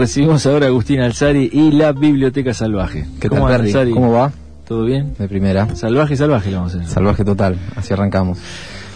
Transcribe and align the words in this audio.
Recibimos 0.00 0.46
ahora 0.46 0.64
a 0.64 0.68
Agustín 0.70 1.00
Alzari 1.00 1.50
y 1.52 1.72
la 1.72 1.92
Biblioteca 1.92 2.54
Salvaje. 2.54 3.04
¿Qué 3.20 3.28
tal, 3.28 3.46
Perry? 3.46 3.90
¿Cómo 3.92 4.10
va? 4.10 4.32
¿Todo 4.66 4.86
bien? 4.86 5.12
De 5.18 5.28
primera. 5.28 5.76
Salvaje, 5.76 6.16
salvaje, 6.16 6.54
vamos 6.54 6.74
a 6.74 6.78
hacer. 6.78 6.90
Salvaje 6.90 7.22
total, 7.22 7.58
así 7.76 7.92
arrancamos. 7.92 8.38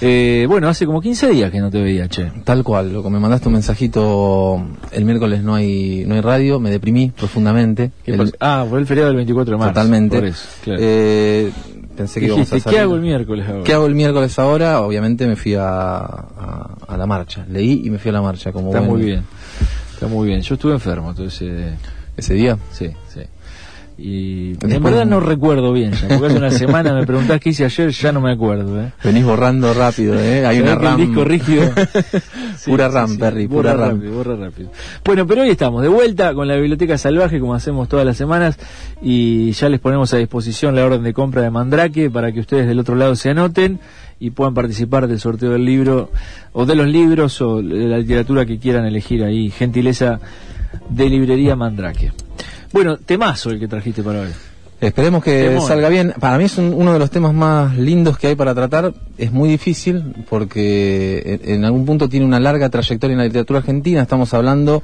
Eh, 0.01 0.47
bueno, 0.49 0.67
hace 0.67 0.87
como 0.87 1.03
15 1.03 1.29
días 1.29 1.51
que 1.51 1.61
no 1.61 1.71
te 1.71 1.83
veía, 1.83 2.09
che. 2.09 2.33
Tal 2.45 2.65
cual, 2.65 2.91
loco, 2.91 3.11
me 3.11 3.21
mandaste 3.21 3.49
un 3.49 3.53
mensajito, 3.53 4.67
el 4.93 5.05
miércoles 5.05 5.43
no 5.43 5.55
hay 5.55 6.07
no 6.07 6.15
hay 6.15 6.23
radio, 6.23 6.59
me 6.59 6.71
deprimí 6.71 7.11
profundamente. 7.11 7.91
ah, 8.41 8.65
fue 8.67 8.79
el 8.79 8.87
feriado 8.87 9.09
del 9.09 9.17
24 9.17 9.53
de 9.53 9.59
marzo. 9.59 9.75
Totalmente. 9.75 10.17
Por 10.17 10.27
eso, 10.27 10.47
claro. 10.63 10.81
eh, 10.83 11.53
pensé 11.95 12.21
que 12.21 12.27
íbamos 12.27 12.51
a 12.51 12.61
salir. 12.61 12.79
¿Qué 12.79 12.81
hago 12.81 12.95
el 12.95 13.03
miércoles 13.03 13.47
ahora? 13.47 13.65
¿Qué 13.65 13.73
hago 13.75 13.87
el 13.87 13.95
miércoles 13.95 14.39
ahora? 14.39 14.81
Obviamente 14.81 15.27
me 15.27 15.37
fui 15.37 15.55
a, 15.55 15.99
a, 15.99 16.97
la 16.97 17.07
marcha, 17.07 17.45
leí 17.47 17.83
y 17.85 17.91
me 17.91 17.99
fui 17.99 18.09
a 18.09 18.13
la 18.13 18.23
marcha. 18.23 18.53
como 18.53 18.69
Está 18.69 18.81
muy 18.81 19.03
bien, 19.03 19.25
está 19.95 20.07
muy 20.07 20.29
bien. 20.29 20.43
Yo 20.43 20.55
estuve 20.55 20.73
enfermo, 20.73 21.11
entonces... 21.11 21.75
¿Ese 22.17 22.35
día? 22.35 22.59
Sí, 22.71 22.91
sí. 23.09 23.21
Y 23.97 24.55
en 24.61 24.83
verdad 24.83 25.07
no 25.07 25.21
recuerdo 25.21 25.73
bien, 25.73 25.93
ya, 25.93 26.09
porque 26.09 26.27
hace 26.27 26.39
una 26.39 26.51
semana 26.65 26.93
me 26.95 27.07
preguntás 27.07 27.41
qué 27.41 27.51
hice 27.51 27.65
ayer, 27.65 27.91
ya 27.91 28.11
no 28.11 28.21
me 28.21 28.33
acuerdo. 28.33 28.81
¿eh? 28.81 28.93
Venís 29.05 29.25
borrando 29.25 29.73
rápido, 29.73 30.19
¿eh? 30.19 30.45
Hay 30.45 30.59
una 30.59 30.75
RAM. 30.75 30.97
disco 30.97 31.25
rígido. 31.25 31.71
pura 32.67 32.89
RAM, 32.89 33.17
Perry, 33.19 33.47
pura 33.47 33.75
RAM. 33.75 34.01
Rápido, 34.01 34.13
borra 34.15 34.37
rápido. 34.37 34.71
Bueno, 35.05 35.27
pero 35.29 35.43
hoy 35.43 35.51
estamos 35.51 35.81
de 35.83 35.89
vuelta 35.89 36.35
con 36.35 36.49
la 36.49 36.57
Biblioteca 36.57 36.99
Salvaje, 36.99 37.39
como 37.39 37.55
hacemos 37.55 37.89
todas 37.89 38.05
las 38.05 38.17
semanas, 38.17 38.59
y 39.01 39.53
ya 39.53 39.69
les 39.69 39.79
ponemos 39.79 40.13
a 40.13 40.17
disposición 40.17 40.75
la 40.75 40.85
orden 40.85 41.05
de 41.05 41.13
compra 41.13 41.43
de 41.43 41.51
Mandrake 41.51 42.11
para 42.11 42.33
que 42.33 42.41
ustedes 42.41 42.67
del 42.67 42.81
otro 42.81 42.97
lado 42.97 43.15
se 43.15 43.31
anoten 43.31 43.79
y 44.21 44.31
puedan 44.31 44.55
participar 44.55 45.09
del 45.09 45.21
sorteo 45.21 45.51
del 45.51 45.65
libro, 45.65 46.11
o 46.53 46.67
de 46.67 46.75
los 46.75 46.87
libros, 46.87 47.41
o 47.41 47.63
de 47.63 47.89
la 47.89 47.99
literatura 47.99 48.47
que 48.47 48.59
quieran 48.59 48.87
elegir 48.87 49.23
ahí. 49.25 49.51
Gentileza 49.51 50.21
de 50.89 51.09
Librería 51.09 51.57
Mandrake. 51.57 52.13
Bueno, 52.73 52.97
temazo 52.97 53.51
el 53.51 53.61
que 53.61 53.69
trajiste 53.69 54.03
para 54.03 54.21
hoy. 54.21 54.31
Esperemos 54.81 55.25
que 55.25 55.59
salga 55.61 55.89
bien. 55.89 56.13
Para 56.19 56.37
mí 56.37 56.45
es 56.45 56.59
uno 56.59 56.93
de 56.93 56.99
los 56.99 57.11
temas 57.11 57.33
más 57.33 57.77
lindos 57.77 58.19
que 58.19 58.29
hay 58.29 58.35
para 58.35 58.55
tratar. 58.55 58.93
Es 59.17 59.33
muy 59.33 59.49
difícil 59.49 60.15
porque 60.29 61.41
en, 61.45 61.65
algún 61.65 61.87
punto 61.87 62.09
tiene 62.09 62.27
una 62.27 62.41
larga 62.41 62.69
trayectoria 62.69 63.15
en 63.15 63.19
la 63.19 63.25
literatura 63.25 63.61
argentina. 63.61 64.03
Estamos 64.03 64.35
hablando 64.35 64.83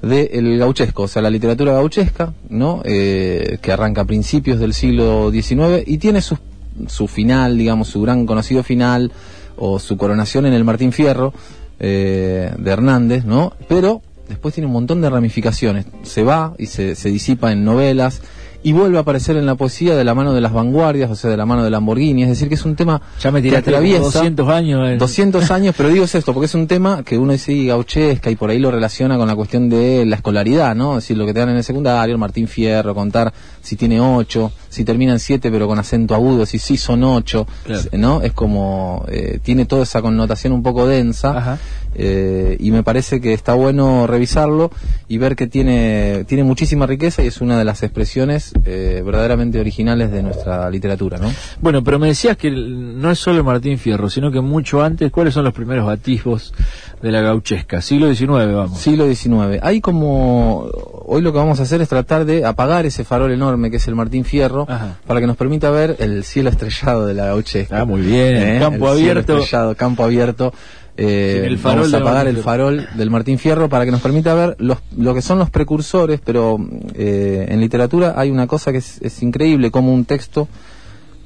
del 0.00 0.58
gauchesco, 0.58 1.04
o 1.04 1.08
sea, 1.08 1.22
la 1.22 1.30
literatura 1.30 1.72
gauchesca, 1.72 2.32
¿no? 2.48 2.82
Eh, 2.84 3.58
que 3.60 3.72
arranca 3.72 4.02
a 4.02 4.04
principios 4.04 4.58
del 4.58 4.74
siglo 4.74 5.30
XIX 5.30 5.86
y 5.86 5.98
tiene 5.98 6.20
su, 6.22 6.38
su 6.86 7.08
final, 7.08 7.58
digamos, 7.58 7.88
su 7.88 8.02
gran 8.02 8.26
conocido 8.26 8.62
final 8.62 9.12
o 9.56 9.78
su 9.78 9.96
coronación 9.96 10.46
en 10.46 10.52
el 10.52 10.64
Martín 10.64 10.92
Fierro 10.92 11.32
eh, 11.78 12.52
de 12.56 12.70
Hernández, 12.70 13.24
¿no? 13.24 13.52
Pero 13.68 14.02
después 14.28 14.54
tiene 14.54 14.66
un 14.66 14.72
montón 14.72 15.00
de 15.00 15.10
ramificaciones. 15.10 15.86
Se 16.02 16.22
va 16.22 16.54
y 16.58 16.66
se, 16.66 16.94
se 16.94 17.10
disipa 17.10 17.52
en 17.52 17.64
novelas 17.64 18.22
y 18.62 18.72
vuelve 18.72 18.98
a 18.98 19.00
aparecer 19.00 19.36
en 19.36 19.46
la 19.46 19.54
poesía 19.54 19.96
de 19.96 20.04
la 20.04 20.14
mano 20.14 20.32
de 20.32 20.40
las 20.40 20.52
vanguardias, 20.52 21.10
o 21.10 21.16
sea, 21.16 21.30
de 21.30 21.36
la 21.36 21.46
mano 21.46 21.64
de 21.64 21.70
Lamborghini, 21.70 22.22
es 22.22 22.28
decir, 22.28 22.48
que 22.48 22.54
es 22.54 22.64
un 22.64 22.76
tema 22.76 23.00
ya 23.20 23.30
me 23.30 23.42
que 23.42 23.56
atraviesa 23.56 24.02
200 24.02 24.48
años. 24.48 24.98
200 24.98 25.50
años, 25.50 25.74
pero 25.76 25.88
digo 25.88 26.04
es 26.04 26.14
esto, 26.14 26.32
porque 26.32 26.46
es 26.46 26.54
un 26.54 26.66
tema 26.66 27.02
que 27.02 27.18
uno 27.18 27.32
dice 27.32 27.52
gauchesca 27.64 28.30
y 28.30 28.36
por 28.36 28.50
ahí 28.50 28.58
lo 28.58 28.70
relaciona 28.70 29.16
con 29.16 29.26
la 29.26 29.34
cuestión 29.34 29.68
de 29.68 30.06
la 30.06 30.16
escolaridad, 30.16 30.74
¿no? 30.74 30.98
Es 30.98 31.04
decir, 31.04 31.16
lo 31.16 31.26
que 31.26 31.32
te 31.32 31.40
dan 31.40 31.50
en 31.50 31.56
el 31.56 31.64
secundario, 31.64 32.12
el 32.12 32.18
Martín 32.18 32.48
Fierro, 32.48 32.94
contar 32.94 33.32
si 33.60 33.76
tiene 33.76 34.00
8, 34.00 34.52
si 34.68 34.84
termina 34.84 35.12
en 35.12 35.18
7 35.18 35.50
pero 35.50 35.66
con 35.66 35.78
acento 35.78 36.14
agudo, 36.14 36.46
si 36.46 36.58
sí 36.58 36.76
son 36.76 37.04
8, 37.04 37.46
¿no? 37.92 38.22
Es 38.22 38.32
como, 38.32 39.04
eh, 39.08 39.40
tiene 39.42 39.66
toda 39.66 39.82
esa 39.82 40.02
connotación 40.02 40.52
un 40.52 40.62
poco 40.62 40.86
densa. 40.86 41.58
Eh, 41.94 42.56
y 42.58 42.70
me 42.70 42.82
parece 42.82 43.20
que 43.20 43.32
está 43.32 43.54
bueno 43.54 44.06
revisarlo 44.06 44.70
y 45.08 45.18
ver 45.18 45.36
que 45.36 45.46
tiene, 45.46 46.24
tiene 46.26 46.44
muchísima 46.44 46.86
riqueza 46.86 47.22
y 47.22 47.26
es 47.26 47.40
una 47.40 47.58
de 47.58 47.64
las 47.64 47.82
expresiones 47.82 48.52
eh, 48.64 49.02
verdaderamente 49.04 49.60
originales 49.60 50.10
de 50.10 50.22
nuestra 50.22 50.70
literatura, 50.70 51.18
¿no? 51.18 51.30
Bueno, 51.60 51.84
pero 51.84 51.98
me 51.98 52.08
decías 52.08 52.36
que 52.36 52.50
no 52.50 53.10
es 53.10 53.18
solo 53.18 53.44
Martín 53.44 53.78
Fierro, 53.78 54.08
sino 54.08 54.30
que 54.30 54.40
mucho 54.40 54.82
antes, 54.82 55.10
¿cuáles 55.10 55.34
son 55.34 55.44
los 55.44 55.52
primeros 55.52 55.86
batismos 55.86 56.54
de 57.02 57.12
la 57.12 57.20
gauchesca? 57.20 57.82
Siglo 57.82 58.12
XIX, 58.14 58.28
vamos. 58.28 58.78
Siglo 58.78 59.06
XIX. 59.06 59.60
Hay 59.62 59.80
como, 59.80 60.66
hoy 61.06 61.20
lo 61.20 61.32
que 61.32 61.38
vamos 61.38 61.60
a 61.60 61.64
hacer 61.64 61.82
es 61.82 61.88
tratar 61.88 62.24
de 62.24 62.44
apagar 62.44 62.86
ese 62.86 63.04
farol 63.04 63.32
enorme 63.32 63.70
que 63.70 63.76
es 63.76 63.88
el 63.88 63.94
Martín 63.94 64.24
Fierro, 64.24 64.66
para 65.06 65.20
que 65.20 65.26
nos 65.26 65.36
permita 65.36 65.70
ver 65.70 65.96
el 65.98 66.24
cielo 66.24 66.48
estrellado 66.48 67.06
de 67.06 67.14
la 67.14 67.26
gauchesca. 67.26 67.80
Ah, 67.80 67.84
muy 67.84 68.00
bien, 68.00 68.36
¿Eh? 68.36 68.58
campo 68.60 68.88
abierto. 68.88 69.38
Estrellado, 69.38 69.74
campo 69.76 70.04
abierto 70.04 70.52
eh, 70.96 71.44
el 71.46 71.58
farol 71.58 71.90
vamos 71.90 71.94
a 71.94 71.98
apagar 71.98 72.26
el 72.26 72.36
farol 72.38 72.86
del 72.94 73.10
Martín 73.10 73.38
Fierro 73.38 73.68
para 73.68 73.84
que 73.84 73.90
nos 73.90 74.00
permita 74.00 74.34
ver 74.34 74.56
los, 74.58 74.78
lo 74.96 75.14
que 75.14 75.22
son 75.22 75.38
los 75.38 75.50
precursores, 75.50 76.20
pero 76.22 76.58
eh, 76.94 77.46
en 77.48 77.60
literatura 77.60 78.14
hay 78.16 78.30
una 78.30 78.46
cosa 78.46 78.72
que 78.72 78.78
es, 78.78 79.22
increíble, 79.22 79.70
como 79.70 79.92
un 79.92 80.04
texto 80.04 80.48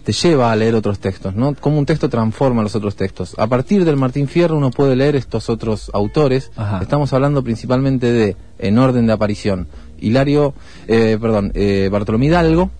te 0.04 0.12
lleva 0.12 0.53
a 0.53 0.56
leer 0.56 0.77
otros 0.77 1.00
textos, 1.00 1.34
¿no? 1.34 1.56
Como 1.56 1.81
un 1.81 1.87
texto 1.87 2.09
transforma 2.09 2.62
los 2.62 2.77
otros 2.77 2.94
textos. 2.94 3.34
A 3.38 3.49
partir 3.49 3.84
del 3.84 3.97
Martín 3.97 4.28
Fierro 4.28 4.56
uno 4.56 4.71
puede 4.71 4.94
leer 4.94 5.16
estos 5.16 5.50
otros 5.50 5.91
autores. 5.93 6.53
Estamos 6.81 7.12
hablando 7.12 7.43
principalmente 7.43 8.12
de, 8.12 8.37
en 8.60 8.78
orden 8.78 9.09
de 9.09 9.12
aparición, 9.12 9.66
Hilario, 9.98 10.54
eh, 10.87 11.19
perdón, 11.21 11.50
eh, 11.56 11.88
Bartolomé 11.91 12.27
Hidalgo, 12.27 12.71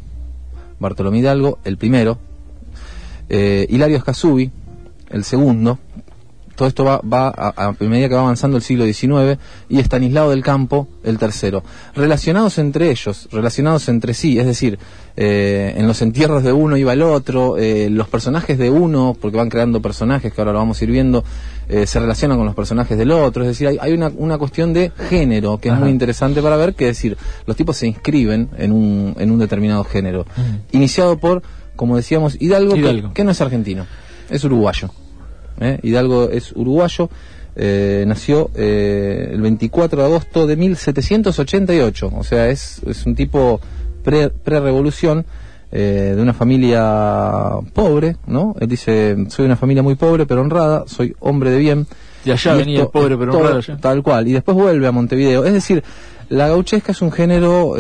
Bartolomé 0.79 1.19
Hidalgo, 1.19 1.59
el 1.65 1.79
primero, 1.79 2.19
eh, 3.29 3.67
Hilario 3.71 3.97
Escasubi, 3.97 4.53
el 5.11 5.25
segundo, 5.25 5.81
todo 6.57 6.67
esto 6.67 6.85
va, 6.85 7.01
va 7.01 7.29
a, 7.37 7.75
medida 7.81 8.09
que 8.09 8.15
va 8.15 8.23
avanzando 8.23 8.57
el 8.57 8.63
siglo 8.63 8.85
XIX 8.85 9.39
y 9.69 9.79
Estanislao 9.79 10.31
del 10.31 10.43
Campo 10.43 10.89
el 11.05 11.19
tercero. 11.19 11.63
Relacionados 11.95 12.59
entre 12.59 12.91
ellos, 12.91 13.29
relacionados 13.31 13.89
entre 13.89 14.15
sí, 14.15 14.39
es 14.39 14.47
decir, 14.47 14.79
eh, 15.17 15.75
en 15.77 15.87
los 15.87 16.03
entierros 16.03 16.43
de 16.43 16.53
uno 16.53 16.77
iba 16.77 16.93
el 16.93 17.03
otro, 17.03 17.57
eh, 17.59 17.89
los 17.91 18.09
personajes 18.09 18.59
de 18.59 18.71
uno, 18.71 19.17
porque 19.21 19.37
van 19.37 19.49
creando 19.49 19.81
personajes 19.81 20.33
que 20.33 20.41
ahora 20.41 20.53
lo 20.53 20.59
vamos 20.59 20.81
a 20.81 20.85
ir 20.85 20.91
viendo, 20.91 21.25
eh, 21.69 21.87
se 21.87 22.01
relacionan 22.01 22.39
con 22.39 22.47
los 22.47 22.55
personajes 22.55 22.97
del 22.97 23.11
otro, 23.13 23.43
es 23.43 23.49
decir, 23.49 23.69
hay, 23.69 23.79
hay 23.81 23.93
una, 23.93 24.11
una, 24.17 24.39
cuestión 24.39 24.73
de 24.73 24.93
género 25.09 25.59
que 25.59 25.69
es 25.69 25.75
muy 25.75 25.91
interesante 25.91 26.43
para 26.43 26.57
ver, 26.57 26.75
que 26.75 26.89
es 26.89 26.97
decir, 26.97 27.17
los 27.47 27.57
tipos 27.57 27.77
se 27.77 27.87
inscriben 27.87 28.49
en 28.57 28.73
un, 28.73 29.15
en 29.19 29.31
un 29.31 29.39
determinado 29.39 29.85
género, 29.85 30.27
iniciado 30.73 31.19
por, 31.19 31.43
como 31.77 31.97
decíamos, 31.97 32.37
Hidalgo, 32.41 32.75
que 33.13 33.25
no 33.25 33.31
es 33.31 33.41
argentino, 33.41 33.87
es 34.31 34.43
uruguayo. 34.45 34.91
¿Eh? 35.61 35.79
Hidalgo 35.83 36.31
es 36.31 36.53
uruguayo, 36.53 37.09
eh, 37.55 38.05
nació 38.07 38.51
eh, 38.55 39.31
el 39.33 39.41
24 39.41 40.01
de 40.01 40.07
agosto 40.07 40.47
de 40.47 40.57
1788, 40.57 42.13
o 42.15 42.25
sea, 42.25 42.49
es, 42.49 42.83
es 42.87 43.07
un 43.07 43.15
tipo 43.15 43.61
pre-revolución. 44.03 45.25
de 45.71 46.17
una 46.19 46.33
familia 46.33 47.59
pobre, 47.75 48.17
¿no? 48.27 48.55
Él 48.61 48.69
dice, 48.69 49.17
soy 49.29 49.45
una 49.45 49.57
familia 49.57 49.83
muy 49.83 49.95
pobre 49.95 50.25
pero 50.25 50.41
honrada, 50.41 50.85
soy 50.87 51.15
hombre 51.21 51.51
de 51.51 51.59
bien. 51.59 51.87
Y 52.25 52.31
allá 52.31 52.55
venía 52.55 52.87
pobre 52.87 53.19
pero 53.19 53.37
honrado. 53.37 53.61
Tal 53.81 54.03
cual, 54.03 54.27
y 54.29 54.33
después 54.33 54.57
vuelve 54.57 54.87
a 54.87 54.93
Montevideo. 54.93 55.45
Es 55.45 55.53
decir, 55.53 55.83
la 56.31 56.49
gauchesca 56.49 56.93
es 56.93 57.03
un 57.03 57.13
género, 57.13 57.75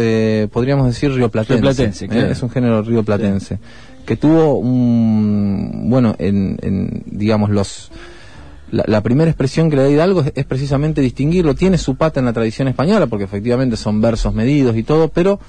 podríamos 0.52 0.86
decir, 0.88 1.10
rioplatense. 1.12 2.06
Río 2.06 2.26
Es 2.26 2.42
un 2.42 2.50
género 2.50 2.82
rioplatense 2.82 3.60
que 4.06 4.16
tuvo 4.16 4.54
un, 4.54 5.90
bueno, 5.90 6.14
en, 6.18 7.02
digamos, 7.06 7.50
los, 7.50 7.90
la, 8.70 9.00
primera 9.02 9.30
expresión 9.30 9.68
que 9.68 9.76
le 9.76 9.82
da 9.82 9.90
Hidalgo 9.90 10.24
es, 10.34 10.44
precisamente 10.44 11.00
distinguirlo, 11.00 11.54
tiene 11.54 11.76
su 11.76 11.96
pata 11.96 12.20
en 12.20 12.26
la 12.26 12.32
tradición 12.32 12.68
española, 12.68 13.08
porque 13.08 13.24
efectivamente 13.24 13.76
son 13.76 14.00
versos 14.00 14.32
medidos 14.32 14.76
y 14.76 14.84
todo, 14.84 15.08
pero 15.08 15.40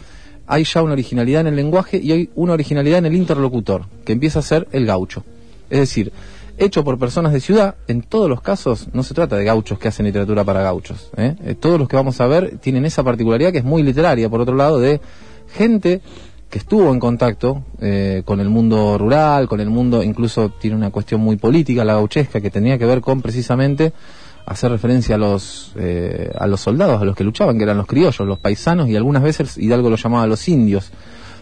hay 0.48 0.64
ya 0.64 0.82
una 0.82 0.94
originalidad 0.94 1.42
en 1.42 1.48
el 1.48 1.56
lenguaje 1.56 2.00
y 2.02 2.12
hay 2.12 2.30
una 2.36 2.54
originalidad 2.54 3.00
en 3.00 3.06
el 3.06 3.16
interlocutor, 3.16 3.86
que 4.04 4.14
empieza 4.14 4.40
a 4.40 4.42
ser 4.42 4.68
el 4.72 4.88
gaucho. 4.88 5.24
Es 5.70 5.80
decir, 5.80 6.12
hecho 6.58 6.84
por 6.84 6.98
personas 6.98 7.34
de 7.34 7.42
ciudad, 7.42 7.76
en 7.88 8.02
todos 8.02 8.28
los 8.28 8.42
casos 8.42 8.88
no 8.94 9.04
se 9.04 9.14
trata 9.14 9.36
de 9.38 9.44
gauchos 9.44 9.78
que 9.78 9.88
hacen 9.88 10.08
literatura 10.08 10.44
para 10.44 10.64
gauchos. 10.64 11.12
¿eh? 11.16 11.36
Eh, 11.46 11.54
todos 11.54 11.78
los 11.78 11.88
que 11.88 11.96
vamos 11.96 12.20
a 12.22 12.28
ver 12.28 12.58
tienen 12.58 12.86
esa 12.86 13.04
particularidad 13.04 13.52
que 13.52 13.60
es 13.60 13.64
muy 13.64 13.84
literaria, 13.84 14.30
por 14.30 14.42
otro 14.42 14.56
lado, 14.56 14.80
de 14.80 15.00
gente 15.54 16.02
que 16.50 16.60
estuvo 16.60 16.92
en 16.92 17.00
contacto 17.00 17.64
eh, 17.82 18.22
con 18.24 18.40
el 18.40 18.50
mundo 18.50 18.98
rural, 18.98 19.48
con 19.48 19.60
el 19.60 19.70
mundo, 19.70 20.02
incluso 20.02 20.50
tiene 20.50 20.76
una 20.76 20.92
cuestión 20.92 21.22
muy 21.22 21.36
política, 21.36 21.84
la 21.84 21.94
gauchesca, 21.94 22.40
que 22.40 22.50
tenía 22.50 22.78
que 22.78 22.86
ver 22.86 23.02
con 23.02 23.22
precisamente 23.22 23.92
hacer 24.46 24.72
referencia 24.72 25.16
a 25.16 25.18
los, 25.18 25.74
eh, 25.76 26.32
a 26.38 26.48
los 26.48 26.62
soldados, 26.62 27.02
a 27.02 27.06
los 27.06 27.16
que 27.16 27.26
luchaban, 27.26 27.58
que 27.58 27.64
eran 27.64 27.78
los 27.78 27.86
criollos, 27.86 28.26
los 28.26 28.40
paisanos, 28.40 28.88
y 28.88 28.96
algunas 28.96 29.24
veces 29.24 29.58
Hidalgo 29.58 29.90
lo 29.90 29.98
llamaba 29.98 30.26
los 30.26 30.48
indios, 30.48 30.92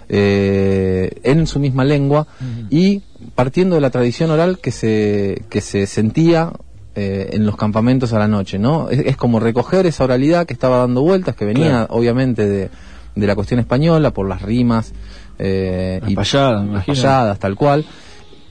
eh, 0.09 1.11
en 1.23 1.45
su 1.45 1.59
misma 1.59 1.83
lengua, 1.83 2.25
y 2.71 3.03
partiendo 3.35 3.75
de 3.75 3.81
la 3.81 3.91
tradición 3.91 4.31
oral 4.31 4.57
que 4.57 4.71
se, 4.71 5.43
que 5.49 5.61
se 5.61 5.85
sentía 5.85 6.51
en 6.97 7.45
los 7.45 7.57
campamentos 7.57 8.13
a 8.13 8.19
la 8.19 8.27
noche, 8.29 8.57
¿no? 8.57 8.89
Es, 8.89 8.99
es, 8.99 9.17
como 9.17 9.41
recoger 9.41 9.85
esa 9.85 10.05
oralidad 10.05 10.45
que 10.45 10.53
estaba 10.53 10.77
dando 10.77 11.01
vueltas, 11.01 11.35
que 11.35 11.43
venía 11.43 11.87
obviamente 11.89 12.47
de 12.47 12.69
de 13.15 13.27
la 13.27 13.35
cuestión 13.35 13.59
española 13.59 14.11
por 14.11 14.27
las 14.27 14.41
rimas 14.41 14.93
eh, 15.39 16.01
y 16.07 16.15
payadas, 16.15 16.85
payadas, 16.85 17.39
tal 17.39 17.55
cual. 17.55 17.85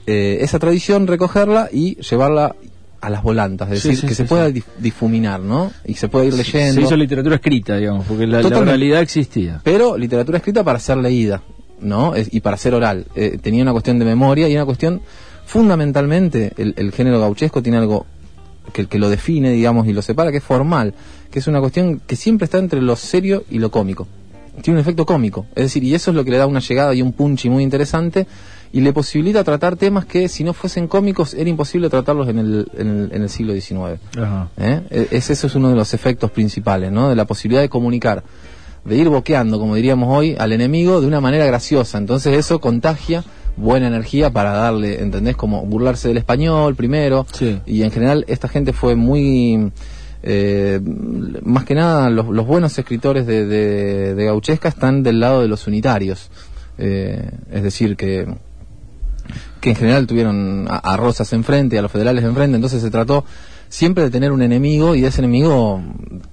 Eh, 0.07 0.37
esa 0.41 0.59
tradición 0.59 1.07
recogerla 1.07 1.69
y 1.71 1.95
llevarla 1.95 2.55
a 3.01 3.09
las 3.09 3.21
volantas, 3.23 3.71
es 3.71 3.83
decir, 3.83 4.07
que 4.07 4.15
se 4.15 4.25
pueda 4.25 4.51
difuminar, 4.79 5.39
¿no? 5.39 5.71
Y 5.85 5.93
se 5.93 6.07
puede 6.07 6.27
ir 6.27 6.33
leyendo. 6.33 6.73
Se 6.73 6.81
hizo 6.81 6.97
literatura 6.97 7.35
escrita, 7.35 7.77
digamos, 7.77 8.05
porque 8.07 8.25
la, 8.25 8.41
realidad 8.41 9.01
existía. 9.01 9.61
Pero 9.63 9.97
literatura 9.97 10.39
escrita 10.39 10.63
para 10.63 10.79
ser 10.79 10.97
leída, 10.97 11.43
¿no? 11.81 12.13
y 12.15 12.39
para 12.39 12.57
ser 12.57 12.73
oral. 12.73 13.05
Eh, 13.15 13.37
tenía 13.41 13.61
una 13.61 13.73
cuestión 13.73 13.99
de 13.99 14.05
memoria 14.05 14.49
y 14.49 14.55
una 14.55 14.65
cuestión, 14.65 15.01
fundamentalmente, 15.45 16.53
el, 16.57 16.91
género 16.93 17.19
gauchesco 17.19 17.61
tiene 17.61 17.77
algo 17.77 18.07
que, 18.73 18.87
que 18.87 18.97
lo 18.97 19.09
define, 19.09 19.51
digamos, 19.51 19.87
y 19.87 19.93
lo 19.93 20.01
separa, 20.01 20.31
que 20.31 20.37
es 20.37 20.43
formal, 20.43 20.95
que 21.29 21.39
es 21.39 21.47
una 21.47 21.59
cuestión 21.59 22.01
que 22.07 22.15
siempre 22.15 22.45
está 22.45 22.57
entre 22.57 22.81
lo 22.81 22.95
serio 22.95 23.43
y 23.51 23.59
lo 23.59 23.69
cómico. 23.69 24.07
Tiene 24.61 24.79
un 24.79 24.81
efecto 24.81 25.05
cómico, 25.05 25.45
es 25.55 25.65
decir, 25.65 25.83
y 25.83 25.93
eso 25.93 26.11
es 26.11 26.15
lo 26.15 26.23
que 26.23 26.31
le 26.31 26.37
da 26.37 26.47
una 26.47 26.59
llegada 26.59 26.93
y 26.93 27.01
un 27.01 27.13
punchy 27.13 27.49
muy 27.49 27.63
interesante 27.63 28.25
y 28.75 28.81
le 28.81 28.91
posibilita 28.91 29.43
tratar 29.43 29.77
temas 29.77 30.05
que 30.05 30.27
si 30.27 30.43
no 30.43 30.53
fuesen 30.53 30.87
cómicos 30.87 31.33
era 31.33 31.49
imposible 31.49 31.89
tratarlos 31.89 32.27
en 32.27 32.39
el, 32.39 32.67
en 32.77 33.21
el, 33.21 33.29
siglo 33.29 33.53
XIX. 33.53 34.01
¿Eh? 34.57 34.81
E, 34.89 35.07
ese 35.11 35.33
es 35.33 35.55
uno 35.55 35.69
de 35.69 35.75
los 35.75 35.93
efectos 35.93 36.29
principales, 36.31 36.91
¿no? 36.91 37.07
De 37.07 37.15
la 37.15 37.23
posibilidad 37.23 37.61
de 37.61 37.69
comunicar, 37.69 38.23
de 38.83 38.97
ir 38.97 39.07
boqueando, 39.07 39.59
como 39.59 39.75
diríamos 39.75 40.09
hoy, 40.13 40.35
al 40.37 40.51
enemigo 40.51 40.99
de 40.99 41.07
una 41.07 41.21
manera 41.21 41.45
graciosa. 41.45 41.97
Entonces 41.97 42.37
eso 42.37 42.59
contagia 42.59 43.23
buena 43.55 43.87
energía 43.87 44.29
para 44.31 44.51
darle, 44.51 45.01
¿entendés? 45.01 45.37
Como 45.37 45.65
burlarse 45.65 46.09
del 46.09 46.17
español 46.17 46.75
primero. 46.75 47.25
Y 47.65 47.83
en 47.83 47.91
general 47.91 48.25
esta 48.27 48.47
gente 48.47 48.73
fue 48.73 48.95
muy... 48.95 49.71
Eh, 50.27 50.79
más 51.43 51.65
que 51.65 51.75
nada 51.75 52.09
los, 52.09 52.25
buenos 52.47 52.77
escritores 52.79 53.27
de, 53.27 53.45
de, 53.45 54.25
Gauchesca 54.25 54.69
están 54.69 55.03
del 55.03 55.19
lado 55.19 55.41
de 55.41 55.47
los 55.47 55.67
unitarios. 55.67 56.31
Eh, 56.77 57.29
es 57.51 57.63
decir, 57.63 57.95
que 57.95 58.27
que 59.61 59.71
en 59.71 59.75
general 59.75 60.05
tuvieron 60.05 60.67
a, 60.69 60.95
Rosas 60.97 61.33
enfrente, 61.33 61.79
a 61.79 61.81
los 61.81 61.91
federales 61.91 62.23
enfrente, 62.23 62.55
entonces 62.55 62.81
se 62.81 62.91
trató 62.91 63.25
siempre 63.75 64.05
de 64.05 64.09
tener 64.09 64.31
un 64.31 64.41
enemigo 64.41 64.95
y 64.95 65.01
de 65.01 65.09
ese 65.09 65.19
enemigo 65.19 65.81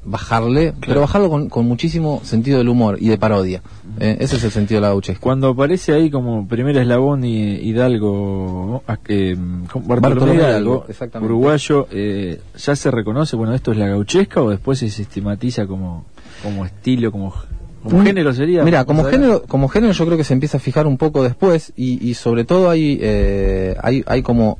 bajarle, 0.04 0.74
pero 0.86 1.00
bajarlo 1.00 1.48
con, 1.48 1.66
muchísimo 1.66 2.20
sentido 2.22 2.58
del 2.58 2.68
humor 2.68 2.98
y 3.00 3.08
de 3.08 3.18
parodia. 3.18 3.62
Eh, 3.98 4.18
ese 4.20 4.36
es 4.36 4.44
el 4.44 4.52
sentido 4.52 4.80
de 4.80 4.82
la 4.82 4.88
gauchesca. 4.90 5.20
Cuando 5.20 5.48
aparece 5.48 5.92
ahí 5.92 6.08
como 6.08 6.46
primer 6.46 6.76
eslabón 6.76 7.24
y 7.24 7.54
Hidalgo, 7.54 8.84
eh, 9.08 9.36
Bartolomé 9.74 10.36
Hidalgo, 10.36 10.86
uruguayo, 11.20 11.88
eh, 11.90 12.40
¿ya 12.56 12.76
se 12.76 12.92
reconoce, 12.92 13.34
bueno, 13.34 13.54
esto 13.54 13.72
es 13.72 13.78
la 13.78 13.88
gauchesca 13.88 14.40
o 14.40 14.50
después 14.50 14.78
se 14.78 14.88
sistematiza 14.88 15.66
como, 15.66 16.04
como 16.44 16.64
estilo, 16.64 17.10
como 17.10 17.34
como 17.82 18.04
género 18.04 18.32
sería. 18.32 18.62
Mira, 18.62 18.84
como 18.84 19.02
género, 19.02 19.42
como 19.42 19.66
género 19.66 19.92
yo 19.92 20.06
creo 20.06 20.16
que 20.16 20.22
se 20.22 20.34
empieza 20.34 20.58
a 20.58 20.60
fijar 20.60 20.86
un 20.86 20.96
poco 20.96 21.24
después 21.24 21.72
y, 21.74 22.08
y 22.08 22.14
sobre 22.14 22.44
todo 22.44 22.70
hay, 22.70 23.00
eh, 23.02 23.74
hay, 23.82 24.04
hay 24.06 24.22
como 24.22 24.58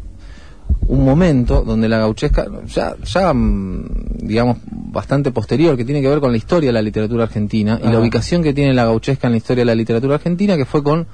un 0.88 1.04
momento 1.04 1.62
donde 1.62 1.88
la 1.88 1.98
gauchesca, 1.98 2.46
ya, 2.66 2.94
ya 3.02 3.32
mm, 3.32 3.84
digamos, 4.22 4.58
bastante 4.66 5.30
posterior, 5.30 5.76
que 5.76 5.84
tiene 5.84 6.02
que 6.02 6.08
ver 6.08 6.20
con 6.20 6.30
la 6.30 6.38
historia 6.38 6.68
de 6.68 6.74
la 6.74 6.82
literatura 6.82 7.24
argentina 7.24 7.80
y 7.82 7.88
la 7.88 7.98
ubicación 7.98 8.42
que 8.42 8.52
tiene 8.52 8.74
la 8.74 8.84
gauchesca 8.84 9.26
en 9.28 9.32
la 9.32 9.36
historia 9.38 9.62
de 9.62 9.66
la 9.66 9.74
literatura 9.74 10.16
argentina, 10.16 10.56
que 10.56 10.64
fue 10.64 10.82
con 10.82 11.06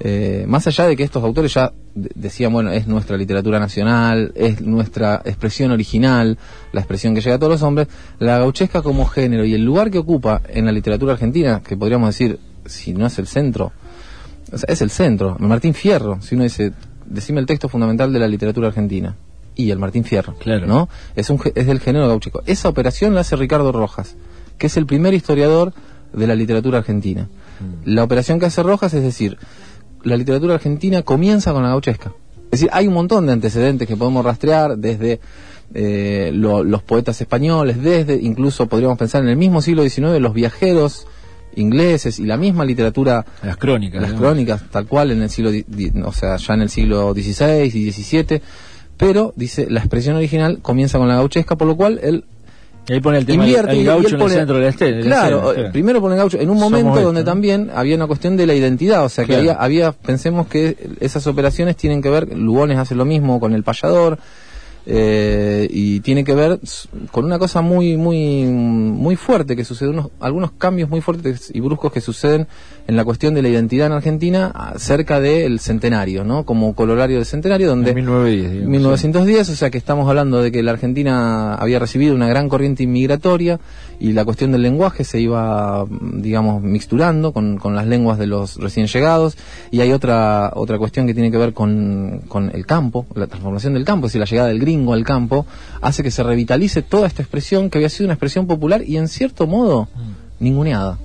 eh, 0.00 0.44
más 0.46 0.64
allá 0.68 0.86
de 0.86 0.96
que 0.96 1.02
estos 1.02 1.24
autores 1.24 1.52
ya 1.54 1.72
decían, 1.94 2.52
bueno, 2.52 2.70
es 2.70 2.86
nuestra 2.86 3.16
literatura 3.16 3.58
nacional, 3.58 4.32
es 4.36 4.60
nuestra 4.60 5.22
expresión 5.24 5.72
original, 5.72 6.38
la 6.72 6.80
expresión 6.80 7.14
que 7.14 7.20
llega 7.20 7.36
a 7.36 7.38
todos 7.38 7.52
los 7.52 7.62
hombres, 7.62 7.88
la 8.20 8.38
gauchesca 8.38 8.82
como 8.82 9.06
género 9.06 9.44
y 9.44 9.54
el 9.54 9.64
lugar 9.64 9.90
que 9.90 9.98
ocupa 9.98 10.40
en 10.48 10.66
la 10.66 10.72
literatura 10.72 11.14
argentina, 11.14 11.62
que 11.66 11.76
podríamos 11.76 12.10
decir, 12.10 12.38
si 12.64 12.94
no 12.94 13.06
es 13.06 13.18
el 13.18 13.26
centro, 13.26 13.72
es 14.66 14.80
el 14.80 14.90
centro, 14.90 15.36
Martín 15.40 15.74
Fierro, 15.74 16.22
si 16.22 16.36
uno 16.36 16.44
dice, 16.44 16.72
decime 17.08 17.40
el 17.40 17.46
texto 17.46 17.68
fundamental 17.68 18.12
de 18.12 18.18
la 18.18 18.28
literatura 18.28 18.68
argentina, 18.68 19.16
y 19.58 19.72
el 19.72 19.78
Martín 19.78 20.04
Fierro, 20.04 20.36
claro. 20.36 20.66
¿no? 20.66 20.88
Es, 21.16 21.28
un, 21.30 21.40
es 21.54 21.66
del 21.66 21.80
género 21.80 22.08
gauchesco. 22.08 22.42
Esa 22.46 22.68
operación 22.68 23.14
la 23.14 23.22
hace 23.22 23.34
Ricardo 23.34 23.72
Rojas, 23.72 24.16
que 24.56 24.68
es 24.68 24.76
el 24.76 24.86
primer 24.86 25.14
historiador 25.14 25.74
de 26.12 26.26
la 26.26 26.36
literatura 26.36 26.78
argentina. 26.78 27.28
Mm. 27.58 27.90
La 27.90 28.04
operación 28.04 28.38
que 28.38 28.46
hace 28.46 28.62
Rojas 28.62 28.94
es 28.94 29.02
decir, 29.02 29.36
la 30.04 30.16
literatura 30.16 30.54
argentina 30.54 31.02
comienza 31.02 31.52
con 31.52 31.64
la 31.64 31.70
gauchesca. 31.70 32.12
Es 32.44 32.60
decir, 32.60 32.70
hay 32.72 32.86
un 32.86 32.94
montón 32.94 33.26
de 33.26 33.32
antecedentes 33.32 33.88
que 33.88 33.96
podemos 33.96 34.24
rastrear 34.24 34.78
desde 34.78 35.20
eh, 35.74 36.30
los 36.32 36.82
poetas 36.82 37.20
españoles, 37.20 37.82
desde 37.82 38.14
incluso 38.14 38.68
podríamos 38.68 38.96
pensar 38.96 39.22
en 39.22 39.28
el 39.28 39.36
mismo 39.36 39.60
siglo 39.60 39.82
XIX, 39.82 40.20
los 40.20 40.32
viajeros 40.32 41.06
ingleses 41.58 42.18
y 42.18 42.24
la 42.24 42.36
misma 42.36 42.64
literatura 42.64 43.24
las 43.42 43.56
crónicas 43.56 44.02
las 44.02 44.12
crónicas 44.12 44.62
tal 44.70 44.86
cual 44.86 45.10
en 45.10 45.22
el 45.22 45.30
siglo 45.30 45.50
o 46.04 46.12
sea 46.12 46.36
ya 46.36 46.54
en 46.54 46.62
el 46.62 46.70
siglo 46.70 47.12
XVI 47.12 47.64
y 47.64 47.92
XVII 47.92 48.40
pero 48.96 49.32
dice 49.36 49.66
la 49.70 49.80
expresión 49.80 50.16
original 50.16 50.60
comienza 50.62 50.98
con 50.98 51.08
la 51.08 51.14
gauchesca 51.14 51.56
por 51.56 51.68
lo 51.68 51.76
cual 51.76 52.00
él 52.02 52.24
y 52.88 52.94
ahí 52.94 53.00
pone 53.00 53.18
el 53.18 53.26
tema 53.26 53.44
el 53.46 53.84
gaucho 53.84 54.16
en 54.16 54.22
el 54.22 54.30
centro 54.30 54.56
de 54.56 54.62
la 54.62 54.68
escena. 54.68 55.02
Claro, 55.02 55.52
primero 55.72 56.00
pone 56.00 56.14
el 56.14 56.20
gaucho 56.20 56.40
en 56.40 56.48
un 56.48 56.58
momento 56.58 57.00
donde 57.02 57.22
también 57.22 57.70
había 57.74 57.94
una 57.94 58.06
cuestión 58.06 58.36
de 58.36 58.46
la 58.46 58.54
identidad, 58.54 59.04
o 59.04 59.10
sea 59.10 59.26
que 59.26 59.36
había, 59.36 59.52
había, 59.52 59.92
pensemos 59.92 60.46
que 60.46 60.76
esas 61.00 61.26
operaciones 61.26 61.76
tienen 61.76 62.00
que 62.00 62.08
ver, 62.08 62.34
Lugones 62.34 62.78
hace 62.78 62.94
lo 62.94 63.04
mismo 63.04 63.40
con 63.40 63.52
el 63.52 63.62
payador, 63.62 64.18
eh, 64.90 65.68
y 65.70 66.00
tiene 66.00 66.24
que 66.24 66.34
ver 66.34 66.60
con 67.10 67.26
una 67.26 67.38
cosa 67.38 67.60
muy 67.60 67.98
muy 67.98 68.44
muy 68.46 69.16
fuerte 69.16 69.54
que 69.54 69.62
sucede 69.62 69.90
unos 69.90 70.08
algunos 70.18 70.52
cambios 70.52 70.88
muy 70.88 71.02
fuertes 71.02 71.50
y 71.52 71.60
bruscos 71.60 71.92
que 71.92 72.00
suceden 72.00 72.46
en 72.86 72.96
la 72.96 73.04
cuestión 73.04 73.34
de 73.34 73.42
la 73.42 73.50
identidad 73.50 73.88
en 73.88 73.92
Argentina 73.92 74.72
cerca 74.78 75.20
del 75.20 75.60
centenario 75.60 76.24
no 76.24 76.44
como 76.44 76.74
colorario 76.74 77.16
del 77.16 77.26
centenario 77.26 77.68
donde 77.68 77.90
en 77.90 77.96
1910, 77.96 78.66
1910 78.66 79.50
o 79.50 79.56
sea 79.56 79.68
que 79.68 79.76
estamos 79.76 80.08
hablando 80.08 80.40
de 80.40 80.50
que 80.50 80.62
la 80.62 80.70
Argentina 80.70 81.54
había 81.56 81.78
recibido 81.78 82.14
una 82.14 82.28
gran 82.28 82.48
corriente 82.48 82.84
inmigratoria 82.84 83.60
y 84.00 84.12
la 84.12 84.24
cuestión 84.24 84.52
del 84.52 84.62
lenguaje 84.62 85.04
se 85.04 85.20
iba 85.20 85.84
digamos 85.90 86.62
mixturando 86.62 87.32
con, 87.32 87.58
con 87.58 87.74
las 87.74 87.86
lenguas 87.86 88.18
de 88.18 88.26
los 88.26 88.56
recién 88.56 88.86
llegados 88.86 89.36
y 89.70 89.80
hay 89.80 89.92
otra 89.92 90.52
otra 90.54 90.78
cuestión 90.78 91.06
que 91.06 91.14
tiene 91.14 91.30
que 91.30 91.38
ver 91.38 91.52
con, 91.52 92.22
con 92.28 92.50
el 92.54 92.64
campo 92.66 93.06
la 93.14 93.26
transformación 93.26 93.74
del 93.74 93.84
campo 93.84 94.06
es 94.06 94.12
decir 94.12 94.20
la 94.20 94.26
llegada 94.26 94.48
del 94.48 94.58
gringo 94.60 94.92
al 94.92 95.04
campo, 95.04 95.46
hace 95.80 96.02
que 96.02 96.10
se 96.10 96.22
revitalice 96.22 96.82
toda 96.82 97.06
esta 97.06 97.22
expresión 97.22 97.70
que 97.70 97.78
había 97.78 97.88
sido 97.88 98.06
una 98.06 98.14
expresión 98.14 98.46
popular 98.46 98.82
y 98.82 98.96
en 98.96 99.08
cierto 99.08 99.46
modo 99.46 99.88
mm. 99.94 100.44
ninguneada 100.44 100.98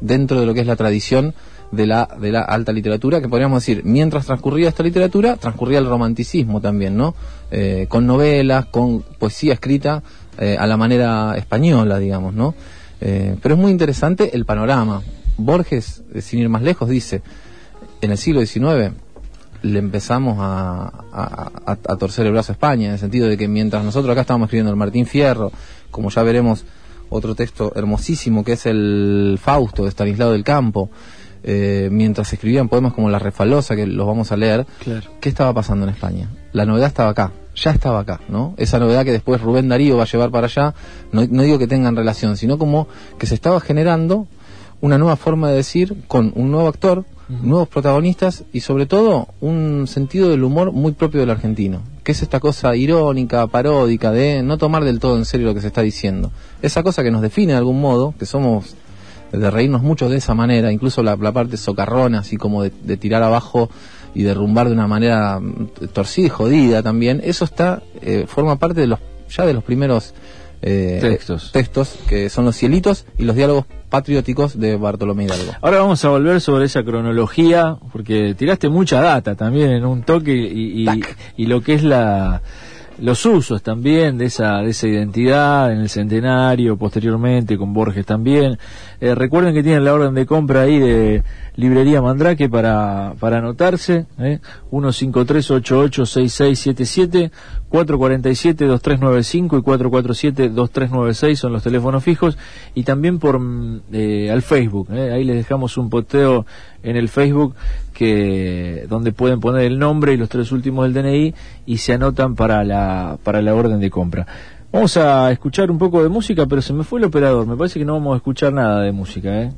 dentro 0.00 0.40
de 0.40 0.46
lo 0.46 0.54
que 0.54 0.60
es 0.60 0.66
la 0.66 0.76
tradición 0.76 1.34
de 1.72 1.86
la, 1.86 2.08
de 2.20 2.30
la 2.30 2.42
alta 2.42 2.72
literatura, 2.72 3.20
que 3.20 3.28
podríamos 3.28 3.62
decir, 3.62 3.82
mientras 3.84 4.26
transcurría 4.26 4.68
esta 4.68 4.84
literatura, 4.84 5.36
transcurría 5.36 5.78
el 5.78 5.86
romanticismo 5.86 6.60
también, 6.60 6.96
¿no? 6.96 7.14
Eh, 7.50 7.86
con 7.88 8.06
novelas, 8.06 8.66
con 8.66 9.02
poesía 9.18 9.54
escrita 9.54 10.02
eh, 10.38 10.56
a 10.58 10.66
la 10.66 10.76
manera 10.76 11.34
española, 11.36 11.98
digamos, 11.98 12.34
¿no? 12.34 12.54
Eh, 13.00 13.36
pero 13.42 13.54
es 13.54 13.60
muy 13.60 13.70
interesante 13.70 14.34
el 14.34 14.44
panorama. 14.44 15.02
Borges, 15.38 16.02
sin 16.20 16.40
ir 16.40 16.48
más 16.48 16.62
lejos, 16.62 16.88
dice, 16.88 17.22
en 18.00 18.10
el 18.10 18.18
siglo 18.18 18.44
XIX, 18.44 18.94
le 19.62 19.78
empezamos 19.78 20.36
a, 20.40 20.92
a, 21.12 21.96
torcer 21.96 22.26
el 22.26 22.32
brazo 22.32 22.52
a 22.52 22.54
España, 22.54 22.86
en 22.86 22.92
el 22.92 22.98
sentido 22.98 23.28
de 23.28 23.36
que 23.36 23.48
mientras 23.48 23.84
nosotros 23.84 24.12
acá 24.12 24.22
estábamos 24.22 24.46
escribiendo 24.46 24.70
el 24.70 24.76
Martín 24.76 25.06
Fierro, 25.06 25.52
como 25.90 26.10
ya 26.10 26.22
veremos 26.22 26.64
otro 27.08 27.34
texto 27.34 27.72
hermosísimo 27.74 28.44
que 28.44 28.52
es 28.52 28.66
el 28.66 29.38
Fausto 29.40 29.82
de 29.82 29.90
Estanislao 29.90 30.32
del 30.32 30.44
Campo, 30.44 30.90
eh, 31.42 31.88
mientras 31.92 32.32
escribían 32.32 32.68
poemas 32.68 32.92
como 32.92 33.08
La 33.08 33.18
Refalosa, 33.18 33.76
que 33.76 33.86
los 33.86 34.06
vamos 34.06 34.32
a 34.32 34.36
leer, 34.36 34.66
¿qué 35.20 35.28
estaba 35.28 35.52
pasando 35.54 35.84
en 35.84 35.90
España? 35.90 36.28
La 36.52 36.64
novedad 36.66 36.88
estaba 36.88 37.10
acá, 37.10 37.32
ya 37.56 37.70
estaba 37.70 38.00
acá, 38.00 38.20
¿no? 38.28 38.54
Esa 38.56 38.78
novedad 38.78 39.04
que 39.04 39.12
después 39.12 39.40
Rubén 39.40 39.68
Darío 39.68 39.96
va 39.96 40.04
a 40.04 40.06
llevar 40.06 40.30
para 40.30 40.46
allá, 40.46 40.74
no, 41.12 41.26
no 41.28 41.42
digo 41.42 41.58
que 41.58 41.66
tengan 41.66 41.96
relación, 41.96 42.36
sino 42.36 42.58
como 42.58 42.86
que 43.18 43.26
se 43.26 43.34
estaba 43.34 43.60
generando 43.60 44.26
una 44.80 44.98
nueva 44.98 45.16
forma 45.16 45.50
de 45.50 45.56
decir 45.56 46.04
con 46.06 46.32
un 46.34 46.50
nuevo 46.50 46.68
actor, 46.68 47.04
nuevos 47.28 47.66
protagonistas 47.68 48.44
y 48.52 48.60
sobre 48.60 48.86
todo 48.86 49.28
un 49.40 49.86
sentido 49.88 50.28
del 50.28 50.44
humor 50.44 50.70
muy 50.70 50.92
propio 50.92 51.20
del 51.20 51.30
argentino, 51.30 51.80
que 52.04 52.12
es 52.12 52.22
esta 52.22 52.38
cosa 52.38 52.76
irónica, 52.76 53.46
paródica, 53.48 54.12
de 54.12 54.42
no 54.42 54.58
tomar 54.58 54.84
del 54.84 55.00
todo 55.00 55.16
en 55.16 55.24
serio 55.24 55.48
lo 55.48 55.54
que 55.54 55.60
se 55.60 55.66
está 55.68 55.82
diciendo. 55.82 56.30
Esa 56.62 56.82
cosa 56.82 57.02
que 57.02 57.10
nos 57.10 57.22
define 57.22 57.52
de 57.52 57.58
algún 57.58 57.80
modo, 57.80 58.14
que 58.18 58.26
somos 58.26 58.76
de 59.32 59.50
reírnos 59.50 59.82
mucho 59.82 60.08
de 60.08 60.18
esa 60.18 60.34
manera, 60.34 60.70
incluso 60.70 61.02
la, 61.02 61.16
parte 61.16 61.56
socarrona, 61.56 62.20
así 62.20 62.36
como 62.36 62.62
de, 62.62 62.96
tirar 62.96 63.22
abajo 63.22 63.70
y 64.16 64.22
derrumbar 64.22 64.68
de 64.68 64.72
una 64.72 64.86
manera 64.86 65.38
mm, 65.38 65.88
torcida 65.92 66.26
y 66.26 66.30
jodida 66.30 66.82
también, 66.82 67.20
eso 67.22 67.44
está, 67.44 67.82
eh, 68.00 68.24
forma 68.26 68.56
parte 68.56 68.80
de 68.80 68.86
los, 68.86 68.98
ya 69.28 69.44
de 69.44 69.52
los 69.52 69.62
primeros 69.62 70.14
eh, 70.62 70.98
textos. 71.02 71.52
textos, 71.52 71.98
que 72.08 72.30
son 72.30 72.46
los 72.46 72.56
cielitos 72.56 73.04
y 73.18 73.24
los 73.24 73.36
diálogos 73.36 73.66
patrióticos 73.90 74.58
de 74.58 74.76
Bartolomé 74.76 75.24
Hidalgo. 75.24 75.52
Ahora 75.60 75.80
vamos 75.80 76.02
a 76.02 76.08
volver 76.08 76.40
sobre 76.40 76.64
esa 76.64 76.82
cronología, 76.82 77.76
porque 77.92 78.34
tiraste 78.34 78.70
mucha 78.70 79.02
data 79.02 79.34
también 79.34 79.70
en 79.70 79.84
un 79.84 80.02
toque 80.02 80.34
y, 80.34 80.88
y, 81.36 81.46
lo 81.46 81.60
que 81.60 81.74
es 81.74 81.82
la 81.82 82.40
los 82.98 83.24
usos 83.26 83.62
también 83.62 84.18
de 84.18 84.26
esa, 84.26 84.58
de 84.58 84.70
esa 84.70 84.88
identidad 84.88 85.72
en 85.72 85.80
el 85.80 85.88
centenario, 85.88 86.76
posteriormente 86.76 87.58
con 87.58 87.72
Borges 87.72 88.06
también. 88.06 88.58
Eh, 89.00 89.14
recuerden 89.14 89.54
que 89.54 89.62
tienen 89.62 89.84
la 89.84 89.94
orden 89.94 90.14
de 90.14 90.26
compra 90.26 90.62
ahí 90.62 90.78
de 90.78 91.22
Librería 91.56 92.02
Mandrake 92.02 92.48
para, 92.48 93.14
para 93.18 93.38
anotarse, 93.38 94.06
¿eh? 94.18 94.40
153-886677, 94.70 97.30
447-2395 97.70 99.58
y 99.58 99.62
447-2396 99.62 101.36
son 101.36 101.52
los 101.52 101.62
teléfonos 101.62 102.02
fijos 102.04 102.36
y 102.74 102.82
también 102.84 103.18
por 103.18 103.38
mm, 103.38 103.80
eh, 103.92 104.30
al 104.30 104.42
Facebook, 104.42 104.88
¿eh? 104.92 105.12
ahí 105.12 105.24
les 105.24 105.36
dejamos 105.36 105.78
un 105.78 105.90
poteo 105.90 106.46
en 106.82 106.96
el 106.96 107.08
Facebook 107.08 107.54
que 107.96 108.84
donde 108.90 109.12
pueden 109.12 109.40
poner 109.40 109.62
el 109.64 109.78
nombre 109.78 110.12
y 110.12 110.18
los 110.18 110.28
tres 110.28 110.52
últimos 110.52 110.84
del 110.84 111.02
DNI 111.02 111.34
y 111.64 111.78
se 111.78 111.94
anotan 111.94 112.34
para 112.34 112.62
la, 112.62 113.16
para 113.22 113.40
la 113.40 113.54
orden 113.54 113.80
de 113.80 113.90
compra. 113.90 114.26
Vamos 114.70 114.98
a 114.98 115.32
escuchar 115.32 115.70
un 115.70 115.78
poco 115.78 116.02
de 116.02 116.10
música, 116.10 116.44
pero 116.44 116.60
se 116.60 116.74
me 116.74 116.84
fue 116.84 116.98
el 116.98 117.06
operador. 117.06 117.46
Me 117.46 117.56
parece 117.56 117.78
que 117.78 117.86
no 117.86 117.94
vamos 117.94 118.12
a 118.12 118.16
escuchar 118.18 118.52
nada 118.52 118.82
de 118.82 118.92
música. 118.92 119.42
¿eh? 119.42 119.52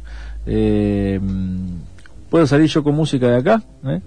eh 0.46 1.20
¿Puedo 2.30 2.46
salir 2.46 2.68
yo 2.68 2.84
con 2.84 2.94
música 2.94 3.26
de 3.26 3.36
acá? 3.38 3.60
¿Eh? 3.84 4.00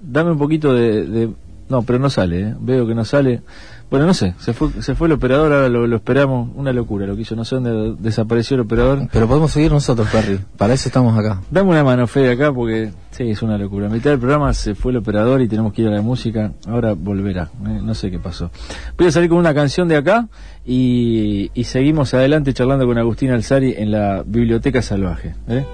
Dame 0.00 0.32
un 0.32 0.38
poquito 0.38 0.74
de, 0.74 1.30
No, 1.70 1.82
pero 1.82 1.98
no 1.98 2.10
sale, 2.10 2.40
¿eh? 2.40 2.54
veo 2.60 2.86
que 2.86 2.94
no 2.94 3.06
sale. 3.06 3.40
Bueno, 3.94 4.08
no 4.08 4.14
sé, 4.14 4.34
se 4.40 4.52
fue, 4.52 4.70
se 4.80 4.96
fue 4.96 5.06
el 5.06 5.12
operador, 5.12 5.52
ahora 5.52 5.68
lo, 5.68 5.94
esperamos, 5.94 6.50
una 6.56 6.72
locura 6.72 7.06
lo 7.06 7.14
que 7.14 7.22
hizo, 7.22 7.36
no 7.36 7.44
sé 7.44 7.54
dónde 7.54 7.94
desapareció 8.02 8.56
el 8.56 8.62
operador. 8.62 9.06
Pero 9.12 9.28
podemos 9.28 9.52
seguir 9.52 9.70
nosotros, 9.70 10.08
Perry, 10.10 10.40
para 10.56 10.74
eso 10.74 10.88
estamos 10.88 11.16
acá. 11.16 11.42
Dame 11.48 11.70
una 11.70 11.84
mano, 11.84 12.08
Fede, 12.08 12.32
acá, 12.32 12.52
porque 12.52 12.90
sí, 13.12 13.30
es 13.30 13.40
una 13.42 13.56
locura. 13.56 13.86
A 13.86 13.90
mitad 13.90 14.10
del 14.10 14.18
programa 14.18 14.52
se 14.52 14.74
fue 14.74 14.90
el 14.90 14.98
operador 14.98 15.42
y 15.42 15.46
tenemos 15.46 15.72
que 15.72 15.82
ir 15.82 15.86
a 15.86 15.92
la 15.92 16.02
música, 16.02 16.50
ahora 16.66 16.94
volverá, 16.94 17.52
¿eh? 17.68 17.78
no 17.80 17.94
sé 17.94 18.10
qué 18.10 18.18
pasó. 18.18 18.50
Voy 18.98 19.06
a 19.06 19.12
salir 19.12 19.28
con 19.28 19.38
una 19.38 19.54
canción 19.54 19.86
de 19.86 19.96
acá 19.96 20.26
y, 20.66 21.52
y 21.54 21.62
seguimos 21.62 22.14
adelante 22.14 22.52
charlando 22.52 22.86
con 22.86 22.98
Agustín 22.98 23.30
Alzari 23.30 23.76
en 23.78 23.92
la 23.92 24.24
Biblioteca 24.26 24.82
Salvaje. 24.82 25.36
¿eh? 25.46 25.64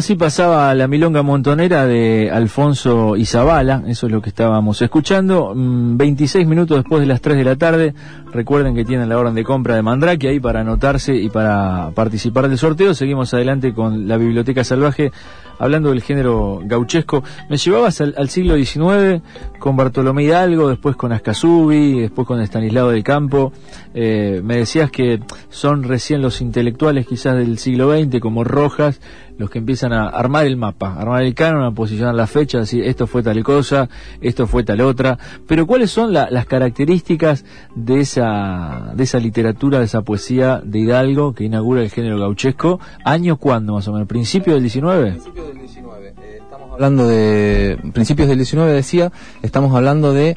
Así 0.00 0.14
pasaba 0.14 0.74
la 0.74 0.88
milonga 0.88 1.22
montonera 1.22 1.86
de 1.86 2.30
Alfonso 2.32 3.16
Izabala, 3.16 3.82
eso 3.86 4.06
es 4.06 4.12
lo 4.12 4.22
que 4.22 4.30
estábamos 4.30 4.80
escuchando. 4.80 5.52
26 5.54 6.46
mm, 6.46 6.48
minutos 6.48 6.78
después 6.78 7.02
de 7.02 7.06
las 7.06 7.20
3 7.20 7.36
de 7.36 7.44
la 7.44 7.56
tarde, 7.56 7.94
recuerden 8.32 8.74
que 8.74 8.86
tienen 8.86 9.10
la 9.10 9.18
orden 9.18 9.34
de 9.34 9.44
compra 9.44 9.74
de 9.74 9.82
Mandrake 9.82 10.28
ahí 10.28 10.40
para 10.40 10.62
anotarse 10.62 11.14
y 11.14 11.28
para 11.28 11.90
participar 11.94 12.48
del 12.48 12.56
sorteo. 12.56 12.94
Seguimos 12.94 13.34
adelante 13.34 13.74
con 13.74 14.08
la 14.08 14.16
Biblioteca 14.16 14.64
Salvaje 14.64 15.12
hablando 15.60 15.90
del 15.90 16.02
género 16.02 16.60
gauchesco, 16.64 17.22
me 17.48 17.58
llevabas 17.58 18.00
al, 18.00 18.28
siglo 18.30 18.56
XIX 18.56 19.22
con 19.58 19.76
Bartolomé 19.76 20.24
Hidalgo, 20.24 20.68
después 20.68 20.96
con 20.96 21.12
Ascasubi, 21.12 22.00
después 22.00 22.26
con 22.26 22.40
Estanislao 22.40 22.90
del 22.90 23.04
Campo. 23.04 23.52
Eh, 23.94 24.40
me 24.42 24.56
decías 24.56 24.90
que 24.90 25.20
son 25.50 25.82
recién 25.82 26.22
los 26.22 26.40
intelectuales 26.40 27.06
quizás 27.06 27.36
del 27.36 27.58
siglo 27.58 27.92
XX, 27.92 28.20
como 28.20 28.42
Rojas, 28.42 29.00
los 29.40 29.50
que 29.50 29.58
empiezan 29.58 29.92
a 29.92 30.06
armar 30.06 30.46
el 30.46 30.56
mapa, 30.56 30.96
armar 30.98 31.22
el 31.22 31.34
canon, 31.34 31.64
a 31.64 31.72
posicionar 31.72 32.14
la 32.14 32.26
fecha, 32.26 32.58
decir 32.58 32.84
esto 32.84 33.06
fue 33.06 33.22
tal 33.22 33.42
cosa, 33.42 33.88
esto 34.20 34.46
fue 34.46 34.64
tal 34.64 34.80
otra. 34.82 35.18
Pero 35.46 35.66
¿cuáles 35.66 35.90
son 35.90 36.12
las 36.12 36.46
características 36.46 37.44
de 37.74 38.00
esa, 38.00 38.92
de 38.94 39.02
esa 39.02 39.18
literatura, 39.18 39.78
de 39.78 39.86
esa 39.86 40.02
poesía 40.02 40.60
de 40.64 40.80
Hidalgo 40.80 41.34
que 41.34 41.44
inaugura 41.44 41.82
el 41.82 41.90
género 41.90 42.18
gauchesco? 42.18 42.80
¿Año 43.04 43.36
cuándo 43.36 43.74
más 43.74 43.88
o 43.88 43.92
menos? 43.92 44.08
¿Principio 44.08 44.54
del 44.54 44.62
19? 44.62 45.18
Eh, 45.58 46.38
estamos 46.40 46.72
hablando 46.72 47.06
de 47.06 47.78
principios 47.92 48.28
del 48.28 48.38
19, 48.38 48.72
decía, 48.72 49.12
estamos 49.42 49.74
hablando 49.74 50.12
de 50.12 50.36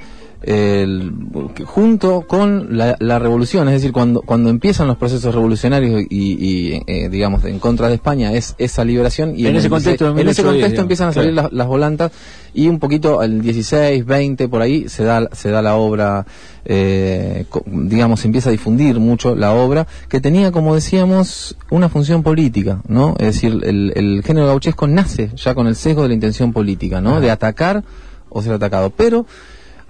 junto 1.66 2.26
con 2.28 2.78
la, 2.78 3.20
revolución, 3.20 3.70
es 3.70 3.76
decir, 3.76 3.94
cuando, 3.94 4.22
cuando 4.22 4.50
empiezan 4.50 4.88
los 4.88 4.98
procesos 4.98 5.34
revolucionarios 5.34 6.04
y, 6.10 6.82
eh, 6.86 7.08
digamos, 7.10 7.46
en 7.46 7.60
contra 7.60 7.88
de 7.88 7.96
España, 7.96 8.34
es 8.34 8.56
esa 8.58 8.84
liberación 8.84 9.34
y 9.38 9.48
en, 9.48 9.56
ese 9.56 9.70
contexto, 9.70 10.18
en 10.18 10.28
ese 10.28 10.44
contexto 10.44 10.82
empiezan 10.82 11.10
a 11.10 11.14
salir 11.14 11.34
las, 11.34 11.68
volantas 11.68 12.12
y 12.54 12.68
un 12.68 12.80
poquito 12.80 13.24
el 13.24 13.42
16, 13.42 14.06
20, 14.06 14.50
por 14.50 14.62
ahí 14.62 14.90
se 14.90 15.06
da, 15.06 15.30
se 15.32 15.50
da 15.50 15.62
la 15.62 15.76
obra, 15.76 16.26
eh, 16.66 17.46
digamos, 17.66 18.20
se 18.20 18.28
empieza 18.28 18.50
a 18.50 18.52
difundir 18.52 19.00
mucho 19.00 19.36
la 19.36 19.54
obra 19.54 19.88
que 20.10 20.20
tenía, 20.20 20.52
como 20.52 20.76
decíamos, 20.76 21.56
una 21.70 21.88
función 21.88 22.22
política, 22.22 22.82
¿no? 22.88 23.16
Es 23.18 23.28
decir, 23.28 23.62
el, 23.64 23.94
el 23.96 24.24
género 24.26 24.48
gauchesco 24.48 24.88
nace 24.88 25.32
ya 25.36 25.56
con 25.56 25.68
el 25.68 25.78
sesgo 25.78 26.02
de 26.02 26.10
la 26.10 26.14
intención 26.16 26.52
política, 26.52 27.00
¿no? 27.00 27.22
De 27.22 27.32
atacar 27.32 27.84
o 28.30 28.42
ser 28.42 28.54
atacado, 28.54 28.90
pero 28.90 29.26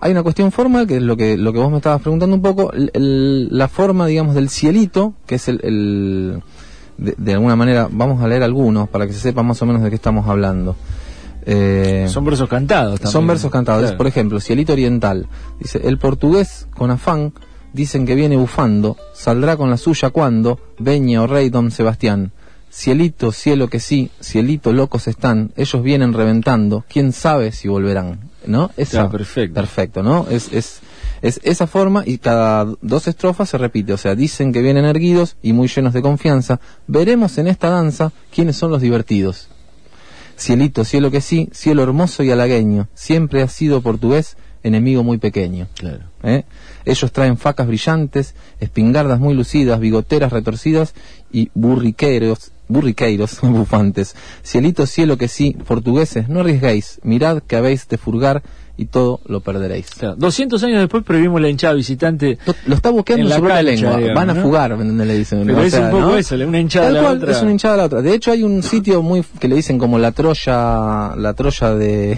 hay 0.03 0.11
una 0.11 0.21
cuestión 0.21 0.51
formal, 0.51 0.85
que 0.85 0.97
es 0.97 1.01
lo 1.01 1.15
que, 1.15 1.37
lo 1.37 1.53
que 1.53 1.59
vos 1.59 1.71
me 1.71 1.77
estabas 1.77 2.01
preguntando 2.01 2.35
un 2.35 2.41
poco, 2.41 2.73
la 2.73 3.67
forma, 3.69 4.05
digamos, 4.05 4.35
del 4.35 4.49
cielito, 4.49 5.13
que 5.25 5.35
es 5.35 5.47
el, 5.47 6.41
de, 6.97 7.33
alguna 7.33 7.55
manera, 7.55 7.87
vamos 7.89 8.21
a 8.21 8.27
leer 8.27 8.43
algunos 8.43 8.89
para 8.89 9.07
que 9.07 9.13
se 9.13 9.19
sepa 9.19 9.43
más 9.43 9.61
o 9.61 9.65
menos 9.65 9.81
de 9.81 9.89
qué 9.89 9.95
estamos 9.95 10.27
hablando. 10.27 10.75
Eh, 11.45 12.07
son 12.09 12.25
versos 12.25 12.49
cantados 12.49 12.99
también. 12.99 13.11
Son 13.13 13.27
versos 13.27 13.49
cantados. 13.49 13.93
Por 13.93 14.07
ejemplo, 14.07 14.41
Cielito 14.41 14.73
Oriental. 14.73 15.25
Dice, 15.61 15.79
el 15.85 15.97
portugués 15.97 16.67
con 16.75 16.91
afán 16.91 17.31
dicen 17.71 18.05
que 18.05 18.15
viene 18.15 18.35
bufando, 18.35 18.97
saldrá 19.13 19.55
con 19.55 19.69
la 19.69 19.77
suya 19.77 20.09
cuando, 20.09 20.59
Beña 20.79 21.21
o 21.21 21.27
Rey 21.27 21.49
Don 21.49 21.71
Sebastián. 21.71 22.33
cielito, 22.69 23.31
cielo 23.31 23.69
que 23.69 23.79
sí, 23.79 24.11
cielito, 24.21 24.73
locos 24.73 25.07
están, 25.07 25.53
ellos 25.55 25.81
vienen 25.81 26.11
reventando, 26.11 26.83
quién 26.89 27.13
sabe 27.13 27.53
si 27.53 27.69
volverán, 27.69 28.19
¿no? 28.45 28.71
Esa, 28.77 29.09
perfecto. 29.09 29.53
Perfecto, 29.53 30.03
¿no? 30.03 30.27
Es, 30.29 30.51
es, 30.51 30.81
es 31.21 31.39
esa 31.43 31.67
forma 31.67 32.03
y 32.05 32.17
cada 32.17 32.65
dos 32.81 33.07
estrofas 33.07 33.49
se 33.49 33.57
repite, 33.57 33.93
o 33.93 33.97
sea, 33.97 34.15
dicen 34.15 34.51
que 34.51 34.61
vienen 34.61 34.85
erguidos 34.85 35.37
y 35.41 35.53
muy 35.53 35.67
llenos 35.67 35.93
de 35.93 36.01
confianza, 36.01 36.59
veremos 36.87 37.37
en 37.37 37.47
esta 37.47 37.69
danza 37.69 38.11
quiénes 38.33 38.57
son 38.57 38.71
los 38.71 38.81
divertidos. 38.81 39.47
Cielito, 40.37 40.83
cielo 40.83 41.11
que 41.11 41.21
sí, 41.21 41.49
cielo 41.53 41.83
hermoso 41.83 42.23
y 42.23 42.31
halagueño, 42.31 42.87
siempre 42.93 43.41
ha 43.41 43.47
sido 43.47 43.81
portugués, 43.81 44.35
enemigo 44.63 45.03
muy 45.03 45.17
pequeño. 45.17 45.67
Claro. 45.75 46.03
¿Eh? 46.23 46.43
Ellos 46.85 47.11
traen 47.11 47.37
facas 47.37 47.67
brillantes, 47.67 48.35
espingardas 48.59 49.19
muy 49.19 49.33
lucidas, 49.33 49.79
bigoteras 49.79 50.31
retorcidas 50.31 50.93
y 51.31 51.49
burriqueros, 51.53 52.51
burriqueiros 52.67 53.39
bufantes. 53.41 54.15
Cielito, 54.43 54.85
cielo 54.85 55.17
que 55.17 55.27
sí, 55.27 55.55
portugueses, 55.67 56.29
no 56.29 56.41
arriesguéis, 56.41 56.99
mirad 57.03 57.41
que 57.43 57.55
habéis 57.55 57.87
de 57.87 57.97
furgar 57.97 58.41
y 58.75 58.85
todo 58.85 59.19
lo 59.27 59.41
perderéis. 59.41 59.87
200 60.17 60.63
años 60.63 60.79
después 60.79 61.03
prohibimos 61.03 61.39
la 61.39 61.49
hinchada 61.49 61.75
visitante. 61.75 62.39
Lo, 62.65 62.75
está 62.75 62.89
buscando 62.89 63.29
sobre 63.29 63.53
la, 63.53 63.61
lengua. 63.61 63.99
Van 64.15 64.31
a 64.31 64.35
fugar, 64.35 64.75
donde 64.75 65.05
le 65.05 65.17
dicen. 65.19 65.45
Pero 65.45 65.61
es 65.61 65.73
un 65.75 65.91
poco 65.91 66.15
eso, 66.15 66.35
una 66.35 66.59
hinchada 66.59 66.87
a 66.87 66.91
la 66.91 67.11
otra. 67.11 67.31
Es 67.31 67.41
una 67.41 67.51
hinchada 67.51 67.75
a 67.75 67.77
la 67.77 67.85
otra. 67.85 68.01
De 68.01 68.15
hecho, 68.15 68.31
hay 68.31 68.41
un 68.41 68.63
sitio 68.63 69.03
muy 69.03 69.23
que 69.39 69.47
le 69.47 69.55
dicen 69.55 69.77
como 69.77 69.99
la 69.99 70.11
Troya, 70.11 71.15
la 71.15 71.33
Troya 71.35 71.75
de 71.75 72.17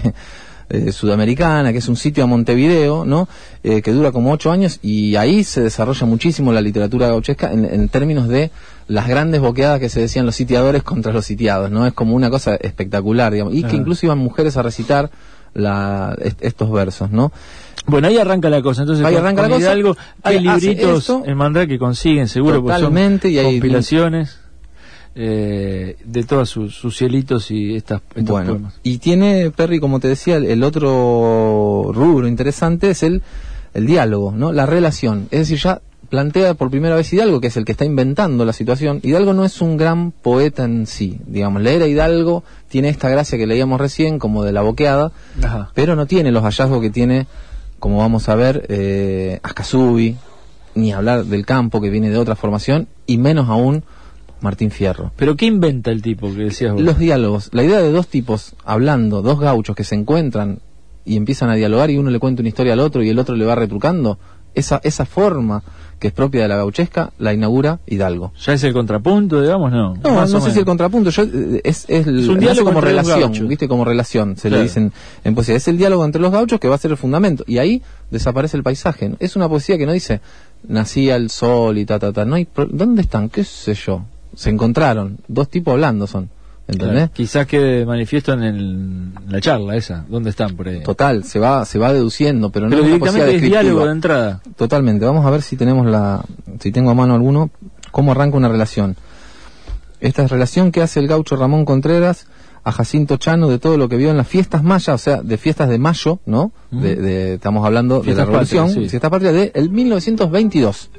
eh, 0.68 0.90
sudamericana, 0.90 1.70
que 1.70 1.78
es 1.78 1.88
un 1.88 1.96
sitio 1.96 2.24
a 2.24 2.26
Montevideo, 2.26 3.04
¿no? 3.04 3.28
Eh, 3.62 3.82
que 3.82 3.92
dura 3.92 4.10
como 4.10 4.32
ocho 4.32 4.50
años 4.50 4.80
y 4.82 5.14
ahí 5.14 5.44
se 5.44 5.60
desarrolla 5.60 6.06
muchísimo 6.06 6.52
la 6.52 6.60
literatura 6.60 7.06
gauchesca 7.06 7.52
en, 7.52 7.88
términos 7.88 8.28
de 8.28 8.50
las 8.88 9.06
grandes 9.06 9.40
boqueadas 9.40 9.78
que 9.78 9.88
se 9.88 10.00
decían 10.00 10.26
los 10.26 10.34
sitiadores 10.34 10.82
contra 10.82 11.12
los 11.12 11.24
sitiados, 11.24 11.70
¿no? 11.70 11.86
Es 11.86 11.92
como 11.92 12.16
una 12.16 12.30
cosa 12.30 12.56
espectacular, 12.56 13.32
digamos, 13.32 13.54
y 13.54 13.62
que 13.62 13.76
incluso 13.76 14.06
iban 14.06 14.18
mujeres 14.18 14.56
a 14.56 14.62
recitar 14.62 15.10
la, 15.54 16.16
estos 16.40 16.70
versos, 16.72 17.10
¿no? 17.10 17.32
Bueno, 17.86 18.08
ahí 18.08 18.18
arranca 18.18 18.50
la 18.50 18.60
cosa. 18.60 18.82
Entonces, 18.82 19.04
ahí 19.04 19.14
arranca 19.14 19.42
la 19.42 19.48
cosa. 19.48 19.70
Algo, 19.70 19.96
hay 20.22 20.40
libritos 20.40 21.12
en 21.24 21.36
Mandra 21.36 21.66
que 21.66 21.78
consiguen, 21.78 22.26
seguro, 22.26 22.60
Totalmente, 22.60 23.30
y 23.30 23.38
hay 23.38 23.52
compilaciones. 23.52 24.40
Eh, 25.18 25.96
de 26.04 26.24
todos 26.24 26.50
sus, 26.50 26.94
cielitos 26.94 27.50
y 27.50 27.74
estas 27.74 28.02
bueno, 28.16 28.70
Y 28.82 28.98
tiene, 28.98 29.50
Perry, 29.50 29.80
como 29.80 29.98
te 29.98 30.08
decía, 30.08 30.36
el, 30.36 30.62
otro 30.62 31.90
rubro 31.94 32.28
interesante 32.28 32.90
es 32.90 33.02
el, 33.02 33.22
el 33.72 33.86
diálogo, 33.86 34.32
¿no? 34.32 34.52
La 34.52 34.66
relación. 34.66 35.28
Es 35.30 35.40
decir, 35.40 35.58
ya 35.58 35.80
plantea 36.10 36.52
por 36.52 36.70
primera 36.70 36.96
vez 36.96 37.10
Hidalgo, 37.10 37.40
que 37.40 37.46
es 37.46 37.56
el 37.56 37.64
que 37.64 37.72
está 37.72 37.86
inventando 37.86 38.44
la 38.44 38.52
situación. 38.52 39.00
Hidalgo 39.02 39.32
no 39.32 39.46
es 39.46 39.62
un 39.62 39.78
gran 39.78 40.12
poeta 40.12 40.64
en 40.64 40.86
sí. 40.86 41.18
Digamos, 41.26 41.62
leer 41.62 41.82
a 41.82 41.86
Hidalgo 41.86 42.44
tiene 42.68 42.90
esta 42.90 43.08
gracia 43.08 43.38
que 43.38 43.46
leíamos 43.46 43.80
recién, 43.80 44.18
como 44.18 44.44
de 44.44 44.52
la 44.52 44.60
boqueada, 44.60 45.12
pero 45.72 45.96
no 45.96 46.04
tiene 46.04 46.30
los 46.30 46.42
hallazgos 46.42 46.82
que 46.82 46.90
tiene, 46.90 47.26
como 47.78 47.96
vamos 47.98 48.28
a 48.28 48.34
ver, 48.34 48.66
eh, 48.68 49.40
ni 50.74 50.92
hablar 50.92 51.24
del 51.24 51.46
campo, 51.46 51.80
que 51.80 51.88
viene 51.88 52.10
de 52.10 52.18
otra 52.18 52.36
formación, 52.36 52.86
y 53.06 53.16
menos 53.16 53.48
aún 53.48 53.82
Martín 54.40 54.70
Fierro. 54.70 55.12
¿Pero 55.16 55.36
qué 55.36 55.46
inventa 55.46 55.90
el 55.90 56.02
tipo 56.02 56.28
que 56.34 56.44
decías 56.44 56.74
vos? 56.74 56.82
Los 56.82 56.98
diálogos. 56.98 57.50
La 57.52 57.62
idea 57.62 57.80
de 57.80 57.90
dos 57.90 58.08
tipos 58.08 58.54
hablando, 58.64 59.22
dos 59.22 59.40
gauchos 59.40 59.74
que 59.74 59.84
se 59.84 59.94
encuentran 59.94 60.60
y 61.04 61.16
empiezan 61.16 61.50
a 61.50 61.54
dialogar 61.54 61.90
y 61.90 61.98
uno 61.98 62.10
le 62.10 62.18
cuenta 62.18 62.42
una 62.42 62.48
historia 62.48 62.72
al 62.72 62.80
otro 62.80 63.02
y 63.02 63.08
el 63.08 63.18
otro 63.18 63.36
le 63.36 63.44
va 63.44 63.54
retrucando, 63.54 64.18
esa, 64.54 64.80
esa 64.82 65.04
forma 65.04 65.62
que 65.98 66.08
es 66.08 66.12
propia 66.12 66.42
de 66.42 66.48
la 66.48 66.56
gauchesca, 66.56 67.12
la 67.18 67.32
inaugura 67.32 67.78
Hidalgo. 67.86 68.32
¿Ya 68.38 68.54
es 68.54 68.64
el 68.64 68.72
contrapunto, 68.72 69.40
digamos? 69.40 69.70
No, 69.70 69.94
no, 69.94 70.26
no 70.26 70.40
sé 70.40 70.50
si 70.50 70.58
el 70.58 70.64
contrapunto, 70.64 71.10
yo, 71.10 71.22
eh, 71.22 71.60
es, 71.64 71.84
es, 71.88 72.06
un 72.06 72.38
diálogo 72.38 72.66
como 72.66 72.80
relación, 72.80 73.32
¿viste? 73.48 73.68
Como 73.68 73.84
relación, 73.84 74.36
se 74.36 74.50
le 74.50 74.62
dicen 74.62 74.92
en 75.24 75.34
poesía. 75.34 75.54
Es 75.54 75.68
el 75.68 75.78
diálogo 75.78 76.04
entre 76.04 76.20
los 76.20 76.32
gauchos 76.32 76.58
que 76.58 76.68
va 76.68 76.74
a 76.74 76.78
ser 76.78 76.90
el 76.90 76.96
fundamento. 76.96 77.44
Y 77.46 77.58
ahí 77.58 77.82
desaparece 78.10 78.56
el 78.56 78.62
paisaje. 78.62 79.14
Es 79.20 79.36
una 79.36 79.48
poesía 79.48 79.78
que 79.78 79.86
no 79.86 79.92
dice, 79.92 80.20
nacía 80.66 81.16
el 81.16 81.30
sol 81.30 81.78
y 81.78 81.86
ta, 81.86 81.98
ta, 81.98 82.12
ta. 82.12 82.24
No 82.24 82.34
hay, 82.34 82.46
¿Dónde 82.70 83.02
están? 83.02 83.28
¿Qué 83.28 83.44
sé 83.44 83.74
yo? 83.74 84.02
Se 84.36 84.50
encontraron, 84.50 85.18
dos 85.26 85.48
tipos 85.48 85.72
hablando 85.72 86.06
son. 86.06 86.30
¿Entendés? 86.68 87.10
quizás 87.10 87.46
quede 87.46 87.86
manifiesto 87.86 88.32
en, 88.32 89.14
la 89.28 89.40
charla 89.40 89.76
esa, 89.76 90.04
¿dónde 90.08 90.30
están 90.30 90.56
por 90.56 90.66
ahí? 90.66 90.82
Total, 90.82 91.22
se 91.22 91.38
va 91.38 91.64
se 91.64 91.78
va 91.78 91.92
deduciendo, 91.92 92.50
pero, 92.50 92.68
no 92.68 92.76
es 92.76 92.84
directamente 92.84 93.36
es 93.36 93.42
diálogo 93.42 93.86
de 93.86 93.92
entrada. 93.92 94.42
Totalmente, 94.56 95.04
vamos 95.04 95.24
a 95.24 95.30
ver 95.30 95.42
si 95.42 95.56
tenemos 95.56 95.86
la 95.86 96.24
si 96.58 96.72
tengo 96.72 96.90
a 96.90 96.94
mano 96.94 97.14
alguno 97.14 97.50
cómo 97.92 98.10
arranca 98.10 98.36
una 98.36 98.48
relación. 98.48 98.96
Esta 100.00 100.24
es 100.24 100.30
relación 100.30 100.72
que 100.72 100.82
hace 100.82 100.98
el 100.98 101.06
gaucho 101.06 101.36
Ramón 101.36 101.64
Contreras 101.64 102.26
a 102.64 102.72
Jacinto 102.72 103.16
Chano 103.16 103.48
de 103.48 103.60
todo 103.60 103.78
lo 103.78 103.88
que 103.88 103.96
vio 103.96 104.10
en 104.10 104.16
las 104.16 104.26
fiestas 104.26 104.64
mayas, 104.64 104.88
o 104.88 104.98
sea, 104.98 105.22
de 105.22 105.38
fiestas 105.38 105.68
de 105.68 105.78
mayo, 105.78 106.18
¿no? 106.26 106.50
de, 106.72 107.34
estamos 107.34 107.64
hablando 107.64 108.00
de 108.00 108.12
la 108.12 108.24
revolución, 108.24 108.70
si 108.70 108.88
fiestas 108.88 109.08
patria 109.08 109.30
de 109.30 109.52
el 109.54 109.70
1922. 109.70 110.90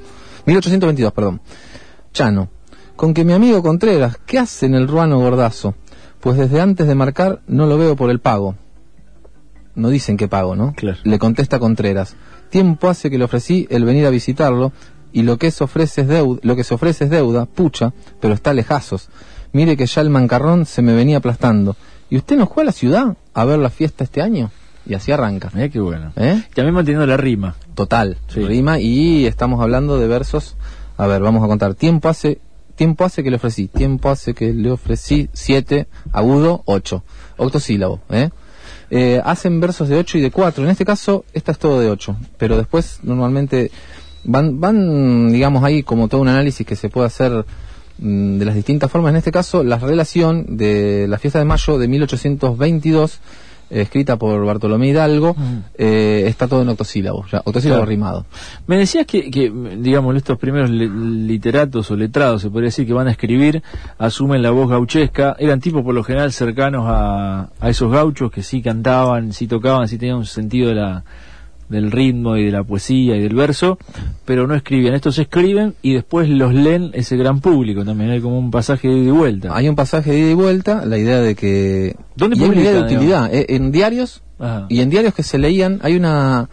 1822, 0.46 1.12
perdón. 1.12 1.42
Chano, 2.14 2.48
con 2.98 3.14
que 3.14 3.24
mi 3.24 3.32
amigo 3.32 3.62
Contreras, 3.62 4.18
¿qué 4.26 4.40
hace 4.40 4.66
en 4.66 4.74
el 4.74 4.88
ruano 4.88 5.20
gordazo? 5.20 5.76
Pues 6.18 6.36
desde 6.36 6.60
antes 6.60 6.88
de 6.88 6.96
marcar 6.96 7.42
no 7.46 7.66
lo 7.66 7.78
veo 7.78 7.94
por 7.94 8.10
el 8.10 8.18
pago. 8.18 8.56
No 9.76 9.88
dicen 9.88 10.16
que 10.16 10.26
pago, 10.26 10.56
¿no? 10.56 10.74
Le 11.04 11.18
contesta 11.20 11.60
Contreras. 11.60 12.16
Tiempo 12.50 12.88
hace 12.88 13.08
que 13.08 13.16
le 13.16 13.22
ofrecí 13.22 13.68
el 13.70 13.84
venir 13.84 14.04
a 14.04 14.10
visitarlo 14.10 14.72
y 15.12 15.22
lo 15.22 15.38
que, 15.38 15.52
se 15.52 15.62
ofrece 15.62 16.00
es 16.00 16.08
deuda, 16.08 16.40
lo 16.42 16.56
que 16.56 16.64
se 16.64 16.74
ofrece 16.74 17.04
es 17.04 17.10
deuda, 17.10 17.46
pucha, 17.46 17.92
pero 18.20 18.34
está 18.34 18.52
lejazos. 18.52 19.10
Mire 19.52 19.76
que 19.76 19.86
ya 19.86 20.00
el 20.00 20.10
mancarrón 20.10 20.66
se 20.66 20.82
me 20.82 20.92
venía 20.92 21.18
aplastando. 21.18 21.76
¿Y 22.10 22.16
usted 22.16 22.36
no 22.36 22.48
fue 22.48 22.64
a 22.64 22.66
la 22.66 22.72
ciudad 22.72 23.16
a 23.32 23.44
ver 23.44 23.60
la 23.60 23.70
fiesta 23.70 24.02
este 24.02 24.22
año? 24.22 24.50
Y 24.86 24.94
así 24.94 25.12
arranca. 25.12 25.52
Eh, 25.54 25.70
qué 25.70 25.78
bueno. 25.78 26.12
¿Eh? 26.16 26.42
También 26.52 26.74
manteniendo 26.74 27.06
la 27.06 27.16
rima. 27.16 27.54
Total, 27.76 28.16
rima 28.34 28.80
y 28.80 29.24
estamos 29.26 29.62
hablando 29.62 30.00
de 30.00 30.08
versos. 30.08 30.56
A 30.96 31.06
ver, 31.06 31.22
vamos 31.22 31.44
a 31.44 31.46
contar. 31.46 31.74
Tiempo 31.76 32.08
hace 32.08 32.40
Tiempo 32.78 33.04
hace 33.04 33.24
que 33.24 33.30
le 33.30 33.36
ofrecí. 33.36 33.66
Tiempo 33.66 34.08
hace 34.08 34.34
que 34.34 34.54
le 34.54 34.70
ofrecí 34.70 35.28
siete, 35.32 35.88
agudo, 36.12 36.62
ocho. 36.64 37.02
Octosílabo, 37.36 38.00
¿eh? 38.08 38.30
¿eh? 38.90 39.20
hacen 39.24 39.58
versos 39.58 39.88
de 39.88 39.96
ocho 39.96 40.16
y 40.16 40.20
de 40.20 40.30
cuatro. 40.30 40.62
En 40.62 40.70
este 40.70 40.84
caso, 40.84 41.24
esta 41.32 41.50
es 41.50 41.58
todo 41.58 41.80
de 41.80 41.90
ocho. 41.90 42.16
Pero 42.36 42.56
después, 42.56 43.00
normalmente, 43.02 43.72
van, 44.22 44.60
van, 44.60 45.32
digamos, 45.32 45.64
ahí 45.64 45.82
como 45.82 46.06
todo 46.06 46.20
un 46.20 46.28
análisis 46.28 46.64
que 46.64 46.76
se 46.76 46.88
puede 46.88 47.08
hacer 47.08 47.44
mm, 47.98 48.38
de 48.38 48.44
las 48.44 48.54
distintas 48.54 48.88
formas. 48.88 49.10
En 49.10 49.16
este 49.16 49.32
caso, 49.32 49.64
la 49.64 49.78
relación 49.78 50.56
de 50.56 51.08
la 51.08 51.18
fiesta 51.18 51.40
de 51.40 51.46
mayo 51.46 51.78
de 51.78 51.88
1822 51.88 53.18
escrita 53.70 54.16
por 54.16 54.44
Bartolomé 54.44 54.88
Hidalgo, 54.88 55.36
eh, 55.76 56.24
está 56.26 56.48
todo 56.48 56.62
en 56.62 56.68
octosílabos, 56.68 57.30
ya, 57.30 57.42
octosílabo 57.44 57.84
rimado. 57.84 58.26
Me 58.66 58.78
decías 58.78 59.06
que, 59.06 59.30
que, 59.30 59.50
digamos, 59.78 60.16
estos 60.16 60.38
primeros 60.38 60.70
literatos 60.70 61.90
o 61.90 61.96
letrados, 61.96 62.42
se 62.42 62.50
podría 62.50 62.68
decir, 62.68 62.86
que 62.86 62.92
van 62.92 63.08
a 63.08 63.12
escribir, 63.12 63.62
asumen 63.98 64.42
la 64.42 64.50
voz 64.50 64.68
gauchesca, 64.68 65.36
eran 65.38 65.60
tipos 65.60 65.82
por 65.82 65.94
lo 65.94 66.02
general 66.02 66.32
cercanos 66.32 66.84
a, 66.86 67.50
a 67.60 67.68
esos 67.68 67.90
gauchos 67.90 68.30
que 68.30 68.42
sí 68.42 68.62
cantaban, 68.62 69.32
sí 69.32 69.46
tocaban, 69.46 69.88
sí 69.88 69.98
tenían 69.98 70.18
un 70.18 70.26
sentido 70.26 70.68
de 70.68 70.74
la 70.74 71.04
del 71.68 71.90
ritmo 71.90 72.36
y 72.36 72.44
de 72.44 72.50
la 72.50 72.62
poesía 72.64 73.16
y 73.16 73.22
del 73.22 73.34
verso, 73.34 73.78
pero 74.24 74.46
no 74.46 74.54
escribían. 74.54 74.94
Estos 74.94 75.18
escriben 75.18 75.74
y 75.82 75.94
después 75.94 76.28
los 76.28 76.54
leen 76.54 76.90
ese 76.94 77.16
gran 77.16 77.40
público 77.40 77.84
también. 77.84 78.10
Hay 78.10 78.20
como 78.20 78.38
un 78.38 78.50
pasaje 78.50 78.88
de 78.88 78.98
ida 78.98 79.08
y 79.08 79.12
vuelta. 79.12 79.56
Hay 79.56 79.68
un 79.68 79.76
pasaje 79.76 80.10
de 80.10 80.18
ida 80.18 80.30
y 80.30 80.34
vuelta, 80.34 80.84
la 80.86 80.98
idea 80.98 81.20
de 81.20 81.34
que... 81.34 81.96
¿Dónde 82.16 82.36
y 82.36 82.42
hay 82.42 82.50
de 82.50 82.80
utilidad. 82.80 83.32
Eh, 83.34 83.46
en 83.50 83.70
diarios, 83.70 84.22
y 84.68 84.80
en 84.80 84.90
diarios 84.90 85.14
que 85.14 85.22
se 85.22 85.38
leían, 85.38 85.80
hay 85.82 85.96
una 85.96 86.48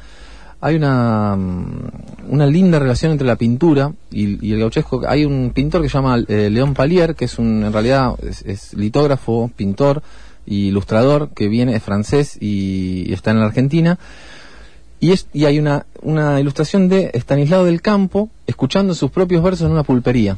hay 0.62 0.76
una, 0.76 1.36
mm, 1.36 1.90
una 2.30 2.48
linda 2.48 2.80
relación 2.80 3.12
entre 3.12 3.28
la 3.28 3.36
pintura 3.36 3.92
y, 4.10 4.52
el 4.52 4.60
gauchesco. 4.60 5.04
Hay 5.08 5.24
un 5.24 5.52
pintor 5.54 5.84
que 5.84 5.90
se 5.90 5.94
llama 5.94 6.18
eh, 6.28 6.50
León 6.50 6.74
Palier, 6.74 7.14
que 7.14 7.26
es 7.26 7.38
un, 7.38 7.64
en 7.64 7.72
realidad 7.72 8.16
es, 8.24 8.74
litógrafo, 8.74 9.52
pintor 9.56 10.02
y 10.44 10.70
ilustrador, 10.70 11.30
que 11.36 11.50
viene, 11.50 11.76
es 11.76 11.84
francés 11.84 12.38
y 12.42 13.14
está 13.14 13.30
en 13.30 13.42
la 13.42 13.46
Argentina 13.46 14.00
y, 15.06 15.12
es, 15.12 15.28
y 15.34 15.46
hay 15.46 15.60
una, 15.60 15.86
una 16.02 16.40
ilustración 16.40 16.90
de 16.90 17.12
Estanislao 17.14 17.64
del 17.64 17.84
Campo 17.84 18.30
escuchando 18.48 18.96
sus 18.96 19.12
propios 19.12 19.44
versos 19.44 19.68
en 19.68 19.74
una 19.74 19.84
pulpería. 19.84 20.38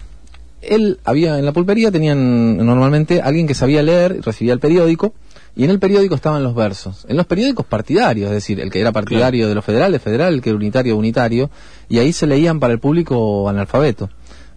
Él 0.61 0.99
había, 1.05 1.39
en 1.39 1.45
la 1.45 1.53
pulpería 1.53 1.89
tenían 1.89 2.57
normalmente 2.57 3.21
alguien 3.21 3.47
que 3.47 3.53
sabía 3.53 3.81
leer, 3.81 4.19
recibía 4.25 4.51
el 4.51 4.59
periódico, 4.59 5.13
y 5.55 5.63
en 5.63 5.69
el 5.69 5.79
periódico 5.79 6.15
estaban 6.15 6.43
los 6.43 6.53
versos. 6.53 7.05
En 7.07 7.15
los 7.15 7.25
periódicos 7.25 7.65
partidarios, 7.65 8.27
es 8.27 8.33
decir, 8.33 8.59
el 8.59 8.69
que 8.69 8.81
era 8.81 8.91
partidario 8.91 9.47
de 9.47 9.55
los 9.55 9.63
federales, 9.63 10.01
federal, 10.01 10.33
el 10.33 10.41
que 10.41 10.49
era 10.49 10.57
unitario, 10.57 10.97
unitario, 10.97 11.49
y 11.87 11.99
ahí 11.99 12.11
se 12.11 12.27
leían 12.27 12.59
para 12.59 12.73
el 12.73 12.79
público 12.79 13.47
analfabeto, 13.47 14.09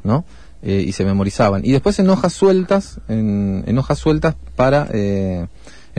¿no? 0.03 0.25
Eh, 0.63 0.85
y 0.89 0.91
se 0.91 1.05
memorizaban. 1.05 1.65
Y 1.65 1.71
después 1.71 2.01
en 2.01 2.11
hojas 2.11 2.33
sueltas, 2.33 2.99
en, 3.07 3.63
en 3.65 3.79
hojas 3.79 4.01
sueltas 4.01 4.35
para 4.57 4.89
eh, 4.93 5.47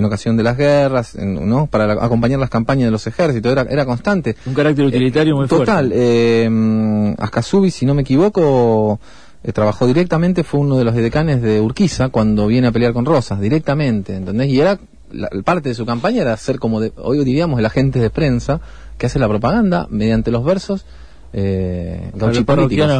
en 0.02 0.06
ocasión 0.06 0.36
de 0.36 0.44
las 0.44 0.58
guerras, 0.58 1.16
¿no? 1.16 1.68
para 1.68 1.94
acompañar 1.94 2.40
las 2.40 2.50
campañas 2.50 2.86
de 2.86 2.92
los 2.92 3.06
ejércitos, 3.08 3.52
era, 3.52 3.62
era 3.70 3.86
constante. 3.86 4.36
Un 4.46 4.54
carácter 4.54 4.86
utilitario 4.86 5.36
muy 5.36 5.48
fuerte. 5.48 5.66
Total, 5.66 5.92
eh, 5.94 7.16
Ascasubi, 7.18 7.72
si 7.72 7.86
no 7.86 7.94
me 7.94 8.02
equivoco, 8.02 9.00
eh, 9.44 9.52
trabajó 9.54 9.88
directamente, 9.88 10.44
fue 10.44 10.60
uno 10.60 10.78
de 10.78 10.84
los 10.84 10.96
decanes 10.96 11.42
de 11.42 11.62
Urquiza 11.62 12.10
cuando 12.10 12.48
viene 12.48 12.68
a 12.68 12.72
pelear 12.72 12.94
con 12.94 13.06
Rosas, 13.06 13.40
directamente, 13.40 14.16
¿entendés? 14.16 14.50
Y 14.50 14.60
era, 14.60 14.80
la, 15.12 15.30
parte 15.44 15.70
de 15.70 15.76
su 15.76 15.86
campaña 15.86 16.24
era 16.24 16.36
ser 16.36 16.60
como, 16.60 16.82
de, 16.82 16.92
hoy 16.98 17.24
diríamos, 17.24 17.60
el 17.60 17.66
agente 17.66 18.00
de 18.00 18.10
prensa 18.10 18.60
que 18.98 19.06
hace 19.06 19.20
la 19.20 19.28
propaganda 19.28 19.88
mediante 19.90 20.32
los 20.32 20.44
versos 20.44 20.86
eh, 21.34 22.12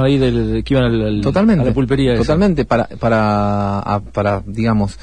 ahí 0.04 0.18
del, 0.18 0.64
que 0.64 0.74
iban 0.74 0.86
al, 0.86 1.22
totalmente, 1.22 1.64
a 1.64 1.66
la 1.66 1.74
pulpería. 1.74 2.16
Totalmente, 2.16 2.64
para, 2.64 2.86
para, 2.86 4.02
para, 4.14 4.42
digamos, 4.46 4.98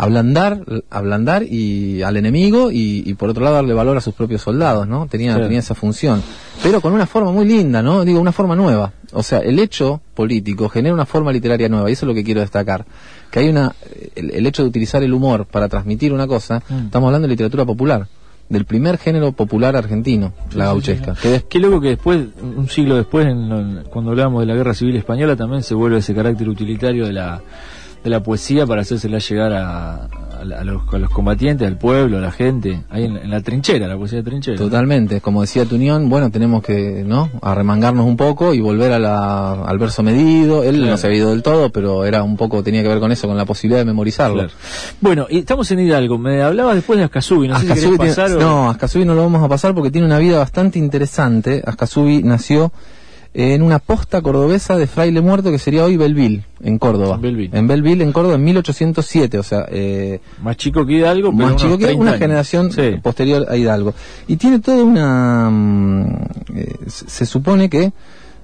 ablandar, 0.00 0.64
ablandar 0.88 1.42
y 1.42 2.00
al 2.02 2.16
enemigo 2.16 2.70
y, 2.72 3.12
por 3.14 3.28
otro 3.28 3.44
lado 3.44 3.56
darle 3.56 3.74
valor 3.74 3.98
a 3.98 4.00
sus 4.00 4.14
propios 4.14 4.40
soldados, 4.40 4.88
¿no? 4.88 5.06
Tenía, 5.08 5.34
tenía 5.34 5.58
esa 5.58 5.74
función. 5.74 6.22
Pero 6.62 6.80
con 6.80 6.94
una 6.94 7.06
forma 7.06 7.32
muy 7.32 7.44
linda, 7.44 7.82
¿no? 7.82 8.02
Digo, 8.02 8.18
una 8.18 8.32
forma 8.32 8.56
nueva. 8.56 8.94
O 9.12 9.22
sea, 9.22 9.40
el 9.40 9.58
hecho 9.58 10.00
político 10.14 10.70
genera 10.70 10.94
una 10.94 11.04
forma 11.04 11.32
literaria 11.32 11.68
nueva 11.68 11.90
y 11.90 11.92
eso 11.92 12.06
es 12.06 12.08
lo 12.08 12.14
que 12.14 12.24
quiero 12.24 12.40
destacar. 12.40 12.86
Que 13.30 13.40
hay 13.40 13.50
una, 13.50 13.74
el, 14.14 14.46
hecho 14.46 14.62
de 14.62 14.70
utilizar 14.70 15.02
el 15.02 15.12
humor 15.12 15.44
para 15.44 15.68
transmitir 15.68 16.14
una 16.14 16.26
cosa, 16.26 16.62
mm. 16.66 16.86
estamos 16.86 17.08
hablando 17.08 17.28
de 17.28 17.32
literatura 17.32 17.66
popular 17.66 18.06
del 18.48 18.64
primer 18.64 18.98
género 18.98 19.30
popular 19.30 19.76
argentino, 19.76 20.32
la 20.54 20.64
gauchesca. 20.64 21.14
Qué 21.48 21.58
loco 21.60 21.80
que 21.80 21.90
después, 21.90 22.20
un 22.42 22.68
siglo 22.68 22.96
después, 22.96 23.28
cuando 23.90 24.10
hablábamos 24.10 24.40
de 24.40 24.46
la 24.46 24.56
Guerra 24.56 24.74
Civil 24.74 24.96
Española, 24.96 25.36
también 25.36 25.62
se 25.62 25.74
vuelve 25.74 25.98
ese 25.98 26.16
carácter 26.16 26.48
utilitario 26.48 27.06
de 27.06 27.12
la, 27.12 27.40
de 28.02 28.10
la 28.10 28.22
poesía 28.22 28.66
para 28.66 28.82
hacérsela 28.82 29.18
llegar 29.18 29.52
a, 29.52 30.08
a, 30.40 30.64
los, 30.64 31.10
combatientes, 31.10 31.66
al 31.66 31.76
pueblo, 31.76 32.18
a 32.18 32.20
la 32.20 32.30
gente, 32.30 32.82
ahí 32.88 33.04
en, 33.04 33.30
la 33.30 33.40
trinchera, 33.42 33.86
la 33.86 33.96
poesía 33.96 34.18
de 34.18 34.24
trinchera. 34.24 34.56
Totalmente, 34.56 35.20
como 35.20 35.42
decía 35.42 35.66
Tunión, 35.66 36.08
bueno, 36.08 36.30
tenemos 36.30 36.62
que, 36.62 37.04
¿no? 37.06 37.28
Arremangarnos 37.42 38.06
un 38.06 38.16
poco 38.16 38.54
y 38.54 38.60
volver 38.60 38.92
a 38.92 38.98
la, 38.98 39.52
al 39.52 39.78
verso 39.78 40.02
medido. 40.02 40.64
Él 40.64 40.86
no 40.86 40.96
se 40.96 41.06
había 41.06 41.18
ido 41.18 41.30
del 41.30 41.42
todo, 41.42 41.70
pero 41.70 42.04
era 42.04 42.22
un 42.22 42.36
poco, 42.36 42.62
tenía 42.62 42.82
que 42.82 42.88
ver 42.88 43.00
con 43.00 43.12
eso, 43.12 43.28
con 43.28 43.36
la 43.36 43.44
posibilidad 43.44 43.80
de 43.80 43.84
memorizarlo. 43.84 44.48
Bueno, 45.00 45.26
y 45.28 45.38
estamos 45.38 45.70
en 45.70 45.80
Hidalgo, 45.80 46.18
me 46.18 46.42
hablabas 46.42 46.76
después 46.76 46.98
de 46.98 47.04
Ascasubi, 47.04 47.48
no 47.48 47.58
sé 47.58 47.76
si 47.76 47.96
pasar 47.96 48.30
No, 48.30 48.70
Ascasubi 48.70 49.04
no 49.04 49.14
lo 49.14 49.22
vamos 49.22 49.42
a 49.42 49.48
pasar 49.48 49.74
porque 49.74 49.90
tiene 49.90 50.06
una 50.06 50.18
vida 50.18 50.38
bastante 50.38 50.78
interesante. 50.78 51.62
Ascasubi 51.66 52.22
nació 52.22 52.72
en 53.32 53.62
una 53.62 53.78
posta 53.78 54.20
cordobesa 54.22 54.76
de 54.76 54.86
Fraile 54.86 55.20
Muerto 55.20 55.50
que 55.50 55.58
sería 55.58 55.84
hoy 55.84 55.96
Belville, 55.96 56.44
en 56.62 56.78
Córdoba. 56.78 57.14
En 57.22 57.66
Belville, 57.68 58.02
en 58.02 58.12
Córdoba, 58.12 58.34
en 58.34 58.44
1807, 58.44 59.38
o 59.38 59.42
sea... 59.42 59.66
Eh, 59.70 60.20
más 60.42 60.56
chico 60.56 60.84
que 60.84 60.94
Hidalgo, 60.94 61.30
Más 61.30 61.56
chico 61.56 61.78
que 61.78 61.92
una 61.94 62.18
generación 62.18 62.70
posterior 63.02 63.46
a 63.48 63.56
Hidalgo. 63.56 63.94
Y 64.26 64.36
tiene 64.36 64.58
toda 64.58 64.82
una... 64.82 65.48
Mm, 65.48 66.16
eh, 66.56 66.74
se 66.86 67.24
supone 67.24 67.70
que 67.70 67.92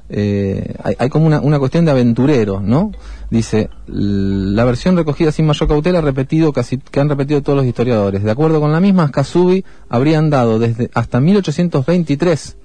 eh, 0.09 0.75
hay, 0.99 1.09
como 1.09 1.27
una, 1.27 1.41
una 1.41 1.59
cuestión 1.59 1.85
de 1.85 1.91
aventurero, 1.91 2.61
¿no? 2.61 2.93
Dice, 3.29 3.71
la 3.89 4.65
versión 4.65 4.97
recogida 4.97 5.33
sin 5.33 5.47
mayor 5.47 5.67
cautela 5.67 6.01
repetido 6.01 6.53
casi, 6.53 6.79
que 6.79 7.01
han 7.01 7.09
repetido 7.09 7.43
todos 7.43 7.57
los 7.57 7.67
historiadores. 7.67 8.23
De 8.23 8.31
acuerdo 8.31 8.61
con 8.61 8.71
la 8.73 8.81
misma, 8.81 9.11
Casubi 9.11 9.65
habrían 9.89 10.31
dado 10.31 10.61
desde 10.61 10.91
hasta 10.95 11.19
1823 11.19 12.57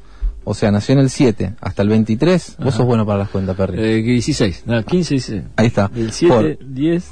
o 0.44 0.54
sea, 0.54 0.72
nació 0.72 0.94
en 0.94 1.00
el 1.00 1.10
7 1.10 1.56
hasta 1.62 1.82
el 1.82 1.90
23. 1.90 2.58
Vos 2.60 2.74
sos 2.74 2.86
bueno 2.86 3.06
para 3.06 3.20
las 3.20 3.30
cuentas, 3.30 3.56
Perry. 3.56 3.80
Eh, 3.80 4.02
16, 4.02 4.64
no, 4.66 4.84
15, 4.84 5.14
16. 5.14 5.44
Ahí 5.56 5.68
está. 5.68 5.88
Del 5.88 6.12
7, 6.12 6.60
10. 6.66 7.12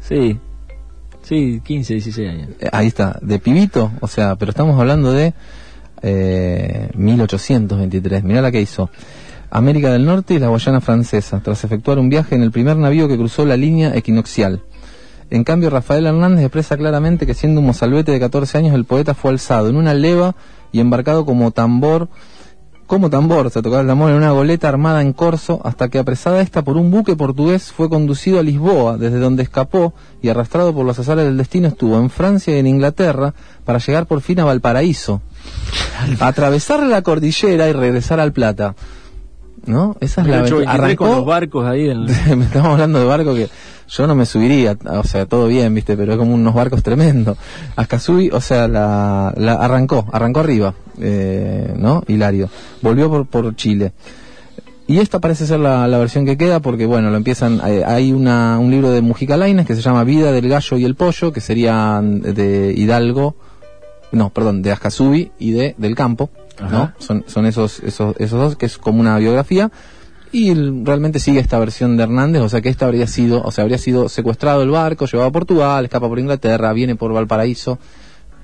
Sí. 0.00 0.38
Sí, 1.22 1.62
15, 1.64 1.94
16 1.94 2.28
años. 2.28 2.48
Eh, 2.60 2.68
ahí 2.72 2.88
está. 2.88 3.18
De 3.22 3.38
pibito, 3.38 3.90
o 4.00 4.08
sea, 4.08 4.36
pero 4.36 4.50
estamos 4.50 4.78
hablando 4.78 5.12
de 5.12 5.32
eh, 6.02 6.90
1823. 6.94 8.22
Mirá 8.24 8.42
la 8.42 8.52
que 8.52 8.60
hizo. 8.60 8.90
América 9.50 9.92
del 9.92 10.04
Norte 10.04 10.34
y 10.34 10.38
la 10.40 10.48
Guayana 10.48 10.80
Francesa, 10.80 11.40
tras 11.40 11.62
efectuar 11.64 11.98
un 11.98 12.08
viaje 12.08 12.34
en 12.34 12.42
el 12.42 12.50
primer 12.50 12.76
navío 12.76 13.06
que 13.06 13.16
cruzó 13.16 13.46
la 13.46 13.56
línea 13.56 13.94
equinoccial. 13.94 14.62
En 15.30 15.44
cambio, 15.44 15.70
Rafael 15.70 16.06
Hernández 16.06 16.44
expresa 16.44 16.76
claramente 16.76 17.24
que 17.24 17.34
siendo 17.34 17.60
un 17.60 17.68
mozalbete 17.68 18.12
de 18.12 18.20
14 18.20 18.58
años, 18.58 18.74
el 18.74 18.84
poeta 18.84 19.14
fue 19.14 19.30
alzado 19.30 19.68
en 19.70 19.76
una 19.76 19.94
leva 19.94 20.34
y 20.74 20.80
embarcado 20.80 21.24
como 21.24 21.52
tambor, 21.52 22.08
como 22.88 23.08
tambor, 23.08 23.48
se 23.50 23.62
tocaba 23.62 23.82
el 23.82 23.86
tambor 23.86 24.10
en 24.10 24.16
una 24.16 24.32
goleta 24.32 24.68
armada 24.68 25.02
en 25.02 25.12
corso, 25.12 25.60
hasta 25.62 25.88
que 25.88 26.00
apresada 26.00 26.42
esta 26.42 26.62
por 26.62 26.76
un 26.76 26.90
buque 26.90 27.14
portugués 27.14 27.72
fue 27.72 27.88
conducido 27.88 28.40
a 28.40 28.42
Lisboa, 28.42 28.98
desde 28.98 29.20
donde 29.20 29.44
escapó 29.44 29.94
y 30.20 30.30
arrastrado 30.30 30.74
por 30.74 30.84
los 30.84 30.98
azares 30.98 31.26
del 31.26 31.36
destino 31.36 31.68
estuvo 31.68 31.96
en 31.96 32.10
Francia 32.10 32.56
y 32.56 32.58
en 32.58 32.66
Inglaterra 32.66 33.34
para 33.64 33.78
llegar 33.78 34.06
por 34.06 34.20
fin 34.20 34.40
a 34.40 34.44
Valparaíso, 34.44 35.22
atravesar 36.18 36.82
la 36.82 37.02
cordillera 37.02 37.68
y 37.68 37.72
regresar 37.72 38.18
al 38.18 38.32
Plata. 38.32 38.74
¿No? 39.66 39.96
Esa 40.00 40.20
es 40.20 40.26
la 40.26 40.70
Arrancó, 40.70 41.06
con 41.06 41.16
los 41.16 41.24
barcos 41.24 41.66
ahí. 41.66 41.88
estamos 42.42 42.72
hablando 42.72 42.98
de 42.98 43.04
barcos 43.06 43.36
que 43.36 43.48
yo 43.88 44.06
no 44.06 44.14
me 44.14 44.26
subiría, 44.26 44.76
o 44.84 45.04
sea, 45.04 45.26
todo 45.26 45.46
bien, 45.46 45.74
viste, 45.74 45.96
pero 45.96 46.12
es 46.12 46.18
como 46.18 46.34
unos 46.34 46.54
barcos 46.54 46.82
tremendos. 46.82 47.36
Ascasubi, 47.76 48.30
o 48.30 48.40
sea, 48.40 48.68
la, 48.68 49.32
la 49.36 49.54
arrancó, 49.54 50.06
arrancó 50.12 50.40
arriba, 50.40 50.74
eh, 51.00 51.74
¿no? 51.76 52.02
Hilario. 52.06 52.48
Volvió 52.82 53.10
por, 53.10 53.26
por 53.26 53.54
Chile. 53.56 53.92
Y 54.86 54.98
esta 54.98 55.18
parece 55.18 55.46
ser 55.46 55.60
la, 55.60 55.88
la, 55.88 55.98
versión 55.98 56.26
que 56.26 56.36
queda 56.36 56.60
porque, 56.60 56.84
bueno, 56.84 57.10
lo 57.10 57.16
empiezan, 57.16 57.60
eh, 57.66 57.84
hay 57.86 58.12
una, 58.12 58.58
un 58.58 58.70
libro 58.70 58.90
de 58.90 59.00
Mujica 59.00 59.36
Lainez 59.36 59.66
que 59.66 59.74
se 59.74 59.80
llama 59.80 60.04
Vida 60.04 60.30
del 60.30 60.48
Gallo 60.48 60.76
y 60.76 60.84
el 60.84 60.94
Pollo, 60.94 61.32
que 61.32 61.40
serían 61.40 62.20
de 62.20 62.74
Hidalgo, 62.76 63.34
no, 64.12 64.30
perdón, 64.30 64.60
de 64.62 64.72
Ascasubi 64.72 65.32
y 65.38 65.52
de 65.52 65.74
Del 65.78 65.94
Campo, 65.94 66.30
¿no? 66.60 66.92
Son, 66.98 67.24
son 67.26 67.46
esos, 67.46 67.80
esos, 67.80 68.14
esos 68.18 68.38
dos, 68.38 68.56
que 68.56 68.66
es 68.66 68.78
como 68.78 69.00
una 69.00 69.18
biografía 69.18 69.70
y 70.34 70.52
realmente 70.52 71.20
sigue 71.20 71.38
esta 71.38 71.60
versión 71.60 71.96
de 71.96 72.02
Hernández, 72.02 72.42
o 72.42 72.48
sea 72.48 72.60
que 72.60 72.68
esta 72.68 72.86
habría 72.86 73.06
sido, 73.06 73.40
o 73.42 73.52
sea, 73.52 73.62
habría 73.62 73.78
sido 73.78 74.08
secuestrado 74.08 74.62
el 74.62 74.70
barco, 74.70 75.06
llevado 75.06 75.28
a 75.28 75.32
Portugal, 75.32 75.84
escapa 75.84 76.08
por 76.08 76.18
Inglaterra, 76.18 76.72
viene 76.72 76.96
por 76.96 77.12
Valparaíso, 77.12 77.78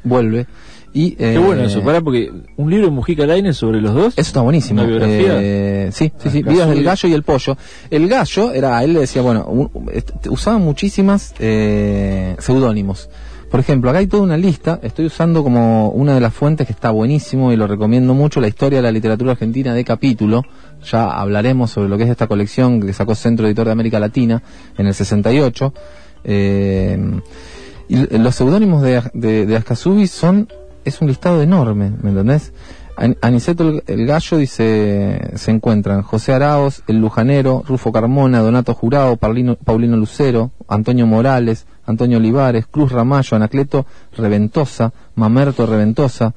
vuelve. 0.05 0.47
Y, 0.93 1.13
Qué 1.13 1.39
bueno 1.39 1.63
eso, 1.63 1.81
eh, 1.81 1.83
para 1.83 2.01
porque 2.01 2.33
un 2.57 2.71
libro 2.71 2.87
de 2.87 2.93
Mujica 2.93 3.27
Lainez 3.27 3.57
sobre 3.57 3.81
los 3.81 3.95
dos. 3.95 4.15
Eso 4.15 4.21
está 4.21 4.41
buenísimo. 4.41 4.83
Una 4.83 4.89
biografía. 4.89 5.39
Eh, 5.41 5.91
sí, 5.93 6.13
sí, 6.19 6.31
sí. 6.31 6.43
Vidas 6.43 6.69
del 6.69 6.83
gallo 6.83 7.09
y 7.09 7.13
el 7.13 7.23
pollo. 7.23 7.57
El 7.91 8.09
gallo 8.09 8.53
era, 8.53 8.83
él 8.83 8.95
le 8.95 9.01
decía, 9.01 9.23
bueno, 9.23 9.71
usaba 10.29 10.59
muchísimas 10.59 11.35
eh, 11.39 12.37
seudónimos. 12.39 13.09
Por 13.51 13.59
ejemplo, 13.59 13.91
acá 13.91 13.99
hay 13.99 14.07
toda 14.07 14.23
una 14.23 14.37
lista, 14.37 14.79
estoy 14.83 15.07
usando 15.07 15.43
como 15.43 15.89
una 15.91 16.15
de 16.15 16.21
las 16.21 16.33
fuentes 16.33 16.69
que 16.69 16.73
está 16.73 16.93
buenísimo 16.93 17.53
y 17.53 17.57
lo 17.57 17.67
recomiendo 17.67 18.15
mucho, 18.15 18.41
la 18.41 18.47
historia 18.47 18.79
de 18.79 18.83
la 18.83 18.93
literatura 18.93 19.33
argentina 19.33 19.75
de 19.75 19.85
capítulo. 19.85 20.45
Ya 20.85 21.11
hablaremos 21.11 21.73
sobre 21.73 21.89
lo 21.89 21.99
que 21.99 22.05
es 22.05 22.11
esta 22.11 22.29
colección 22.29 22.81
que 22.81 22.93
sacó 22.93 23.17
Centro 23.17 23.47
Editor 23.47 23.67
de 23.67 23.73
América 23.73 23.99
Latina 23.99 24.41
en 24.79 24.87
el 24.87 24.95
68. 24.95 25.75
Eh, 26.23 27.21
y 27.89 27.97
los 28.19 28.37
seudónimos 28.37 28.83
de, 28.83 29.03
de, 29.15 29.47
de 29.47 30.07
son, 30.07 30.49
es 30.85 31.01
un 31.01 31.09
listado 31.09 31.43
enorme, 31.43 31.91
¿me 32.03 32.11
entendés? 32.11 32.53
Aniceto 33.23 33.83
el, 33.85 34.07
Gallo 34.07 34.37
dice, 34.37 35.33
se 35.35 35.51
encuentran 35.51 36.03
José 36.03 36.35
Araos, 36.35 36.85
El 36.87 37.01
Lujanero, 37.01 37.65
Rufo 37.67 37.91
Carmona, 37.91 38.41
Donato 38.41 38.75
Jurado, 38.75 39.17
Paulino 39.17 39.97
Lucero, 39.97 40.53
Antonio 40.69 41.07
Morales, 41.07 41.67
Antonio 41.87 42.19
Olivares, 42.19 42.67
Cruz 42.67 42.93
Ramallo, 42.93 43.37
Anacleto 43.37 43.87
Reventosa, 44.17 44.93
Mamerto 45.15 45.67
Reventosa, 45.67 46.33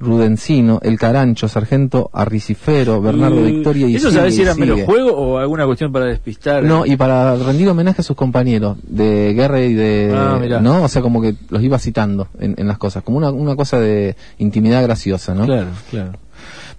Rudencino, 0.00 0.78
El 0.82 0.98
Carancho, 0.98 1.48
Sargento 1.48 2.08
Arricifero, 2.12 3.00
Bernardo 3.00 3.42
Victoria 3.42 3.88
y 3.88 3.96
¿Eso 3.96 4.12
sabes 4.12 4.36
si 4.36 4.42
era 4.42 4.54
menos 4.54 4.82
juego 4.82 5.12
o 5.12 5.38
alguna 5.38 5.66
cuestión 5.66 5.90
para 5.90 6.04
despistar? 6.04 6.62
No, 6.62 6.86
y 6.86 6.96
para 6.96 7.34
rendir 7.36 7.68
homenaje 7.68 8.02
a 8.02 8.04
sus 8.04 8.16
compañeros 8.16 8.76
de 8.82 9.34
guerra 9.34 9.60
y 9.60 9.74
de... 9.74 10.12
Ah, 10.14 10.60
¿No? 10.60 10.84
O 10.84 10.88
sea, 10.88 11.02
como 11.02 11.20
que 11.20 11.34
los 11.50 11.62
iba 11.62 11.78
citando 11.78 12.28
en, 12.38 12.54
en 12.58 12.68
las 12.68 12.78
cosas, 12.78 13.02
como 13.02 13.18
una, 13.18 13.30
una 13.30 13.56
cosa 13.56 13.80
de 13.80 14.14
intimidad 14.38 14.82
graciosa, 14.82 15.34
¿no? 15.34 15.46
Claro, 15.46 15.68
claro. 15.90 16.12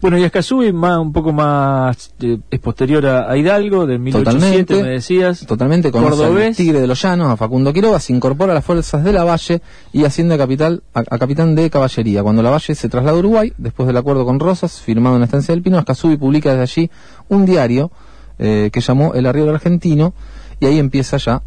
Bueno, 0.01 0.17
y 0.17 0.23
Escazú 0.23 0.61
más, 0.73 0.97
un 0.97 1.11
poco 1.11 1.33
más, 1.33 2.13
eh, 2.21 2.37
es 2.49 2.59
posterior 2.61 3.05
a, 3.05 3.35
Hidalgo, 3.35 3.85
del 3.85 3.99
1807, 3.99 4.81
me 4.81 4.89
decías. 4.91 5.45
Totalmente, 5.45 5.91
con 5.91 6.05
el 6.05 6.55
Tigre 6.55 6.79
de 6.79 6.87
los 6.87 7.01
Llanos, 7.01 7.29
a 7.29 7.35
Facundo 7.35 7.73
Quiroga, 7.73 7.99
se 7.99 8.13
incorpora 8.13 8.53
a 8.53 8.55
las 8.55 8.63
fuerzas 8.63 9.03
de 9.03 9.11
la 9.11 9.25
Valle 9.25 9.61
y 9.91 10.05
asciende 10.05 10.35
a, 10.35 10.37
capital, 10.37 10.83
a, 10.93 11.03
capitán 11.03 11.53
de 11.53 11.69
caballería. 11.69 12.23
Cuando 12.23 12.41
la 12.41 12.49
Valle 12.49 12.75
se 12.75 12.87
traslada 12.87 13.17
a 13.17 13.19
Uruguay, 13.19 13.51
después 13.57 13.87
del 13.87 13.97
acuerdo 13.97 14.23
con 14.23 14.39
Rosas, 14.39 14.79
firmado 14.79 15.17
en 15.17 15.21
la 15.21 15.25
estancia 15.25 15.53
del 15.53 15.61
Pino, 15.61 15.77
Escazú 15.77 16.17
publica 16.17 16.55
desde 16.55 16.63
allí 16.63 16.91
un 17.27 17.45
diario 17.45 17.91
eh, 18.37 18.69
que 18.71 18.79
llamó 18.79 19.13
El 19.15 19.25
Arriero 19.25 19.53
Argentino, 19.53 20.13
y 20.61 20.65
ahí 20.65 20.79
empieza 20.79 21.17
ya, 21.17 21.41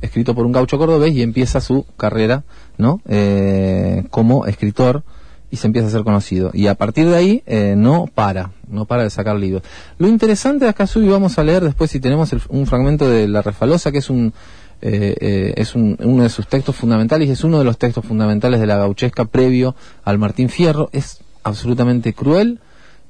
escrito 0.00 0.36
por 0.36 0.46
un 0.46 0.52
gaucho 0.52 0.78
cordobés, 0.78 1.14
y 1.14 1.22
empieza 1.22 1.60
su 1.60 1.84
carrera, 1.96 2.44
¿no? 2.76 3.00
Eh, 3.08 4.04
como 4.10 4.46
escritor 4.46 5.02
y 5.50 5.56
se 5.56 5.66
empieza 5.66 5.88
a 5.88 5.90
ser 5.90 6.04
conocido. 6.04 6.50
Y 6.52 6.66
a 6.66 6.74
partir 6.74 7.08
de 7.08 7.16
ahí 7.16 7.42
eh, 7.46 7.74
no 7.76 8.06
para, 8.12 8.52
no 8.68 8.84
para 8.84 9.04
de 9.04 9.10
sacar 9.10 9.36
libros. 9.36 9.62
Lo 9.98 10.08
interesante 10.08 10.64
de 10.64 10.74
y 10.78 11.08
vamos 11.08 11.38
a 11.38 11.44
leer 11.44 11.64
después 11.64 11.90
si 11.90 12.00
tenemos 12.00 12.34
un 12.48 12.66
fragmento 12.66 13.08
de 13.08 13.28
La 13.28 13.42
Refalosa, 13.42 13.92
que 13.92 13.98
es 13.98 14.10
un 14.10 14.32
eh, 14.80 15.16
eh, 15.20 15.54
es 15.56 15.74
uno 15.74 16.22
de 16.22 16.28
sus 16.28 16.46
textos 16.46 16.76
fundamentales 16.76 17.28
y 17.28 17.32
es 17.32 17.42
uno 17.42 17.58
de 17.58 17.64
los 17.64 17.78
textos 17.78 18.04
fundamentales 18.04 18.60
de 18.60 18.66
la 18.66 18.76
gauchesca 18.76 19.24
previo 19.24 19.74
al 20.04 20.18
Martín 20.18 20.48
Fierro. 20.48 20.88
Es 20.92 21.20
absolutamente 21.42 22.12
cruel 22.12 22.60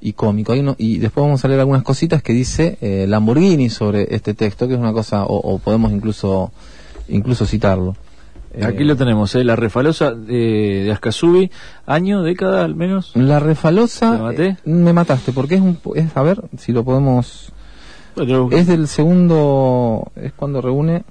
y 0.01 0.13
cómico. 0.13 0.55
y 0.55 0.97
después 0.97 1.23
vamos 1.23 1.43
a 1.43 1.47
leer 1.47 1.59
algunas 1.59 1.83
cositas 1.83 2.23
que 2.23 2.33
dice 2.33 2.77
eh, 2.81 3.05
Lamborghini 3.07 3.69
sobre 3.69 4.15
este 4.15 4.33
texto, 4.33 4.67
que 4.67 4.75
es 4.75 4.79
una 4.79 4.93
cosa, 4.93 5.25
o, 5.25 5.59
podemos 5.59 5.91
incluso, 5.91 6.51
incluso 7.07 7.45
citarlo. 7.45 7.95
Aquí 8.63 8.83
lo 8.83 8.95
tenemos, 8.95 9.35
¿eh? 9.35 9.43
la 9.43 9.55
refalosa 9.55 10.13
de, 10.13 10.83
de 10.83 10.91
Ascasubi, 10.91 11.51
año, 11.85 12.23
década 12.23 12.65
al 12.65 12.75
menos. 12.75 13.11
La 13.15 13.39
refalosa, 13.39 14.33
me 14.65 14.93
mataste, 14.93 15.31
porque 15.31 15.55
es 15.55 15.61
un, 15.61 15.77
es, 15.95 16.17
a 16.17 16.23
ver 16.23 16.41
si 16.57 16.71
lo 16.71 16.83
podemos, 16.83 17.51
es 18.51 18.67
del 18.67 18.87
segundo, 18.87 20.11
es 20.15 20.33
cuando 20.33 20.61
reúne, 20.61 21.03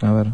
a 0.00 0.12
ver, 0.12 0.28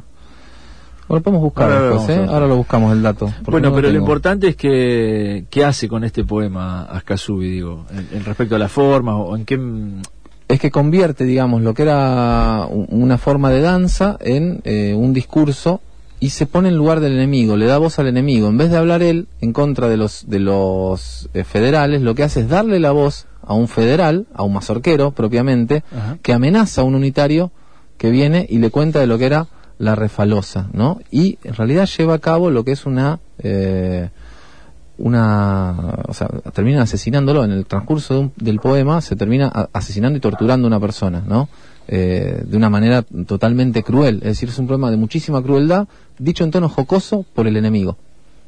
lo 1.09 1.21
podemos 1.21 1.43
buscar 1.43 1.71
ahora, 1.71 2.15
¿eh? 2.15 2.27
ahora 2.29 2.47
lo 2.47 2.57
buscamos 2.57 2.93
el 2.93 3.03
dato. 3.03 3.33
Bueno, 3.45 3.75
pero 3.75 3.91
lo 3.91 3.99
importante 3.99 4.49
es 4.49 4.57
que 4.57 5.45
qué 5.51 5.65
hace 5.65 5.89
con 5.89 6.05
este 6.05 6.25
poema 6.25 6.85
Ascasubi, 6.85 7.51
digo, 7.51 7.87
en, 8.13 8.25
respecto 8.25 8.55
a 8.55 8.59
la 8.59 8.69
forma 8.69 9.17
o 9.17 9.37
en 9.37 9.45
qué 9.45 9.61
es 10.49 10.61
que 10.61 10.71
convierte, 10.71 11.25
digamos, 11.25 11.61
lo 11.63 11.75
que 11.75 11.83
era 11.83 12.67
una 12.71 13.19
forma 13.19 13.51
de 13.51 13.61
danza 13.63 14.17
en 14.21 14.61
eh, 14.65 14.95
un 14.97 15.13
discurso 15.13 15.81
y 16.23 16.31
se 16.31 16.47
pone 16.47 16.69
en 16.69 16.77
lugar 16.77 17.01
del 17.01 17.15
enemigo, 17.15 17.57
le 17.57 17.67
da 17.67 17.79
voz 17.79 17.99
al 17.99 18.07
enemigo. 18.07 18.47
En 18.47 18.57
vez 18.57 18.71
de 18.71 18.77
hablar 18.77 19.03
él 19.03 19.27
en 19.41 19.53
contra 19.53 19.89
de 19.89 19.97
los, 19.97 20.29
de 20.29 20.39
los 20.39 21.29
eh, 21.35 21.43
federales, 21.43 22.01
lo 22.01 22.15
que 22.15 22.23
hace 22.23 22.43
es 22.43 22.49
darle 22.49 22.79
la 22.79 22.93
voz 22.93 23.27
a 23.43 23.55
un 23.55 23.67
federal, 23.67 24.29
a 24.33 24.45
un 24.45 24.53
mazorquero 24.53 25.11
propiamente, 25.11 25.83
que 26.23 26.33
amenaza 26.33 26.83
a 26.83 26.85
un 26.85 26.95
unitario 26.95 27.51
que 27.99 28.11
viene 28.11 28.47
y 28.49 28.59
le 28.59 28.71
cuenta 28.71 29.01
de 29.01 29.09
lo 29.09 29.19
que 29.19 29.27
era 29.27 29.49
la 29.79 29.97
refalosa, 29.97 30.69
¿no? 30.73 31.01
Y 31.11 31.41
en 31.43 31.55
realidad 31.55 31.87
lleva 31.87 32.15
a 32.15 32.19
cabo 32.21 32.51
lo 32.51 32.65
que 32.65 32.71
es 32.71 32.87
una... 32.87 33.19
Eh, 33.41 34.09
una 34.99 36.05
o 36.07 36.15
sea, 36.15 36.29
termina 36.53 36.83
asesinándolo 36.83 37.45
en 37.45 37.51
el 37.51 37.67
transcurso 37.67 38.31
del 38.37 38.61
poema 38.61 39.01
se 39.01 39.17
termina 39.17 39.49
asesinando 39.73 40.19
y 40.19 40.21
torturando 40.21 40.67
a 40.67 40.69
una 40.69 40.79
persona, 40.79 41.25
¿no? 41.27 41.49
Eh, 41.89 42.45
de 42.47 42.57
una 42.57 42.71
manera 42.71 43.03
totalmente 43.03 43.83
cruel, 43.83 44.17
es 44.19 44.29
decir, 44.29 44.51
es 44.51 44.59
un 44.59 44.69
poema 44.69 44.91
de 44.93 44.97
muchísima 44.97 45.43
crueldad, 45.43 45.89
dicho 46.25 46.45
en 46.45 46.51
tono 46.51 46.69
jocoso 46.69 47.25
por 47.35 47.47
el 47.47 47.57
enemigo. 47.57 47.97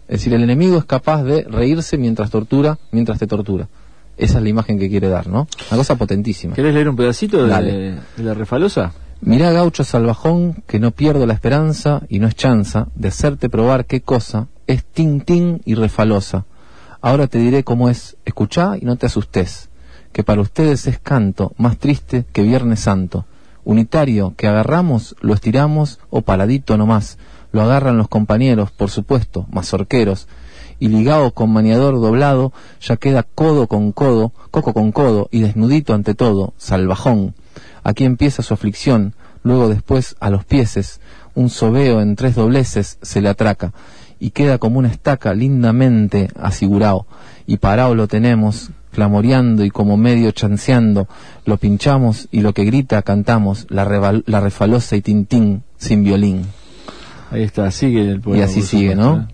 Es 0.09 0.21
decir, 0.21 0.35
el 0.35 0.43
enemigo 0.43 0.79
es 0.79 0.85
capaz 0.85 1.23
de 1.23 1.45
reírse 1.45 1.97
mientras 1.97 2.31
tortura, 2.31 2.79
mientras 2.93 3.19
te 3.19 3.27
tortura. 3.27 3.69
Esa 4.17 4.39
es 4.39 4.43
la 4.43 4.49
imagen 4.49 4.79
que 4.79 4.89
quiere 4.89 5.09
dar, 5.09 5.27
¿no? 5.27 5.49
Una 5.71 5.79
cosa 5.79 5.97
potentísima. 5.97 6.55
¿Querés 6.55 6.75
leer 6.75 6.89
un 6.89 6.97
pedacito 6.97 7.47
de, 7.47 7.99
de 8.17 8.23
la 8.23 8.35
refalosa? 8.35 8.93
Mirá 9.21 9.51
gaucho 9.53 9.85
salvajón 9.85 10.63
que 10.67 10.79
no 10.79 10.91
pierdo 10.91 11.27
la 11.27 11.33
esperanza 11.33 12.03
y 12.09 12.19
no 12.19 12.29
es 12.29 12.35
chanza 12.35 12.89
de 12.95 13.09
hacerte 13.09 13.49
probar 13.49 13.87
qué 13.87 14.03
cosa 14.03 14.49
es 14.67 14.85
tin 14.85 15.63
y 15.65 15.75
refalosa. 15.75 16.45
Ahora 17.01 17.27
te 17.27 17.39
diré 17.39 17.65
cómo 17.65 17.89
es, 17.89 18.17
escuchá 18.25 18.77
y 18.81 18.85
no 18.85 18.97
te 18.97 19.07
asustes, 19.07 19.69
que 20.13 20.25
para 20.25 20.41
ustedes 20.41 20.87
es 20.87 20.99
canto 20.99 21.53
más 21.57 21.79
triste 21.79 22.25
que 22.33 22.43
Viernes 22.43 22.81
Santo. 22.81 23.25
Unitario 23.65 24.35
que 24.37 24.47
agarramos, 24.47 25.17
lo 25.21 25.35
estiramos 25.35 26.01
o 26.11 26.23
paladito 26.23 26.77
nomás. 26.77 27.19
Lo 27.55 27.63
agarran 27.63 27.97
los 27.97 28.09
compañeros, 28.09 28.73
por 28.73 28.91
supuesto, 28.91 29.47
mazorqueros, 29.49 30.27
y 30.81 30.89
ligado 30.89 31.31
con 31.31 31.53
maniador 31.53 32.01
doblado, 32.01 32.53
ya 32.81 32.97
queda 32.97 33.23
codo 33.23 33.69
con 33.69 33.93
codo, 33.93 34.33
coco 34.51 34.75
con 34.75 34.91
codo 34.91 35.29
y 35.31 35.39
desnudito 35.39 35.95
ante 35.95 36.17
todo, 36.17 36.53
salvajón. 36.57 37.37
Aquí 37.85 38.03
empieza 38.03 38.43
su 38.43 38.55
aflicción, 38.55 39.15
luego 39.45 39.69
después 39.69 40.17
a 40.19 40.31
los 40.31 40.45
pieses, 40.45 41.01
un 41.37 41.49
sobeo 41.49 42.01
en 42.01 42.17
tres 42.17 42.35
dobleces 42.35 42.99
se 43.03 43.21
le 43.21 43.29
atraca, 43.29 43.73
y 44.19 44.31
queda 44.31 44.59
como 44.59 44.81
una 44.81 44.89
estaca 44.89 45.33
lindamente 45.33 46.31
asegurado, 46.35 47.07
y 47.47 47.59
parado 47.59 47.95
lo 47.95 48.09
tenemos, 48.09 48.73
clamoreando 48.91 49.65
y 49.65 49.71
como 49.71 49.97
medio 49.97 50.33
chanceando, 50.33 51.07
lo 51.45 51.57
pinchamos 51.59 52.27
y 52.33 52.41
lo 52.41 52.53
que 52.53 52.65
grita 52.65 53.01
cantamos, 53.03 53.69
la 53.69 53.85
refalosa 53.85 54.97
y 54.97 55.03
tintín 55.03 55.63
sin 55.79 56.03
violín. 56.03 56.47
Ahí 57.31 57.43
está, 57.43 57.71
sigue 57.71 58.09
el 58.09 58.21
poema. 58.21 58.39
Y 58.39 58.43
así 58.43 58.63
sigue, 58.63 58.95
¿no? 58.95 59.27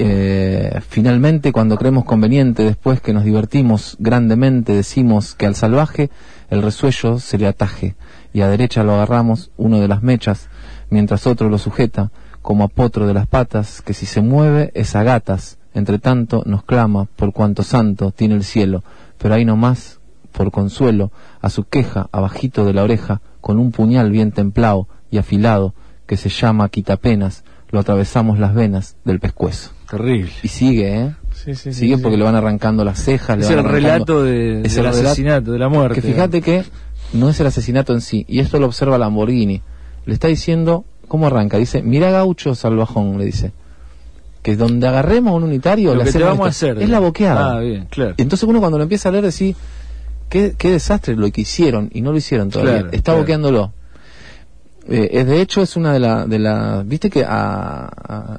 Eh, 0.00 0.80
finalmente, 0.88 1.50
cuando 1.50 1.76
creemos 1.76 2.04
conveniente, 2.04 2.62
después 2.62 3.00
que 3.00 3.12
nos 3.12 3.24
divertimos 3.24 3.96
grandemente, 3.98 4.72
decimos 4.72 5.34
que 5.34 5.46
al 5.46 5.56
salvaje 5.56 6.10
el 6.50 6.62
resuello 6.62 7.18
se 7.18 7.36
le 7.36 7.48
ataje, 7.48 7.96
y 8.32 8.42
a 8.42 8.48
derecha 8.48 8.84
lo 8.84 8.94
agarramos 8.94 9.50
uno 9.56 9.80
de 9.80 9.88
las 9.88 10.04
mechas, 10.04 10.48
mientras 10.88 11.26
otro 11.26 11.48
lo 11.48 11.58
sujeta, 11.58 12.12
como 12.42 12.62
a 12.62 12.68
potro 12.68 13.08
de 13.08 13.14
las 13.14 13.26
patas, 13.26 13.82
que 13.82 13.92
si 13.92 14.06
se 14.06 14.20
mueve 14.20 14.70
es 14.74 14.94
a 14.94 15.02
gatas, 15.02 15.58
entre 15.74 15.98
tanto 15.98 16.44
nos 16.46 16.62
clama 16.62 17.06
por 17.16 17.32
cuanto 17.32 17.64
santo 17.64 18.12
tiene 18.12 18.36
el 18.36 18.44
cielo, 18.44 18.84
pero 19.18 19.34
ahí 19.34 19.44
nomás, 19.44 19.98
por 20.30 20.52
consuelo, 20.52 21.10
a 21.40 21.50
su 21.50 21.64
queja, 21.64 22.08
abajito 22.12 22.64
de 22.64 22.72
la 22.72 22.84
oreja, 22.84 23.20
con 23.40 23.58
un 23.58 23.72
puñal 23.72 24.12
bien 24.12 24.30
templado 24.30 24.86
y 25.10 25.18
afilado, 25.18 25.74
que 26.08 26.16
se 26.16 26.30
llama 26.30 26.70
quitapenas, 26.70 27.44
lo 27.70 27.78
atravesamos 27.78 28.38
las 28.38 28.54
venas 28.54 28.96
del 29.04 29.20
pescuezo. 29.20 29.70
Terrible. 29.88 30.32
Y 30.42 30.48
sigue, 30.48 31.00
¿eh? 31.00 31.14
sigue 31.54 31.98
porque 31.98 32.16
le 32.16 32.24
van 32.24 32.34
arrancando 32.34 32.82
las 32.82 33.04
cejas. 33.04 33.38
Es 33.38 33.50
el 33.50 33.62
relato 33.62 34.24
de, 34.24 34.62
del 34.62 34.86
asesinato, 34.86 35.52
de 35.52 35.58
la 35.58 35.68
muerte. 35.68 36.00
Que 36.00 36.08
fíjate 36.08 36.40
que 36.40 36.64
no 37.12 37.28
es 37.28 37.38
el 37.40 37.46
asesinato 37.46 37.92
en 37.92 38.00
sí, 38.00 38.24
y 38.26 38.40
esto 38.40 38.58
lo 38.58 38.66
observa 38.66 38.96
Lamborghini. 38.96 39.60
Le 40.06 40.14
está 40.14 40.28
diciendo, 40.28 40.86
¿cómo 41.08 41.26
arranca? 41.26 41.58
Dice, 41.58 41.82
mira 41.82 42.10
gaucho 42.10 42.54
salvajón, 42.54 43.18
le 43.18 43.26
dice. 43.26 43.52
Que 44.42 44.56
donde 44.56 44.88
agarremos 44.88 45.32
a 45.32 45.36
un 45.36 45.42
unitario, 45.42 45.94
lo 45.94 46.04
que 46.04 46.18
vamos 46.18 46.46
a 46.46 46.50
hacer. 46.50 46.80
Es 46.80 46.88
la 46.88 47.00
boqueada. 47.00 47.56
Ah, 47.56 47.60
bien, 47.60 47.86
claro. 47.90 48.14
Entonces 48.16 48.48
uno 48.48 48.60
cuando 48.60 48.78
lo 48.78 48.84
empieza 48.84 49.10
a 49.10 49.12
leer 49.12 49.24
decir, 49.24 49.54
qué, 50.30 50.54
qué 50.56 50.70
desastre 50.70 51.16
lo 51.16 51.30
que 51.30 51.42
hicieron, 51.42 51.90
y 51.92 52.00
no 52.00 52.12
lo 52.12 52.16
hicieron 52.16 52.48
todavía. 52.48 52.88
está 52.92 53.12
boqueándolo. 53.12 53.74
Eh, 54.90 55.22
de 55.22 55.42
hecho 55.42 55.60
es 55.60 55.76
una 55.76 55.92
de 55.92 55.98
las 55.98 56.26
de 56.26 56.38
la 56.38 56.82
viste 56.82 57.10
que 57.10 57.22
a, 57.22 57.84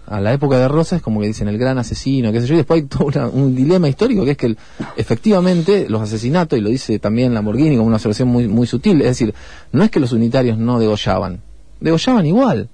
a, 0.07 0.19
la 0.19 0.33
época 0.33 0.57
de 0.57 0.67
Rosa 0.67 0.95
es 0.95 1.01
como 1.03 1.21
que 1.21 1.27
dicen 1.27 1.47
el 1.47 1.59
gran 1.59 1.77
asesino 1.77 2.31
qué 2.31 2.41
sé 2.41 2.47
yo 2.47 2.55
y 2.55 2.57
después 2.57 2.81
hay 2.81 2.87
todo 2.87 3.29
un 3.29 3.55
dilema 3.55 3.87
histórico 3.87 4.25
que 4.25 4.31
es 4.31 4.37
que 4.37 4.55
efectivamente 4.97 5.87
los 5.87 6.01
asesinatos 6.01 6.57
y 6.57 6.63
lo 6.63 6.69
dice 6.69 6.97
también 6.97 7.35
Lamborghini 7.35 7.75
como 7.75 7.85
una 7.85 7.97
observación 7.97 8.29
muy 8.29 8.47
muy 8.47 8.65
sutil 8.65 8.99
es 9.01 9.09
decir 9.09 9.35
no 9.73 9.83
es 9.83 9.91
que 9.91 9.99
los 9.99 10.11
unitarios 10.11 10.57
no 10.57 10.79
degollaban 10.79 11.39
degollaban 11.81 12.25
igual 12.25 12.67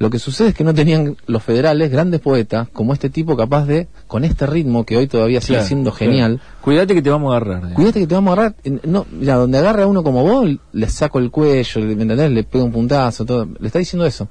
lo 0.00 0.08
que 0.08 0.18
sucede 0.18 0.48
es 0.48 0.54
que 0.54 0.64
no 0.64 0.72
tenían 0.72 1.18
los 1.26 1.42
federales 1.42 1.90
grandes 1.90 2.20
poetas 2.20 2.68
como 2.72 2.94
este 2.94 3.10
tipo 3.10 3.36
capaz 3.36 3.66
de, 3.66 3.86
con 4.06 4.24
este 4.24 4.46
ritmo 4.46 4.86
que 4.86 4.96
hoy 4.96 5.06
todavía 5.06 5.42
sigue 5.42 5.62
siendo 5.62 5.92
genial. 5.92 6.40
Cuídate 6.62 6.94
que 6.94 7.02
te 7.02 7.10
vamos 7.10 7.34
a 7.34 7.36
agarrar. 7.36 7.74
Cuídate 7.74 8.00
que 8.00 8.06
te 8.06 8.14
vamos 8.14 8.30
a 8.30 8.32
agarrar. 8.32 8.56
No, 8.84 9.04
ya, 9.20 9.36
donde 9.36 9.58
agarra 9.58 9.82
a 9.82 9.86
uno 9.86 10.02
como 10.02 10.22
vos, 10.22 10.48
le 10.72 10.88
saco 10.88 11.18
el 11.18 11.30
cuello, 11.30 11.82
¿me 11.82 11.92
entendés? 11.92 12.30
Le 12.30 12.44
pego 12.44 12.64
un 12.64 12.72
puntazo, 12.72 13.26
todo. 13.26 13.46
Le 13.58 13.66
está 13.66 13.78
diciendo 13.78 14.06
eso. 14.06 14.26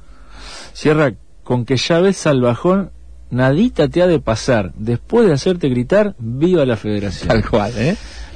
Cierra, 0.73 1.13
con 1.43 1.65
que 1.65 1.77
ya 1.77 1.99
ves 1.99 2.17
salvajón, 2.17 2.89
nadita 3.29 3.87
te 3.89 4.01
ha 4.01 4.07
de 4.07 4.19
pasar. 4.19 4.73
Después 4.75 5.27
de 5.27 5.33
hacerte 5.33 5.69
gritar, 5.69 6.15
viva 6.17 6.65
la 6.65 6.77
federación. 6.77 7.27
Tal 7.27 7.47
cual, 7.47 7.73
¿eh? 7.77 7.95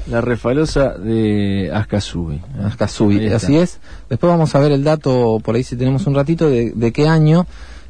La 0.10 0.22
refalosa 0.22 0.90
de 0.98 1.72
Ascasubi. 1.74 2.42
Ascasubi, 2.64 3.28
así 3.28 3.58
es. 3.58 3.80
Después 4.10 4.30
vamos 4.30 4.54
a 4.54 4.60
ver 4.60 4.72
el 4.72 4.84
dato, 4.84 5.40
por 5.44 5.56
ahí 5.56 5.64
si 5.64 5.76
tenemos 5.76 6.06
un 6.08 6.16
ratito, 6.16 6.50
de, 6.50 6.92
qué 6.94 7.08
año. 7.08 7.46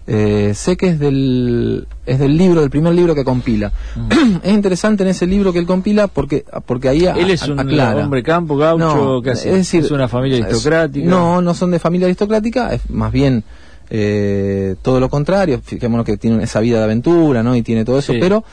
Eh, 0.06 0.52
sé 0.54 0.76
que 0.76 0.90
es 0.90 1.00
del, 1.00 1.88
es 2.06 2.20
del 2.20 2.38
libro, 2.38 2.60
del 2.60 2.70
primer 2.70 2.94
libro 2.94 3.16
que 3.16 3.24
compila. 3.24 3.72
Mm. 3.96 4.38
es 4.44 4.54
interesante 4.54 5.04
en 5.04 5.10
ese 5.10 5.26
libro 5.26 5.54
que 5.54 5.60
él 5.60 5.66
compila 5.66 6.08
porque, 6.08 6.44
porque 6.66 6.90
ahí 6.90 7.06
Él 7.06 7.32
es 7.32 7.48
un 7.48 7.58
hombre 7.60 8.22
campo, 8.22 8.58
gaucho, 8.58 9.24
Es, 9.24 9.44
decir, 9.46 9.86
es 9.86 9.92
una 9.92 10.10
familia 10.10 10.44
aristocrática. 10.44 11.08
No, 11.08 11.42
no 11.42 11.54
son 11.54 11.72
de 11.72 11.80
familia 11.80 12.08
aristocrática, 12.08 12.74
es 12.74 12.90
más 12.90 13.14
bien 13.14 13.46
eh, 13.90 14.76
todo 14.82 15.00
lo 15.00 15.10
contrario. 15.10 15.62
Fijémonos 15.64 16.06
que 16.06 16.18
tiene 16.18 16.44
esa 16.44 16.60
vida 16.60 16.80
de 16.80 16.84
aventura, 16.84 17.42
¿no? 17.42 17.56
Y 17.56 17.62
tiene 17.62 17.86
todo 17.86 18.00
eso, 18.00 18.14
pero 18.20 18.44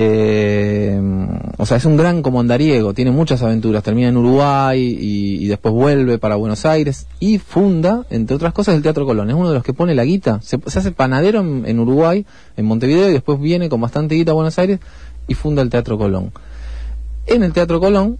eh, 0.00 0.96
o 1.56 1.66
sea, 1.66 1.76
es 1.76 1.84
un 1.84 1.96
gran 1.96 2.22
comandariego, 2.22 2.94
tiene 2.94 3.10
muchas 3.10 3.42
aventuras, 3.42 3.82
termina 3.82 4.06
en 4.06 4.16
Uruguay 4.16 4.78
y, 4.80 5.48
después 5.48 5.74
vuelve 5.74 6.18
para 6.18 6.36
Buenos 6.36 6.64
Aires 6.64 7.08
y 7.18 7.38
funda, 7.38 8.06
entre 8.08 8.36
otras 8.36 8.52
cosas, 8.52 8.76
el 8.76 8.82
Teatro 8.82 9.06
Colón. 9.06 9.28
Es 9.28 9.34
uno 9.34 9.48
de 9.48 9.54
los 9.54 9.64
que 9.64 9.72
pone 9.72 9.96
la 9.96 10.04
guita. 10.04 10.38
Se, 10.40 10.60
hace 10.66 10.92
panadero 10.92 11.40
en, 11.40 11.80
Uruguay, 11.80 12.24
en 12.56 12.64
Montevideo, 12.64 13.10
y 13.10 13.12
después 13.12 13.40
viene 13.40 13.68
con 13.68 13.80
bastante 13.80 14.14
guita 14.14 14.30
a 14.30 14.34
Buenos 14.34 14.56
Aires 14.60 14.78
y 15.26 15.34
funda 15.34 15.62
el 15.62 15.70
Teatro 15.70 15.98
Colón. 15.98 16.30
En 17.26 17.42
el 17.42 17.52
Teatro 17.52 17.80
Colón 17.80 18.18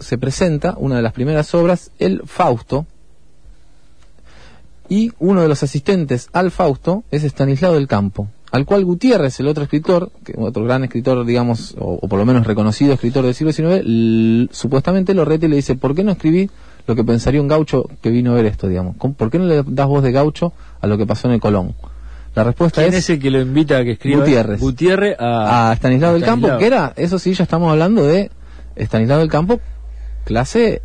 se 0.00 0.18
presenta 0.18 0.74
una 0.76 0.96
de 0.96 1.02
las 1.02 1.12
primeras 1.12 1.54
obras, 1.54 1.92
el 2.00 2.22
Fausto, 2.26 2.84
y 4.88 5.12
uno 5.20 5.40
de 5.40 5.46
los 5.46 5.62
asistentes 5.62 6.30
al 6.32 6.50
Fausto 6.50 7.04
es 7.12 7.22
Estanislao 7.22 7.74
del 7.74 7.86
Campo 7.86 8.28
al 8.52 8.66
cual 8.66 8.84
Gutiérrez, 8.84 9.40
el 9.40 9.48
otro 9.48 9.64
escritor, 9.64 10.10
que 10.24 10.34
otro 10.36 10.64
gran 10.64 10.84
escritor, 10.84 11.24
digamos, 11.24 11.74
o, 11.78 12.06
por 12.06 12.18
lo 12.18 12.26
menos 12.26 12.46
reconocido 12.46 12.92
escritor 12.92 13.24
del 13.24 13.34
siglo 13.34 13.50
XIX, 13.50 14.54
supuestamente 14.54 15.14
lo 15.14 15.24
rete 15.24 15.46
y 15.46 15.48
le 15.48 15.56
dice, 15.56 15.74
¿por 15.74 15.94
qué 15.94 16.04
no 16.04 16.12
escribí 16.12 16.50
lo 16.86 16.94
que 16.94 17.02
pensaría 17.02 17.40
un 17.40 17.48
gaucho 17.48 17.88
que 18.02 18.10
vino 18.10 18.32
a 18.32 18.34
ver 18.34 18.44
esto, 18.44 18.68
digamos? 18.68 18.96
¿Por 18.96 19.30
qué 19.30 19.38
no 19.38 19.46
le 19.46 19.62
das 19.66 19.86
voz 19.86 20.02
de 20.02 20.12
gaucho 20.12 20.52
a 20.82 20.86
lo 20.86 20.98
que 20.98 21.06
pasó 21.06 21.28
en 21.28 21.34
el 21.34 21.40
Colón? 21.40 21.74
La 22.34 22.44
respuesta 22.44 22.82
¿Quién 22.82 22.92
es... 22.92 23.08
el 23.08 23.20
que 23.20 23.30
lo 23.30 23.40
invita 23.40 23.78
a 23.78 23.84
que 23.84 23.92
escriba? 23.92 24.20
Gutiérrez. 24.20 24.60
Gutiérrez 24.60 25.16
a... 25.18 25.70
a 25.70 25.72
Stanislao 25.72 26.12
del 26.12 26.22
Campo, 26.22 26.58
que 26.58 26.66
era, 26.66 26.92
eso 26.96 27.18
sí, 27.18 27.32
ya 27.32 27.44
estamos 27.44 27.70
hablando 27.70 28.04
de 28.04 28.30
Estanislao 28.76 29.20
del 29.20 29.30
Campo, 29.30 29.60
clase 30.24 30.82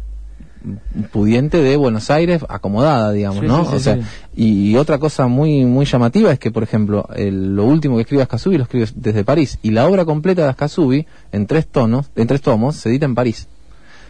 pudiente 1.11 1.61
de 1.61 1.75
Buenos 1.75 2.09
Aires 2.09 2.43
acomodada, 2.49 3.11
digamos, 3.11 3.43
¿no? 3.43 3.61
o 3.61 3.79
sea, 3.79 3.99
y, 4.35 4.75
otra 4.75 4.97
cosa 4.97 5.27
muy 5.27 5.65
muy 5.65 5.85
llamativa 5.85 6.31
es 6.31 6.39
que, 6.39 6.51
por 6.51 6.63
ejemplo, 6.63 7.07
lo 7.15 7.65
último 7.65 7.95
que 7.95 8.01
escribe 8.01 8.23
Ascasubi 8.23 8.57
lo 8.57 8.63
escribe 8.63 8.87
desde 8.95 9.23
París 9.23 9.59
y 9.61 9.71
la 9.71 9.87
obra 9.87 10.05
completa 10.05 10.43
de 10.43 10.49
Ascasubi 10.49 11.05
en 11.31 11.47
tres 11.47 11.67
tonos, 11.67 12.11
en 12.15 12.27
tres 12.27 12.41
tomos, 12.41 12.75
se 12.75 12.89
edita 12.89 13.05
en 13.05 13.15
París. 13.15 13.47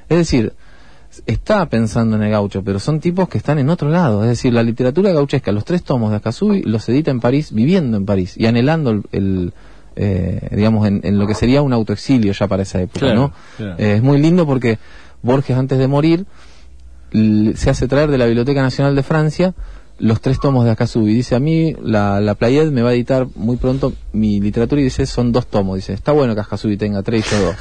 Es 0.10 0.17
decir, 0.17 0.53
está 1.25 1.67
pensando 1.67 2.15
en 2.15 2.23
el 2.23 2.31
gaucho, 2.31 2.63
pero 2.63 2.79
son 2.79 2.99
tipos 2.99 3.27
que 3.29 3.38
están 3.38 3.60
en 3.60 3.69
otro 3.69 3.89
lado. 3.89 4.23
Es 4.23 4.29
decir, 4.29 4.53
la 4.53 4.63
literatura 4.63 5.12
gauchesca, 5.12 5.51
los 5.51 5.65
tres 5.65 5.83
tomos 5.83 6.12
de 6.12 6.17
Ascasubi 6.17 6.63
los 6.63 6.88
edita 6.89 7.12
en 7.12 7.19
París, 7.19 7.51
viviendo 7.51 7.97
en 7.97 8.05
París 8.05 8.36
y 8.38 8.45
anhelando 8.45 9.03
el, 9.12 9.53
eh, 9.95 10.47
digamos, 10.51 10.88
en, 10.88 11.17
lo 11.17 11.25
que 11.25 11.33
sería 11.33 11.62
un 11.62 11.73
autoexilio 11.73 12.31
ya 12.31 12.47
para 12.47 12.63
esa 12.63 12.81
época, 12.81 13.13
¿no? 13.13 13.33
Eh, 13.60 13.95
es 13.97 14.03
muy 14.03 14.19
lindo 14.21 14.45
porque 14.45 14.77
Borges 15.21 15.58
antes 15.58 15.77
de 15.77 15.88
morir 15.88 16.25
se 17.12 17.69
hace 17.69 17.88
traer 17.88 18.12
de 18.12 18.17
la 18.17 18.25
Biblioteca 18.25 18.62
Nacional 18.62 18.95
de 18.95 19.03
Francia 19.03 19.53
los 19.99 20.21
tres 20.21 20.39
tomos 20.39 20.65
de 20.65 20.71
Akasubi. 20.71 21.13
Dice, 21.13 21.36
a 21.36 21.39
mí 21.39 21.75
la, 21.82 22.21
la 22.21 22.36
Played 22.36 22.71
me 22.71 22.82
va 22.82 22.89
a 22.89 22.93
editar 22.93 23.27
muy 23.36 23.58
pronto 23.58 23.93
mi 24.13 24.39
literatura 24.39 24.82
y 24.82 24.86
dice, 24.86 25.06
son 25.06 25.32
dos 25.32 25.47
tomos. 25.47 25.75
Dice, 25.75 25.93
está 25.93 26.12
bueno 26.12 26.36
que 26.36 26.41
Akasubi 26.41 26.77
tenga 26.77 27.01
tres 27.03 27.25
yo 27.30 27.41
dos. 27.41 27.56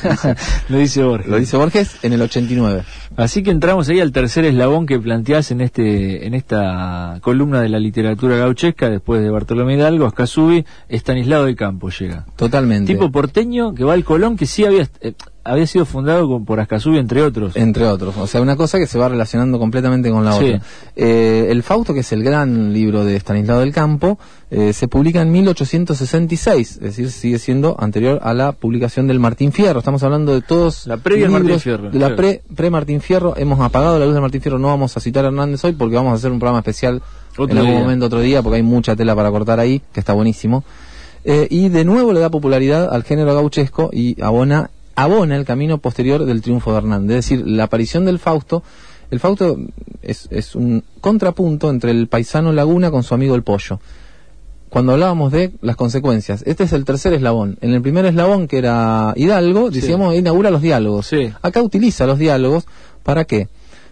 lo 0.69 0.79
dice 0.79 1.03
Borges. 1.03 1.29
Lo 1.29 1.39
dice 1.39 1.57
Borges 1.57 1.97
en 2.03 2.13
el 2.13 2.23
89. 2.23 2.85
Así 3.17 3.43
que 3.43 3.51
entramos 3.51 3.89
ahí 3.89 4.01
al 4.01 4.13
tercer 4.13 4.45
eslabón 4.45 4.87
que 4.87 4.99
planteás 4.99 5.51
en 5.51 5.61
este 5.61 6.27
en 6.27 6.35
esta 6.35 7.19
columna 7.23 7.61
de 7.61 7.69
la 7.69 7.79
literatura 7.79 8.37
gauchesca, 8.37 8.91
después 8.91 9.23
de 9.23 9.31
Bartolomé 9.31 9.75
Hidalgo, 9.75 10.07
Akasubi, 10.07 10.65
Estanislao 10.89 11.45
del 11.45 11.57
Campo 11.57 11.89
llega. 11.91 12.27
Totalmente. 12.37 12.93
Tipo 12.93 13.11
porteño 13.11 13.75
que 13.75 13.85
va 13.85 13.95
al 13.95 14.05
Colón, 14.05 14.37
que 14.37 14.47
sí 14.47 14.65
había... 14.65 14.89
Eh, 15.01 15.15
había 15.47 15.67
sido 15.67 15.85
fundado 15.85 16.41
por 16.45 16.61
Ascasubi, 16.61 16.99
entre 16.99 17.23
otros. 17.23 17.57
Entre 17.57 17.87
otros. 17.87 18.17
O 18.19 18.27
sea, 18.27 18.41
una 18.41 18.57
cosa 18.57 18.79
que 18.79 18.87
se 18.87 18.99
va 18.99 19.09
relacionando 19.09 19.59
completamente 19.59 20.11
con 20.11 20.25
la 20.25 20.35
otra. 20.35 20.61
Eh, 20.95 21.47
el 21.51 21.63
Fausto, 21.63 21.95
que 21.95 22.01
es 22.01 22.13
el 22.13 22.23
gran 22.23 22.73
libro 22.73 23.05
de 23.05 23.17
Stanislao 23.17 23.61
del 23.61 23.73
Campo, 23.73 24.19
eh, 24.51 24.73
se 24.73 24.89
publica 24.89 25.23
en 25.23 25.33
1866, 25.33 26.71
es 26.73 26.81
decir, 26.81 27.11
sigue 27.11 27.39
siendo 27.39 27.77
anterior 27.79 28.21
a 28.23 28.33
la 28.35 28.53
publicación 28.53 29.07
del 29.07 29.19
Martín 29.19 29.53
Fierro. 29.53 29.79
Estamos 29.79 30.03
hablando 30.03 30.35
de 30.35 30.43
todos. 30.43 30.87
La 30.87 30.99
previa 30.99 31.29
Martín 31.29 31.59
Fierro. 31.59 31.91
De 31.91 31.99
la 31.99 32.15
pre, 32.15 32.43
pre 32.55 32.71
Martín 32.71 33.01
Fierro. 33.01 33.35
Hemos 33.37 33.61
apagado 33.61 33.99
la 33.99 34.07
luz 34.07 34.15
de 34.15 34.21
Martín 34.21 34.41
Fierro. 34.41 34.59
No 34.59 34.69
vamos 34.69 34.97
a 34.97 35.01
citar 35.01 35.25
a 35.25 35.29
Hernández 35.29 35.65
hoy 35.65 35.73
porque 35.73 35.97
vamos 35.97 36.13
a 36.13 36.15
hacer 36.17 36.31
un 36.31 36.39
programa 36.39 36.61
especial 36.61 37.03
en 37.39 37.59
algún 37.59 37.81
momento, 37.81 38.07
otro 38.07 38.21
día, 38.21 38.43
porque 38.43 38.57
hay 38.57 38.63
mucha 38.63 38.97
tela 38.97 39.15
para 39.15 39.31
cortar 39.31 39.61
ahí, 39.61 39.83
que 39.93 40.01
está 40.01 40.13
buenísimo. 40.13 40.65
Eh, 41.25 41.49
y 41.51 41.69
de 41.69 41.85
nuevo 41.85 42.13
le 42.13 42.21
da 42.21 42.31
popularidad 42.31 42.89
al 42.93 43.03
género 43.03 43.35
gauchesco 43.35 43.91
y 43.93 44.21
abona 44.23 44.71
abona 44.97 45.37
el 45.37 45.45
camino 45.45 45.79
posterior 45.79 46.25
del 46.25 46.43
triunfo 46.43 46.73
de 46.73 46.79
Hernández. 46.79 47.19
Es 47.19 47.25
decir, 47.29 47.47
la 47.47 47.65
aparición 47.65 48.05
del 48.05 48.19
Fausto, 48.19 48.65
el 49.11 49.21
Fausto 49.21 49.59
es, 50.03 50.27
es 50.31 50.57
un 50.57 50.83
contrapunto 51.01 51.71
entre 51.71 51.93
el 51.93 52.09
paisano 52.09 52.53
Laguna 52.53 52.91
con 52.91 53.03
su 53.05 53.15
amigo 53.15 53.35
el 53.35 53.43
Pollo. 53.43 53.79
Cuando 54.69 54.93
hablábamos 54.93 55.33
de 55.33 55.53
las 55.61 55.77
consecuencias, 55.77 56.43
este 56.45 56.65
es 56.65 56.73
el 56.73 56.85
tercer 56.85 57.13
eslabón. 57.13 57.57
En 57.61 57.73
el 57.73 57.83
primer 57.83 58.05
eslabón, 58.05 58.49
que 58.49 58.59
era 58.59 59.13
Hidalgo, 59.17 59.71
decíamos, 59.71 60.15
inaugura 60.15 60.51
los 60.51 60.61
diálogos. 60.61 61.11
Acá 61.41 61.63
utiliza 61.63 62.07
los 62.07 62.19
diálogos, 62.19 62.67
¿para 63.03 63.25
qué? 63.25 63.49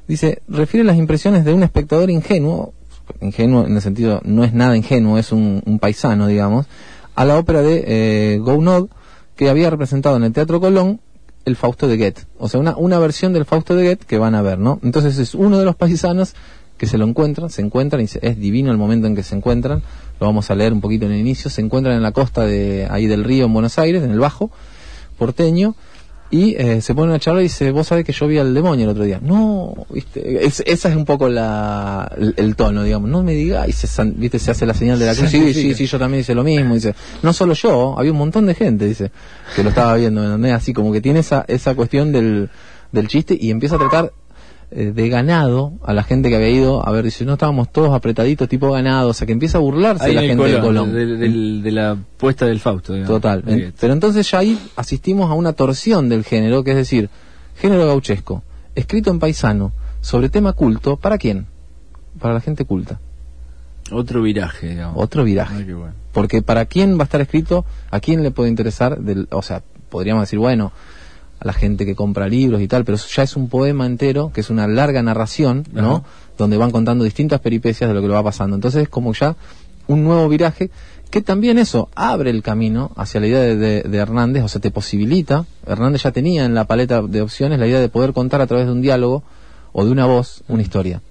Dice, 0.09 0.43
refiere 0.49 0.85
las 0.85 0.97
impresiones 0.97 1.45
de 1.45 1.55
un 1.55 1.63
espectador 1.63 2.11
ingenuo, 2.11 2.75
ingenuo 3.21 3.67
en 3.67 3.77
el 3.77 3.83
sentido, 3.83 4.21
no 4.25 4.45
es 4.45 4.53
nada 4.53 4.77
ingenuo, 4.77 5.17
es 5.17 5.33
un, 5.33 5.79
paisano, 5.81 6.27
digamos, 6.27 6.67
a 7.15 7.25
la 7.25 7.39
ópera 7.39 7.63
de 7.63 7.85
eh, 7.87 8.39
Gounod, 8.41 8.89
que 9.37 9.49
había 9.49 9.71
representado 9.71 10.17
en 10.17 10.25
el 10.25 10.33
Teatro 10.33 10.61
Colón 10.61 11.01
el 11.45 11.57
Fausto 11.57 11.89
de 11.89 11.97
Goethe. 11.97 12.23
O 12.39 12.49
sea, 12.49 12.61
una, 12.61 12.77
una 12.77 12.99
versión 12.99 13.33
del 13.33 13.45
Fausto 13.45 13.77
de 13.77 13.85
Goethe 13.85 14.07
que 14.07 14.19
van 14.19 14.35
a 14.35 14.43
ver, 14.43 14.59
¿no? 14.59 14.81
Entonces 14.83 15.19
es 15.19 15.35
uno 15.35 15.59
de 15.59 15.65
los 15.65 15.77
paisanos 15.77 16.35
que 16.79 16.87
se 16.87 16.99
lo 16.99 17.07
encuentran, 17.07 17.51
se 17.51 17.63
encuentran 17.63 18.03
y 18.03 18.09
es 18.21 18.39
divino 18.39 18.71
el 18.71 18.79
momento 18.79 19.07
en 19.07 19.15
que 19.15 19.23
se 19.23 19.37
encuentran. 19.37 19.83
Lo 20.21 20.27
vamos 20.27 20.51
a 20.51 20.55
leer 20.55 20.73
un 20.73 20.81
poquito 20.81 21.07
en 21.07 21.13
el 21.13 21.21
inicio. 21.21 21.51
Se 21.51 21.61
encuentran 21.61 21.97
en 21.97 22.03
la 22.03 22.13
costa 22.13 22.45
de 22.47 22.89
ahí 22.91 23.07
del 23.07 23.25
río 23.25 23.45
en 23.45 23.53
Buenos 23.53 23.79
Aires, 23.79 24.03
en 24.03 24.11
el 24.11 24.19
Bajo 24.19 24.51
porteño 25.19 25.77
y 26.35 26.57
eh, 26.59 26.81
se 26.81 26.97
pone 26.97 27.15
a 27.15 27.21
charla 27.21 27.43
y 27.43 27.45
dice, 27.45 27.71
vos 27.71 27.87
sabés 27.87 28.05
que 28.05 28.13
yo 28.13 28.27
vi 28.27 28.39
al 28.39 28.53
demonio 28.53 28.87
el 28.87 28.91
otro 28.91 29.05
día. 29.05 29.21
No, 29.23 29.87
viste, 29.89 30.45
esa 30.45 30.89
es 30.89 30.97
un 30.97 31.05
poco 31.05 31.29
la, 31.29 32.11
el, 32.37 32.57
tono, 32.57 32.83
digamos. 32.83 33.09
No 33.09 33.23
me 33.23 33.35
digáis, 33.35 33.77
se, 33.77 34.05
viste, 34.05 34.41
se 34.41 34.51
hace 34.51 34.67
la 34.67 34.75
señal 34.75 34.99
de 34.99 35.07
la 35.07 35.15
cruz. 35.15 35.31
Sí, 35.31 35.55
sí, 35.55 35.75
sí, 35.75 35.87
yo 35.87 35.97
también 35.97 36.23
hice 36.23 36.35
lo 36.35 36.43
mismo. 36.43 36.75
Dice, 36.75 36.93
no 37.23 37.33
solo 37.33 37.55
yo, 37.55 37.97
había 37.97 38.11
un 38.11 38.19
montón 38.19 38.47
de 38.47 38.55
gente, 38.57 38.85
dice, 38.85 39.13
que 39.55 39.63
lo 39.63 39.69
estaba 39.69 39.95
viendo, 39.95 40.25
Así 40.53 40.73
como 40.73 40.93
que 40.93 41.01
tiene 41.01 41.21
esa, 41.21 41.45
esa 41.47 41.77
cuestión 41.77 42.11
del, 42.11 42.51
del 42.91 43.07
chiste 43.07 43.39
y 43.41 43.53
empieza 43.53 43.77
a 43.77 43.79
tratar 43.79 44.13
eh, 44.77 44.91
de 44.93 45.09
ganado 45.09 45.75
a 45.85 45.93
la 45.93 46.03
gente 46.03 46.29
que 46.29 46.35
había 46.35 46.51
ido 46.51 46.85
a 46.85 46.91
ver, 46.91 47.05
dice, 47.05 47.25
no 47.25 47.35
estábamos 47.35 47.71
todos 47.71 47.95
apretaditos 47.95 48.49
tipo 48.49 48.73
ganado, 48.73 49.11
o 49.11 49.15
sea 49.15 49.25
que 49.25 49.33
empieza 49.33 49.59
a 49.59 49.61
burlarse 49.61 50.13
la 50.13 50.23
gente 50.23 50.43
de 50.43 50.59
Colón. 50.59 50.93
De, 50.93 51.71
la 51.71 51.97
puesta 52.17 52.45
del 52.47 52.59
Fausto. 52.59 53.01
Total. 53.05 53.73
pero 53.79 53.93
entonces 53.93 54.29
ya 54.29 54.39
ahí 54.39 54.59
asistimos 54.75 55.31
a 55.31 55.35
una 55.35 55.53
torsión 55.53 56.09
del 56.09 56.25
género, 56.25 56.65
que 56.65 56.73
es 56.73 56.77
decir, 56.77 57.09
género 57.57 57.87
gauchesco, 57.87 58.43
escrito 58.75 59.13
en 59.13 59.21
paisano, 59.21 59.71
sobre 60.01 60.29
tema 60.29 60.55
culto, 60.55 60.97
¿para 60.97 61.19
quién? 61.19 61.47
Para 62.19 62.35
la 62.35 62.41
gente 62.41 62.65
culta. 62.65 62.99
Otro 63.93 64.23
viraje, 64.23 64.71
digamos. 64.71 64.97
Otro 64.97 65.23
viraje. 65.23 65.67
Porque 66.11 66.43
para 66.43 66.65
quién 66.65 66.99
va 66.99 67.03
a 67.03 67.05
estar 67.05 67.21
escrito, 67.21 67.65
a 67.93 68.01
quién 68.01 68.25
le 68.25 68.33
puede 68.33 68.51
interesar, 68.51 68.99
del, 68.99 69.29
o 69.31 69.43
sea, 69.43 69.63
podríamos 69.89 70.23
decir, 70.23 70.41
bueno, 70.41 70.73
a 71.45 71.47
la 71.47 71.53
gente 71.53 71.87
que 71.87 71.95
compra 71.95 72.29
libros 72.29 72.61
y 72.61 72.69
tal, 72.69 72.85
pero 72.85 72.99
ya 72.99 73.23
es 73.23 73.37
un 73.37 73.49
poema 73.49 73.87
entero, 73.87 74.33
que 74.33 74.41
es 74.41 74.51
una 74.51 74.67
larga 74.67 75.03
narración, 75.03 75.65
¿no? 75.73 76.05
Donde 76.39 76.57
van 76.57 76.71
contando 76.71 77.05
distintas 77.05 77.41
peripecias 77.41 77.89
de 77.89 77.95
lo 77.95 78.01
que 78.01 78.09
le 78.09 78.15
va 78.15 78.23
pasando. 78.23 78.57
Entonces 78.57 78.85
es 78.85 78.89
como 78.89 79.13
ya 79.13 79.37
un 79.87 80.05
nuevo 80.05 80.29
viraje 80.29 80.71
que 81.11 81.21
también 81.21 81.59
eso 81.59 81.89
abre 81.95 82.31
el 82.31 82.43
camino 82.43 82.91
hacia 82.97 83.21
la 83.21 83.27
idea 83.29 83.41
de, 83.41 83.97
Hernández, 83.97 84.43
o 84.43 84.49
sea, 84.49 84.61
te 84.61 84.71
posibilita, 84.71 85.45
Hernández 85.65 86.03
ya 86.03 86.11
tenía 86.11 86.45
en 86.45 86.55
la 86.55 86.65
paleta 86.65 87.03
de 87.03 87.21
opciones 87.21 87.61
la 87.61 87.69
idea 87.69 87.79
de 87.79 87.89
poder 87.89 88.13
contar 88.13 88.41
a 88.41 88.47
través 88.47 88.67
de 88.67 88.73
un 88.73 88.83
diálogo 88.83 89.23
o 89.73 89.85
de 89.85 89.93
una 89.93 90.07
voz 90.07 90.43
una 90.49 90.63
historia, 90.63 91.03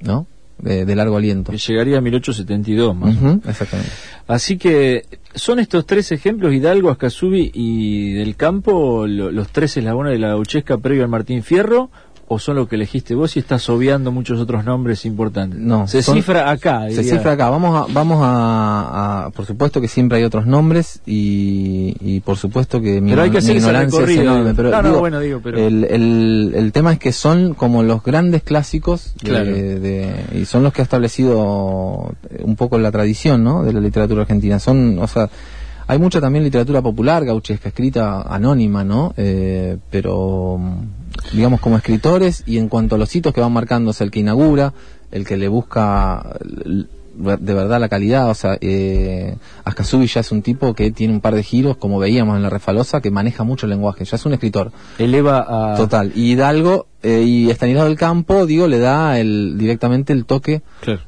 ¿no? 0.00 0.26
De, 0.62 0.96
largo 0.96 1.16
aliento. 1.16 1.52
Llegaría 1.52 1.98
a 1.98 2.00
1872 2.00 2.96
más. 2.96 3.16
exactamente. 3.46 3.92
Así 4.26 4.56
que 4.56 5.04
son 5.34 5.58
estos 5.58 5.84
tres 5.86 6.12
ejemplos, 6.12 6.54
Hidalgo, 6.54 6.90
Ascasubi 6.90 7.50
y 7.52 8.12
del 8.14 8.36
campo, 8.36 9.06
los 9.06 9.48
tres 9.48 9.76
eslabones 9.76 10.12
de 10.12 10.18
la 10.18 10.28
gauchesca 10.28 10.78
previo 10.78 11.02
al 11.02 11.08
Martín 11.08 11.42
Fierro, 11.42 11.90
o 12.32 12.38
son 12.38 12.56
lo 12.56 12.66
que 12.66 12.76
elegiste 12.76 13.14
vos 13.14 13.36
y 13.36 13.40
estás 13.40 13.68
obviando 13.68 14.10
muchos 14.10 14.40
otros 14.40 14.64
nombres 14.64 15.04
importantes? 15.04 15.60
No, 15.60 15.86
se 15.86 16.02
cifra 16.02 16.50
acá. 16.50 16.88
Se 16.90 17.04
cifra 17.04 17.32
acá. 17.32 17.50
Vamos 17.50 17.76
a, 17.76 17.92
vamos 17.92 18.20
a, 18.22 19.30
por 19.34 19.44
supuesto 19.44 19.80
que 19.82 19.88
siempre 19.88 20.18
hay 20.18 20.24
otros 20.24 20.46
nombres 20.46 21.00
y, 21.04 22.20
por 22.20 22.38
supuesto 22.38 22.80
que 22.80 23.00
mi, 23.00 23.10
pero 23.10 23.22
hay 23.22 23.30
que 23.30 23.38
hacer 23.38 23.56
ignorancia 23.56 24.02
es 24.04 24.16
enorme. 24.16 24.54
Pero, 24.54 24.82
no, 24.82 24.98
bueno, 24.98 25.20
digo, 25.20 25.40
pero... 25.42 25.58
el, 25.58 25.84
el, 25.84 26.52
el, 26.54 26.72
tema 26.72 26.92
es 26.94 26.98
que 26.98 27.12
son 27.12 27.52
como 27.52 27.82
los 27.82 28.02
grandes 28.02 28.42
clásicos 28.42 29.14
de, 29.22 30.14
y 30.34 30.46
son 30.46 30.62
los 30.62 30.72
que 30.72 30.80
ha 30.80 30.84
establecido 30.84 32.14
un 32.40 32.56
poco 32.56 32.78
la 32.78 32.90
tradición, 32.90 33.44
¿no? 33.44 33.62
De 33.62 33.74
la 33.74 33.80
literatura 33.80 34.22
argentina. 34.22 34.58
Son, 34.58 34.98
o 34.98 35.06
sea, 35.06 35.28
hay 35.86 35.98
mucha 35.98 36.20
también 36.20 36.44
literatura 36.44 36.80
popular 36.80 37.26
gauchesca 37.26 37.68
escrita 37.68 38.22
anónima, 38.22 38.84
¿no? 38.84 39.12
Eh, 39.18 39.76
pero 39.90 40.58
digamos, 41.32 41.60
como 41.60 41.76
escritores 41.76 42.42
y 42.46 42.58
en 42.58 42.68
cuanto 42.68 42.96
a 42.96 42.98
los 42.98 43.14
hitos 43.14 43.32
que 43.32 43.40
van 43.40 43.52
marcándose, 43.52 44.04
el 44.04 44.10
que 44.10 44.20
inaugura, 44.20 44.72
el 45.10 45.26
que 45.26 45.36
le 45.36 45.48
busca 45.48 46.36
de 47.14 47.54
verdad 47.54 47.80
la 47.80 47.88
calidad, 47.88 48.30
o 48.30 48.34
sea, 48.34 48.56
eh, 48.60 49.36
ya 50.06 50.20
es 50.20 50.32
un 50.32 50.42
tipo 50.42 50.74
que 50.74 50.90
tiene 50.90 51.12
un 51.12 51.20
par 51.20 51.34
de 51.34 51.42
giros, 51.42 51.76
como 51.76 51.98
veíamos 51.98 52.36
en 52.36 52.42
la 52.42 52.50
refalosa, 52.50 53.00
que 53.00 53.10
maneja 53.10 53.44
mucho 53.44 53.66
el 53.66 53.70
lenguaje, 53.70 54.04
ya 54.04 54.16
es 54.16 54.26
un 54.26 54.32
escritor. 54.32 54.72
Eleva 54.98 55.72
a... 55.72 55.76
Total, 55.76 56.12
y 56.14 56.32
Hidalgo 56.32 56.86
eh, 57.02 57.22
y 57.22 57.50
Estanislao 57.50 57.84
del 57.84 57.96
Campo, 57.96 58.46
digo, 58.46 58.66
le 58.66 58.78
da 58.78 59.18
el, 59.18 59.58
directamente 59.58 60.12
el 60.12 60.24
toque 60.24 60.62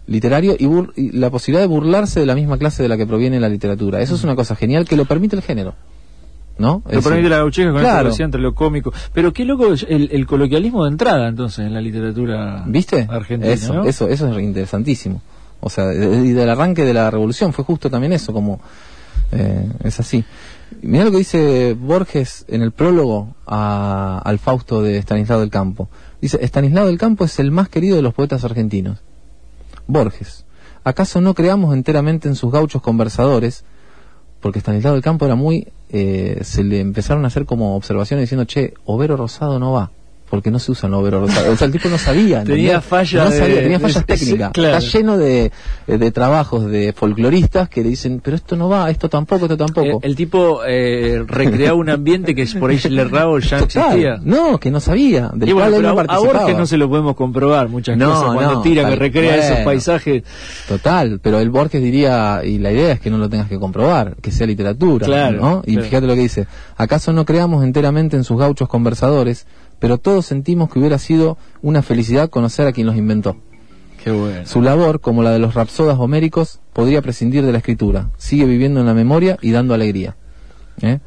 literario 0.07 0.57
y, 0.59 0.67
y, 1.01 1.12
la 1.12 1.31
posibilidad 1.31 1.62
de 1.62 1.69
burlarse 1.69 2.21
de 2.21 2.27
la 2.27 2.35
misma 2.35 2.59
clase 2.59 2.83
de 2.83 2.88
la 2.88 2.97
que 2.97 3.07
proviene 3.07 3.40
la 3.40 3.49
literatura. 3.49 4.01
Eso 4.01 4.14
es 4.14 4.25
una 4.25 4.37
cosa 4.37 4.57
genial 4.57 4.87
que 4.87 4.97
lo 4.97 5.07
permite 5.07 5.37
el 5.37 5.43
género. 5.43 5.75
¿No? 6.59 6.83
Lo 6.90 7.03
permite 7.03 7.29
la 7.29 7.38
gaucheca 7.38 7.73
con 7.73 7.81
claro. 7.81 8.12
entre 8.17 8.40
lo 8.40 8.55
cómico. 8.55 8.93
Pero 9.12 9.33
qué 9.33 9.45
loco 9.45 9.73
el, 9.73 10.09
el, 10.12 10.27
coloquialismo 10.27 10.85
de 10.85 10.90
entrada 10.90 11.29
entonces 11.29 11.67
en 11.67 11.75
la 11.75 11.81
literatura 11.81 12.62
¿Viste? 12.67 13.07
argentina. 13.11 13.53
Eso, 13.53 13.85
eso, 13.85 14.09
eso 14.09 14.29
es 14.29 14.43
interesantísimo. 14.43 15.21
O 15.61 15.71
sea, 15.71 15.93
y 15.95 16.33
del 16.33 16.51
arranque 16.51 16.85
de 16.85 16.95
la 16.95 17.11
revolución 17.11 17.53
fue 17.53 17.64
justo 17.64 17.88
también 17.88 18.12
eso, 18.12 18.33
como 18.33 18.61
eh, 19.33 19.69
es 19.83 19.98
así. 19.98 20.25
Mira 20.83 21.05
lo 21.05 21.11
que 21.11 21.19
dice 21.19 21.75
Borges 21.75 22.44
en 22.48 22.63
el 22.63 22.73
prólogo 22.73 23.35
a, 23.46 24.21
al 24.25 24.38
Fausto 24.38 24.83
de 24.83 24.98
Estanislao 24.98 25.40
del 25.40 25.50
Campo. 25.50 25.88
Dice, 26.21 26.38
Estanislao 26.42 26.87
del 26.87 26.98
Campo 26.98 27.25
es 27.25 27.38
el 27.38 27.50
más 27.50 27.69
querido 27.69 27.96
de 27.96 28.02
los 28.02 28.15
poetas 28.15 28.44
argentinos. 28.44 28.98
Borges, 29.87 30.44
¿acaso 30.83 31.21
no 31.21 31.35
creamos 31.35 31.75
enteramente 31.75 32.29
en 32.29 32.37
sus 32.37 32.52
gauchos 32.52 32.83
conversadores? 32.83 33.65
Porque 34.45 34.59
Stanislao 34.59 34.92
del 34.92 35.03
Campo 35.03 35.25
era 35.25 35.37
muy, 35.37 35.69
eh, 35.88 36.40
se 36.42 36.63
le 36.65 36.79
empezaron 36.79 37.25
a 37.25 37.29
hacer 37.29 37.47
como 37.47 37.77
observaciones 37.77 38.25
diciendo, 38.25 38.47
che, 38.47 38.75
Overo 38.85 39.17
Rosado 39.17 39.59
no 39.59 39.73
va 39.73 39.90
porque 40.35 40.50
no 40.50 40.58
se 40.58 40.72
usa 40.72 40.88
novero 40.88 41.20
rosado. 41.20 41.52
O 41.52 41.56
sea, 41.56 41.68
el 41.68 41.72
tipo 41.72 41.88
no 41.88 41.96
sabía. 41.96 42.42
tenía 42.42 42.80
fallas. 42.80 43.30
tenía 43.38 43.78
fallas 43.78 44.04
técnicas. 44.04 44.50
Está 44.52 44.80
lleno 44.80 45.16
de, 45.16 45.52
de, 45.87 46.10
trabajos 46.10 46.68
de 46.68 46.92
folcloristas 46.92 47.68
que 47.68 47.85
le 47.85 47.90
dicen, 47.90 48.20
pero 48.20 48.35
esto 48.35 48.56
no 48.56 48.68
va, 48.68 48.90
esto 48.90 49.08
tampoco, 49.08 49.44
esto 49.44 49.56
tampoco. 49.56 49.87
Eh, 49.87 49.98
el 50.02 50.16
tipo 50.16 50.62
eh, 50.66 51.22
recreaba 51.24 51.76
un 51.76 51.88
ambiente 51.88 52.35
que 52.35 52.46
por 52.58 52.70
ahí 52.70 52.80
le 52.90 53.02
erraba 53.02 53.38
ya 53.38 53.60
existía. 53.60 54.18
No, 54.24 54.58
que 54.58 54.72
no 54.72 54.80
sabía. 54.80 55.30
Del 55.35 55.50
y 55.50 55.52
bueno, 55.52 55.76
pero 55.76 56.10
a 56.10 56.18
Borges 56.18 56.56
no 56.56 56.66
se 56.66 56.78
lo 56.78 56.88
podemos 56.88 57.14
comprobar 57.14 57.68
muchas 57.68 57.96
cosas 57.96 58.35
cuando 58.35 58.60
tira 58.60 58.88
que 58.88 58.96
recrea 58.96 59.37
esos 59.37 59.58
paisajes. 59.58 60.24
Total, 60.66 61.20
pero 61.22 61.38
el 61.38 61.50
Borges 61.50 61.80
diría, 61.80 62.40
y 62.44 62.58
la 62.58 62.72
idea 62.72 62.94
es 62.94 63.00
que 63.00 63.08
no 63.08 63.18
lo 63.18 63.28
tengas 63.28 63.48
que 63.48 63.60
comprobar, 63.60 64.16
que 64.20 64.32
sea 64.32 64.48
literatura. 64.48 65.06
Claro, 65.06 65.62
Y 65.64 65.76
fíjate 65.76 66.08
lo 66.08 66.14
que 66.14 66.22
dice, 66.22 66.48
¿acaso 66.76 67.12
no 67.12 67.24
creamos 67.24 67.62
enteramente 67.62 68.16
en 68.16 68.24
sus 68.24 68.37
gauchos 68.37 68.68
conversadores? 68.68 69.46
Pero 69.85 69.98
todos 69.98 70.24
sentimos 70.24 70.70
que 70.70 70.78
hubiera 70.78 70.98
sido 70.98 71.37
una 71.60 71.82
felicidad 71.82 72.30
conocer 72.30 72.66
a 72.66 72.72
quien 72.72 72.87
los 72.87 72.96
inventó. 72.96 73.37
Qué 74.02 74.12
bueno. 74.12 74.46
Su 74.46 74.62
labor, 74.62 74.98
como 74.98 75.22
la 75.22 75.30
de 75.30 75.38
los 75.38 75.52
rapsodas 75.52 75.98
homéricos, 75.98 76.60
podría 76.72 77.02
prescindir 77.02 77.44
de 77.44 77.52
la 77.52 77.58
escritura. 77.58 78.08
Sigue 78.16 78.46
viviendo 78.46 78.80
en 78.80 78.87
la 78.87 78.94
memoria 78.94 79.37
y 79.42 79.50
dando 79.50 79.74
alegría. 79.74 80.16
¿Eh? 80.80 81.00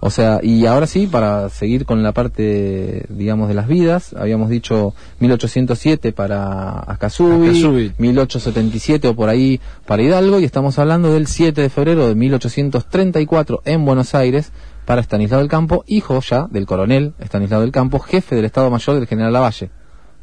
O 0.00 0.10
sea, 0.10 0.40
y 0.42 0.66
ahora 0.66 0.88
sí, 0.88 1.06
para 1.06 1.48
seguir 1.48 1.86
con 1.86 2.02
la 2.02 2.10
parte, 2.10 3.06
digamos, 3.08 3.46
de 3.46 3.54
las 3.54 3.68
vidas, 3.68 4.16
habíamos 4.18 4.50
dicho 4.50 4.94
1807 5.20 6.10
para 6.10 6.72
Ascasubi, 6.80 7.92
1877 7.96 9.06
o 9.06 9.14
por 9.14 9.28
ahí 9.28 9.60
para 9.86 10.02
Hidalgo, 10.02 10.40
y 10.40 10.44
estamos 10.44 10.80
hablando 10.80 11.12
del 11.12 11.28
7 11.28 11.62
de 11.62 11.70
febrero 11.70 12.08
de 12.08 12.16
1834 12.16 13.62
en 13.64 13.84
Buenos 13.84 14.12
Aires, 14.16 14.50
para 14.84 15.00
Estanislao 15.00 15.40
del 15.40 15.48
Campo, 15.48 15.84
hijo 15.86 16.20
ya 16.20 16.46
del 16.50 16.66
coronel 16.66 17.14
Estanislao 17.18 17.60
del 17.60 17.72
Campo, 17.72 17.98
jefe 17.98 18.34
del 18.36 18.44
Estado 18.44 18.70
Mayor 18.70 18.96
del 18.96 19.06
general 19.06 19.32
Lavalle. 19.32 19.70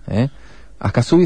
¿eh? 0.08 0.30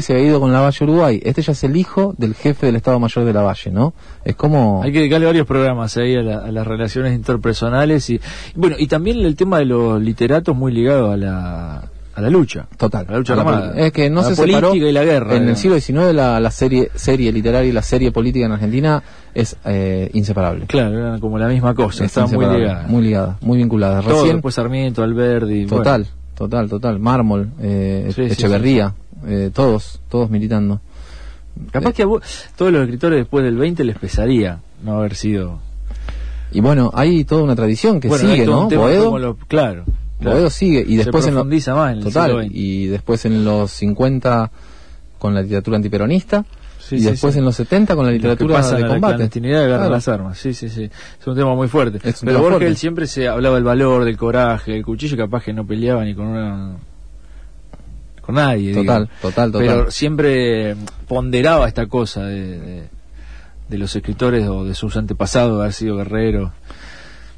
Se 0.02 0.14
ha 0.14 0.18
ido 0.18 0.38
con 0.38 0.52
Lavalle 0.52 0.84
Uruguay. 0.84 1.20
Este 1.24 1.40
ya 1.40 1.52
es 1.52 1.64
el 1.64 1.76
hijo 1.76 2.14
del 2.18 2.34
jefe 2.34 2.66
del 2.66 2.76
Estado 2.76 3.00
Mayor 3.00 3.24
de 3.24 3.32
Lavalle, 3.32 3.70
¿no? 3.70 3.94
Es 4.22 4.36
como... 4.36 4.82
Hay 4.82 4.92
que 4.92 4.98
dedicarle 4.98 5.26
varios 5.26 5.46
programas 5.46 5.96
ahí 5.96 6.14
a, 6.14 6.22
las 6.22 6.66
relaciones 6.66 7.14
interpersonales 7.14 8.10
y, 8.10 8.20
bueno, 8.54 8.76
y 8.78 8.86
también 8.86 9.20
el 9.20 9.34
tema 9.34 9.58
de 9.58 9.64
los 9.64 10.00
literatos 10.00 10.54
muy 10.54 10.72
ligado 10.72 11.10
a 11.10 11.16
la, 11.16 11.90
a 12.16 12.22
la 12.22 12.30
lucha. 12.30 12.66
Total. 12.78 13.06
la 13.08 13.18
lucha 13.18 13.72
Es 13.76 13.92
que 13.92 14.08
no 14.08 14.22
se 14.22 14.34
política 14.34 14.74
y 14.74 14.92
la 14.92 15.04
guerra. 15.04 15.36
En 15.36 15.48
el 15.48 15.56
siglo 15.56 15.78
XIX 15.78 16.14
la, 16.14 16.40
la, 16.40 16.50
serie, 16.50 16.90
serie 16.94 17.30
literaria 17.30 17.68
y 17.68 17.72
la 17.72 17.82
serie 17.82 18.10
política 18.10 18.46
en 18.46 18.52
Argentina 18.52 19.02
es 19.34 19.54
eh, 19.66 20.10
inseparable. 20.14 20.64
Claro, 20.66 20.98
eran 20.98 21.20
como 21.20 21.38
la 21.38 21.46
misma 21.48 21.74
cosa, 21.74 22.06
está 22.06 22.26
muy 22.26 22.46
ligada. 22.46 22.86
Muy 22.88 23.02
ligada, 23.02 23.36
muy 23.42 23.58
vinculada. 23.58 24.00
Todo, 24.00 24.14
Recién, 24.14 24.36
después 24.36 24.54
Sarmiento, 24.54 25.02
Alberdi. 25.02 25.66
Total, 25.66 26.06
total, 26.34 26.70
total. 26.70 26.98
Mármol, 26.98 27.50
eh, 27.60 28.10
Echeverría. 28.16 28.94
Eh, 29.26 29.50
todos, 29.52 30.00
todos 30.08 30.30
militando. 30.30 30.80
Capaz 31.70 31.92
que 31.92 32.02
a 32.02 32.06
todos 32.56 32.72
los 32.72 32.82
escritores 32.82 33.18
después 33.18 33.44
del 33.44 33.56
20 33.56 33.84
les 33.84 33.98
pesaría 33.98 34.60
no 34.82 34.98
haber 34.98 35.14
sido. 35.14 35.58
Y 36.50 36.60
bueno, 36.60 36.90
hay 36.94 37.24
toda 37.24 37.42
una 37.42 37.56
tradición 37.56 38.00
que 38.00 38.10
sigue, 38.10 38.46
¿no? 38.46 38.68
Boedo, 38.68 39.36
claro, 39.48 39.84
Boedo 40.20 40.50
sigue 40.50 40.84
y 40.86 40.96
después 40.96 41.24
Se 41.24 41.30
profundiza 41.30 41.72
en 41.72 41.76
más 41.76 41.92
en 41.92 42.00
total 42.00 42.48
y 42.50 42.86
después 42.86 43.24
en 43.26 43.44
los 43.44 43.70
50 43.72 44.50
con 45.18 45.34
la 45.34 45.42
literatura 45.42 45.76
antiperonista 45.76 46.44
y 46.90 47.00
después 47.00 47.36
en 47.36 47.44
los 47.44 47.56
70 47.56 47.96
con 47.96 48.06
la 48.06 48.12
literatura 48.12 48.62
de 48.62 48.70
combate. 48.70 48.92
La 48.92 48.98
clandestinidad 48.98 49.82
de 49.82 49.90
las 49.90 50.08
armas. 50.08 50.38
Sí, 50.38 50.54
sí, 50.54 50.68
sí. 50.68 50.84
Es 50.84 51.26
un 51.26 51.34
tema 51.34 51.54
muy 51.54 51.68
fuerte. 51.68 51.98
Pero 52.24 52.40
Borges 52.40 52.68
él 52.68 52.76
siempre 52.76 53.06
se 53.06 53.28
hablaba 53.28 53.56
del 53.56 53.64
valor, 53.64 54.04
del 54.04 54.16
coraje, 54.16 54.76
el 54.76 54.84
cuchillo 54.84 55.16
capaz 55.16 55.44
que 55.44 55.52
no 55.52 55.66
peleaba 55.66 56.04
ni 56.04 56.14
con 56.14 56.26
una 56.26 56.76
con 58.20 58.34
nadie. 58.34 58.74
Total, 58.74 59.08
total, 59.22 59.52
total. 59.52 59.66
Pero 59.66 59.90
siempre 59.90 60.76
ponderaba 61.06 61.68
esta 61.68 61.86
cosa 61.86 62.24
de, 62.24 62.88
de, 63.68 63.78
los 63.78 63.94
escritores 63.94 64.46
o 64.48 64.64
de 64.64 64.74
sus 64.74 64.96
antepasados, 64.96 65.60
haber 65.60 65.72
sido 65.72 65.96
guerrero. 65.96 66.52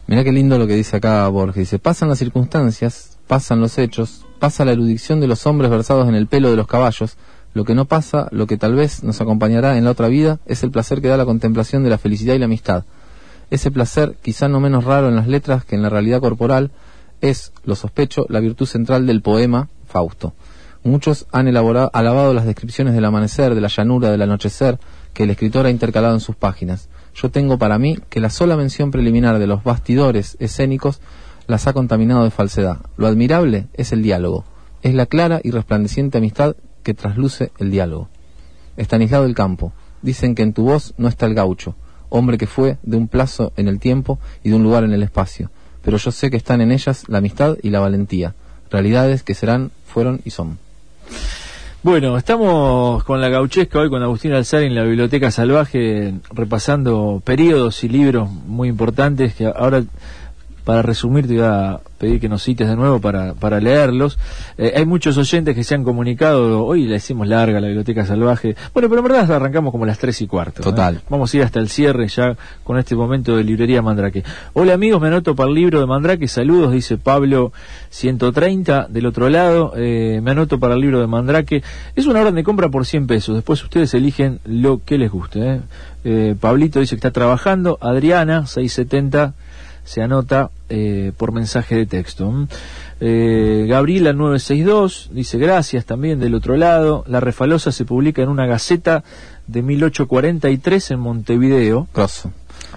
Mira 0.08 0.24
qué 0.24 0.32
lindo 0.32 0.58
lo 0.58 0.66
que 0.66 0.74
dice 0.74 0.96
acá 0.96 1.28
Borges. 1.28 1.64
Dice, 1.64 1.78
pasan 1.78 2.08
las 2.08 2.18
circunstancias, 2.18 3.18
pasan 3.26 3.60
los 3.60 3.76
hechos, 3.76 4.24
pasa 4.38 4.64
la 4.64 4.72
erudición 4.72 5.20
de 5.20 5.26
los 5.26 5.46
hombres 5.46 5.70
versados 5.70 6.08
en 6.08 6.14
el 6.14 6.26
pelo 6.26 6.48
de 6.48 6.56
los 6.56 6.66
caballos. 6.66 7.18
Lo 7.52 7.66
que 7.66 7.74
no 7.74 7.84
pasa, 7.84 8.26
lo 8.30 8.46
que 8.46 8.56
tal 8.56 8.74
vez 8.74 9.04
nos 9.04 9.20
acompañará 9.20 9.76
en 9.76 9.84
la 9.84 9.90
otra 9.90 10.08
vida, 10.08 10.40
es 10.46 10.62
el 10.62 10.70
placer 10.70 11.02
que 11.02 11.08
da 11.08 11.18
la 11.18 11.26
contemplación 11.26 11.84
de 11.84 11.90
la 11.90 11.98
felicidad 11.98 12.32
y 12.32 12.38
la 12.38 12.46
amistad. 12.46 12.84
Ese 13.50 13.70
placer, 13.70 14.16
quizá 14.22 14.48
no 14.48 14.60
menos 14.60 14.84
raro 14.84 15.10
en 15.10 15.16
las 15.16 15.28
letras 15.28 15.66
que 15.66 15.76
en 15.76 15.82
la 15.82 15.90
realidad 15.90 16.20
corporal, 16.20 16.70
es, 17.20 17.52
lo 17.64 17.74
sospecho, 17.74 18.24
la 18.30 18.40
virtud 18.40 18.64
central 18.64 19.06
del 19.06 19.20
poema 19.20 19.68
Fausto. 19.86 20.32
Muchos 20.84 21.26
han 21.32 21.48
elaborado, 21.48 21.90
alabado 21.92 22.32
las 22.32 22.46
descripciones 22.46 22.94
del 22.94 23.04
amanecer, 23.04 23.54
de 23.54 23.60
la 23.60 23.68
llanura, 23.68 24.10
del 24.10 24.22
anochecer, 24.22 24.78
que 25.12 25.24
el 25.24 25.30
escritor 25.30 25.66
ha 25.66 25.70
intercalado 25.70 26.14
en 26.14 26.20
sus 26.20 26.34
páginas. 26.34 26.88
Yo 27.20 27.30
tengo 27.30 27.58
para 27.58 27.78
mí 27.78 27.98
que 28.08 28.20
la 28.20 28.30
sola 28.30 28.56
mención 28.56 28.92
preliminar 28.92 29.40
de 29.40 29.48
los 29.48 29.64
bastidores 29.64 30.36
escénicos 30.38 31.00
las 31.48 31.66
ha 31.66 31.72
contaminado 31.72 32.22
de 32.22 32.30
falsedad. 32.30 32.78
Lo 32.96 33.08
admirable 33.08 33.66
es 33.74 33.90
el 33.90 34.02
diálogo, 34.04 34.44
es 34.82 34.94
la 34.94 35.06
clara 35.06 35.40
y 35.42 35.50
resplandeciente 35.50 36.18
amistad 36.18 36.54
que 36.84 36.94
trasluce 36.94 37.50
el 37.58 37.72
diálogo. 37.72 38.08
Estanislao 38.76 39.24
del 39.24 39.34
Campo, 39.34 39.72
dicen 40.00 40.36
que 40.36 40.42
en 40.42 40.52
tu 40.52 40.62
voz 40.62 40.94
no 40.96 41.08
está 41.08 41.26
el 41.26 41.34
gaucho, 41.34 41.74
hombre 42.08 42.38
que 42.38 42.46
fue 42.46 42.78
de 42.84 42.96
un 42.96 43.08
plazo 43.08 43.52
en 43.56 43.66
el 43.66 43.80
tiempo 43.80 44.20
y 44.44 44.50
de 44.50 44.54
un 44.54 44.62
lugar 44.62 44.84
en 44.84 44.92
el 44.92 45.02
espacio, 45.02 45.50
pero 45.82 45.96
yo 45.96 46.12
sé 46.12 46.30
que 46.30 46.36
están 46.36 46.60
en 46.60 46.70
ellas 46.70 47.08
la 47.08 47.18
amistad 47.18 47.56
y 47.62 47.70
la 47.70 47.80
valentía, 47.80 48.36
realidades 48.70 49.24
que 49.24 49.34
serán, 49.34 49.72
fueron 49.84 50.20
y 50.24 50.30
son. 50.30 50.58
Bueno, 51.84 52.18
estamos 52.18 53.04
con 53.04 53.20
la 53.20 53.28
gauchesca 53.28 53.78
hoy 53.78 53.88
con 53.88 54.02
Agustín 54.02 54.32
Alzar 54.32 54.62
en 54.64 54.74
la 54.74 54.82
Biblioteca 54.82 55.30
Salvaje 55.30 56.12
repasando 56.32 57.22
periodos 57.24 57.84
y 57.84 57.88
libros 57.88 58.28
muy 58.28 58.68
importantes 58.68 59.34
que 59.34 59.46
ahora 59.46 59.84
para 60.68 60.82
resumir 60.82 61.26
te 61.26 61.32
iba 61.32 61.70
a 61.70 61.80
pedir 61.96 62.20
que 62.20 62.28
nos 62.28 62.42
cites 62.42 62.68
de 62.68 62.76
nuevo 62.76 63.00
para, 63.00 63.32
para 63.32 63.58
leerlos. 63.58 64.18
Eh, 64.58 64.74
hay 64.76 64.84
muchos 64.84 65.16
oyentes 65.16 65.54
que 65.54 65.64
se 65.64 65.74
han 65.74 65.82
comunicado, 65.82 66.62
hoy 66.66 66.84
le 66.84 66.92
decimos 66.92 67.26
larga 67.26 67.58
la 67.58 67.68
Biblioteca 67.68 68.04
Salvaje, 68.04 68.54
bueno, 68.74 68.90
pero 68.90 69.00
en 69.00 69.08
verdad 69.08 69.32
arrancamos 69.32 69.72
como 69.72 69.86
las 69.86 69.96
tres 69.96 70.20
y 70.20 70.26
cuarto. 70.26 70.62
Total. 70.62 71.00
Vamos 71.08 71.32
a 71.32 71.36
ir 71.38 71.42
hasta 71.42 71.58
el 71.58 71.70
cierre 71.70 72.06
ya 72.08 72.36
con 72.64 72.76
este 72.76 72.94
momento 72.94 73.34
de 73.34 73.44
Librería 73.44 73.80
Mandrake. 73.80 74.24
Hola 74.52 74.74
amigos, 74.74 75.00
me 75.00 75.08
anoto 75.08 75.34
para 75.34 75.48
el 75.48 75.54
libro 75.54 75.80
de 75.80 75.86
Mandrake, 75.86 76.28
saludos, 76.28 76.70
dice 76.70 76.98
Pablo 76.98 77.50
130 77.88 78.88
del 78.90 79.06
otro 79.06 79.30
lado, 79.30 79.72
eh, 79.74 80.20
me 80.22 80.32
anoto 80.32 80.60
para 80.60 80.74
el 80.74 80.82
libro 80.82 81.00
de 81.00 81.06
Mandrake. 81.06 81.62
Es 81.96 82.04
una 82.04 82.20
orden 82.20 82.34
de 82.34 82.44
compra 82.44 82.68
por 82.68 82.84
100 82.84 83.06
pesos, 83.06 83.34
después 83.34 83.64
ustedes 83.64 83.94
eligen 83.94 84.40
lo 84.44 84.82
que 84.84 84.98
les 84.98 85.10
guste. 85.10 85.62
Eh. 86.04 86.34
Pablito 86.38 86.78
dice 86.78 86.90
que 86.90 86.98
está 86.98 87.10
trabajando, 87.10 87.78
Adriana 87.80 88.46
670 88.46 89.32
se 89.88 90.02
anota 90.02 90.50
eh, 90.68 91.12
por 91.16 91.32
mensaje 91.32 91.74
de 91.74 91.86
texto. 91.86 92.30
Eh, 93.00 93.64
Gabriela 93.66 94.12
962 94.12 95.08
dice 95.14 95.38
gracias 95.38 95.86
también 95.86 96.20
del 96.20 96.34
otro 96.34 96.58
lado. 96.58 97.04
La 97.06 97.20
Refalosa 97.20 97.72
se 97.72 97.86
publica 97.86 98.20
en 98.20 98.28
una 98.28 98.44
gaceta 98.44 99.02
de 99.46 99.62
1843 99.62 100.90
en 100.90 101.00
Montevideo. 101.00 101.88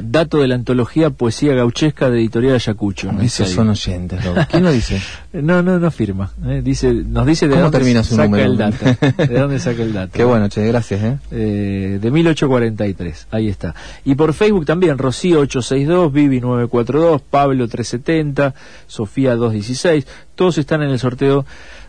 Dato 0.03 0.39
de 0.39 0.47
la 0.47 0.55
antología 0.55 1.09
Poesía 1.09 1.53
Gauchesca 1.53 2.09
de 2.09 2.19
Editorial 2.19 2.55
Ayacucho. 2.55 3.11
Esos 3.21 3.49
son 3.49 3.69
oyentes. 3.69 4.19
¿Quién 4.49 4.63
lo 4.63 4.71
dice? 4.71 5.01
no, 5.33 5.61
no, 5.61 5.79
no 5.79 5.91
firma. 5.91 6.31
Eh, 6.45 6.61
dice, 6.63 6.93
nos 6.93 7.25
dice 7.25 7.47
de 7.47 7.57
dónde 7.57 7.77
termina 7.77 8.03
su 8.03 8.15
saca 8.15 8.41
el 8.41 8.57
dato. 8.57 8.85
de 8.85 9.39
dónde 9.39 9.59
saca 9.59 9.81
el 9.83 9.93
dato. 9.93 10.11
Qué 10.13 10.23
bueno, 10.23 10.47
che, 10.49 10.65
gracias. 10.67 11.01
¿eh? 11.01 11.17
Eh, 11.31 11.99
de 12.01 12.11
1843, 12.11 13.27
ahí 13.31 13.47
está. 13.47 13.75
Y 14.05 14.15
por 14.15 14.33
Facebook 14.33 14.65
también, 14.65 14.97
Rocío 14.97 15.39
862, 15.39 16.11
Vivi 16.11 16.41
942, 16.41 17.21
Pablo 17.21 17.67
370, 17.67 18.53
Sofía 18.87 19.35
216. 19.35 20.07
Todos 20.35 20.57
están 20.57 20.81
en 20.81 20.89
el 20.89 20.99
sorteo 20.99 21.45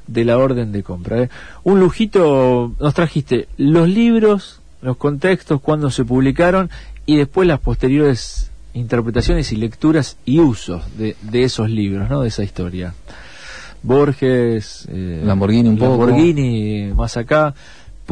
de 0.06 0.24
la 0.24 0.38
orden 0.38 0.72
de 0.72 0.82
compra. 0.82 1.22
¿eh? 1.22 1.28
Un 1.64 1.80
lujito, 1.80 2.72
nos 2.78 2.94
trajiste 2.94 3.48
los 3.56 3.88
libros, 3.88 4.60
los 4.82 4.96
contextos, 4.96 5.60
cuándo 5.60 5.90
se 5.90 6.04
publicaron 6.04 6.70
y 7.06 7.16
después 7.16 7.48
las 7.48 7.60
posteriores 7.60 8.50
interpretaciones 8.74 9.52
y 9.52 9.56
lecturas 9.56 10.16
y 10.24 10.40
usos 10.40 10.82
de, 10.96 11.16
de 11.20 11.44
esos 11.44 11.68
libros, 11.68 12.08
¿no? 12.08 12.22
De 12.22 12.28
esa 12.28 12.42
historia. 12.42 12.94
Borges, 13.82 14.86
eh, 14.90 15.22
Lamborghini 15.24 15.68
un 15.68 15.78
poco. 15.78 16.06
Lamborghini, 16.06 16.92
más 16.94 17.16
acá. 17.16 17.54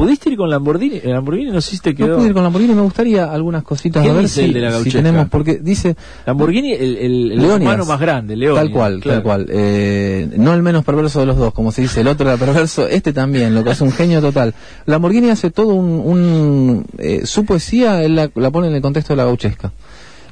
¿Pudiste 0.01 0.31
ir 0.31 0.37
con 0.37 0.49
Lamborghini? 0.49 0.99
El 1.03 1.11
Lamborghini 1.11 1.51
no 1.51 1.61
sé 1.61 1.75
si 1.75 1.79
te 1.79 1.93
quedó. 1.93 2.07
No 2.07 2.15
pude 2.15 2.29
ir 2.29 2.33
con 2.33 2.41
Lamborghini, 2.41 2.73
me 2.73 2.81
gustaría 2.81 3.31
algunas 3.31 3.61
cositas 3.61 4.03
a 4.03 4.11
ver 4.11 4.27
si, 4.27 4.51
tenemos, 4.91 5.29
porque 5.29 5.59
dice. 5.61 5.95
Lamborghini, 6.25 6.73
el, 6.73 6.97
el, 6.97 7.31
el 7.33 7.45
hermano 7.45 7.85
más 7.85 7.99
grande, 7.99 8.35
León. 8.35 8.55
Tal 8.55 8.71
cual, 8.71 8.99
tal 9.03 9.21
cual. 9.21 9.45
Eh, 9.47 10.27
no 10.37 10.55
el 10.55 10.63
menos 10.63 10.83
perverso 10.83 11.19
de 11.19 11.27
los 11.27 11.37
dos, 11.37 11.53
como 11.53 11.71
se 11.71 11.83
dice, 11.83 12.01
el 12.01 12.07
otro 12.07 12.27
era 12.27 12.37
perverso, 12.43 12.87
este 12.87 13.13
también, 13.13 13.53
lo 13.53 13.63
que 13.63 13.69
es 13.69 13.81
un 13.81 13.91
genio 13.91 14.21
total. 14.21 14.55
Lamborghini 14.87 15.29
hace 15.29 15.51
todo 15.51 15.75
un. 15.75 16.01
un 16.03 16.85
eh, 16.97 17.27
su 17.27 17.45
poesía, 17.45 18.01
él 18.01 18.15
la, 18.15 18.29
pone 18.49 18.69
en 18.69 18.73
el 18.73 18.81
contexto 18.81 19.13
de 19.13 19.17
la 19.17 19.25
gauchesca. 19.25 19.71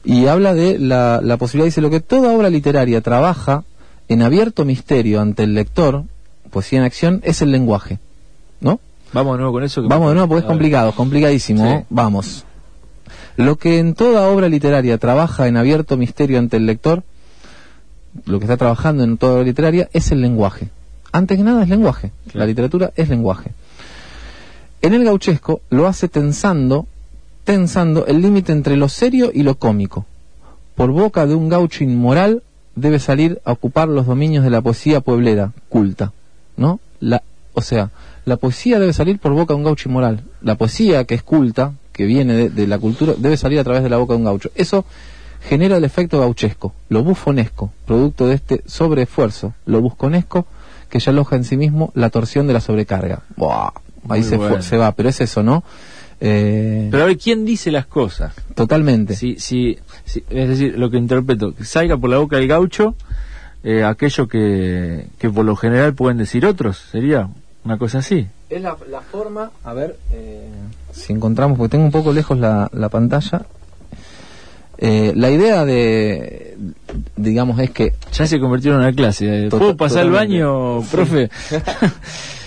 Y 0.03 0.25
habla 0.25 0.55
de 0.55 0.79
la, 0.79 1.21
la 1.21 1.37
posibilidad, 1.37 1.67
dice, 1.67 1.81
lo 1.81 1.91
que 1.91 1.99
toda 1.99 2.33
obra 2.33 2.49
literaria 2.49 3.01
trabaja 3.01 3.65
en 4.07 4.23
abierto 4.23 4.65
misterio 4.65 5.21
ante 5.21 5.43
el 5.43 5.53
lector, 5.53 6.05
poesía 6.49 6.79
en 6.79 6.85
acción, 6.85 7.21
es 7.23 7.43
el 7.43 7.51
lenguaje. 7.51 7.99
¿No? 8.61 8.79
Vamos 9.13 9.33
de 9.33 9.37
nuevo 9.39 9.53
con 9.53 9.63
eso. 9.63 9.81
Vamos 9.87 10.09
de 10.09 10.15
nuevo 10.15 10.27
porque 10.27 10.41
es 10.41 10.47
complicado, 10.47 10.91
complicadísimo. 10.93 11.85
Vamos. 11.89 12.45
Lo 13.37 13.55
que 13.55 13.79
en 13.79 13.93
toda 13.93 14.27
obra 14.27 14.49
literaria 14.49 14.97
trabaja 14.97 15.47
en 15.47 15.57
abierto 15.57 15.97
misterio 15.97 16.39
ante 16.39 16.57
el 16.57 16.65
lector, 16.65 17.03
lo 18.25 18.39
que 18.39 18.45
está 18.45 18.57
trabajando 18.57 19.03
en 19.03 19.17
toda 19.17 19.35
obra 19.35 19.43
literaria 19.43 19.89
es 19.93 20.11
el 20.11 20.21
lenguaje. 20.21 20.69
Antes 21.11 21.37
que 21.37 21.43
nada 21.43 21.63
es 21.63 21.69
lenguaje. 21.69 22.11
La 22.33 22.45
literatura 22.45 22.91
es 22.95 23.09
lenguaje. 23.09 23.51
En 24.81 24.93
el 24.93 25.03
gauchesco 25.03 25.61
lo 25.69 25.87
hace 25.87 26.07
tensando, 26.07 26.85
tensando 27.43 28.05
el 28.05 28.21
límite 28.21 28.51
entre 28.51 28.77
lo 28.77 28.89
serio 28.89 29.31
y 29.33 29.43
lo 29.43 29.55
cómico. 29.55 30.05
Por 30.75 30.91
boca 30.91 31.25
de 31.25 31.35
un 31.35 31.49
gaucho 31.49 31.83
inmoral 31.83 32.43
debe 32.75 32.99
salir 32.99 33.41
a 33.43 33.53
ocupar 33.53 33.89
los 33.89 34.05
dominios 34.05 34.43
de 34.43 34.49
la 34.49 34.61
poesía 34.61 35.01
pueblera, 35.01 35.51
culta, 35.67 36.13
¿no? 36.55 36.79
La, 36.99 37.23
o 37.53 37.61
sea, 37.61 37.91
la 38.25 38.37
poesía 38.37 38.79
debe 38.79 38.93
salir 38.93 39.19
por 39.19 39.33
boca 39.33 39.53
de 39.53 39.57
un 39.57 39.63
gaucho 39.63 39.89
inmoral. 39.89 40.21
La 40.41 40.55
poesía 40.55 41.03
que 41.05 41.15
es 41.15 41.23
culta, 41.23 41.73
que 41.91 42.05
viene 42.05 42.49
de, 42.49 42.67
la 42.67 42.79
cultura, 42.79 43.13
debe 43.17 43.37
salir 43.37 43.59
a 43.59 43.63
través 43.63 43.83
de 43.83 43.89
la 43.89 43.97
boca 43.97 44.13
de 44.13 44.19
un 44.19 44.25
gaucho. 44.25 44.51
Eso 44.55 44.85
genera 45.41 45.77
el 45.77 45.83
efecto 45.83 46.19
gauchesco, 46.19 46.73
lo 46.89 47.03
bufonesco, 47.03 47.71
producto 47.85 48.27
de 48.27 48.35
este 48.35 48.63
sobreesfuerzo, 48.65 49.53
lo 49.65 49.81
busconesco, 49.81 50.45
que 50.89 50.99
ya 50.99 51.11
aloja 51.11 51.35
en 51.35 51.43
sí 51.43 51.55
mismo 51.57 51.91
la 51.95 52.09
torsión 52.09 52.47
de 52.47 52.53
la 52.53 52.61
sobrecarga. 52.61 53.23
Ahí 54.07 54.23
se, 54.23 54.37
se 54.61 54.77
va, 54.77 54.91
pero 54.93 55.09
es 55.09 55.21
eso, 55.21 55.43
¿no? 55.43 55.63
Eh, 56.21 56.87
pero 56.91 57.03
a 57.03 57.05
ver, 57.05 57.17
¿quién 57.17 57.45
dice 57.45 57.71
las 57.71 57.85
cosas? 57.85 58.33
Totalmente. 58.55 59.15
Si, 59.15 59.37
si, 59.39 59.79
es 60.05 60.47
decir, 60.49 60.77
lo 60.77 60.89
que 60.89 60.97
interpreto, 60.97 61.55
que 61.55 61.63
salga 61.63 61.97
por 61.97 62.09
la 62.09 62.17
boca 62.17 62.37
del 62.37 62.47
gaucho 62.47 62.95
eh, 63.63 63.83
aquello 63.83 64.27
que, 64.27 65.07
que 65.17 65.29
por 65.29 65.45
lo 65.45 65.55
general 65.55 65.93
pueden 65.93 66.17
decir 66.17 66.45
otros, 66.45 66.77
sería 66.91 67.29
una 67.63 67.77
cosa 67.77 67.99
así. 67.99 68.27
Es 68.49 68.61
la, 68.61 68.75
forma, 69.11 69.51
a 69.63 69.73
ver, 69.73 69.97
eh, 70.11 70.49
si 70.91 71.13
encontramos, 71.13 71.57
porque 71.57 71.71
tengo 71.71 71.85
un 71.85 71.91
poco 71.91 72.13
lejos 72.13 72.37
la, 72.37 72.69
la 72.73 72.89
pantalla. 72.89 73.45
la 74.79 75.29
idea 75.29 75.65
de, 75.65 76.57
digamos, 77.15 77.59
es 77.59 77.71
que... 77.71 77.93
Ya 78.11 78.25
se 78.25 78.39
convirtieron 78.39 78.81
en 78.81 78.87
una 78.87 78.95
clase. 78.95 79.47
¿Puedo 79.51 79.77
pasar 79.77 80.01
al 80.01 80.11
baño, 80.11 80.81
profe? 80.91 81.29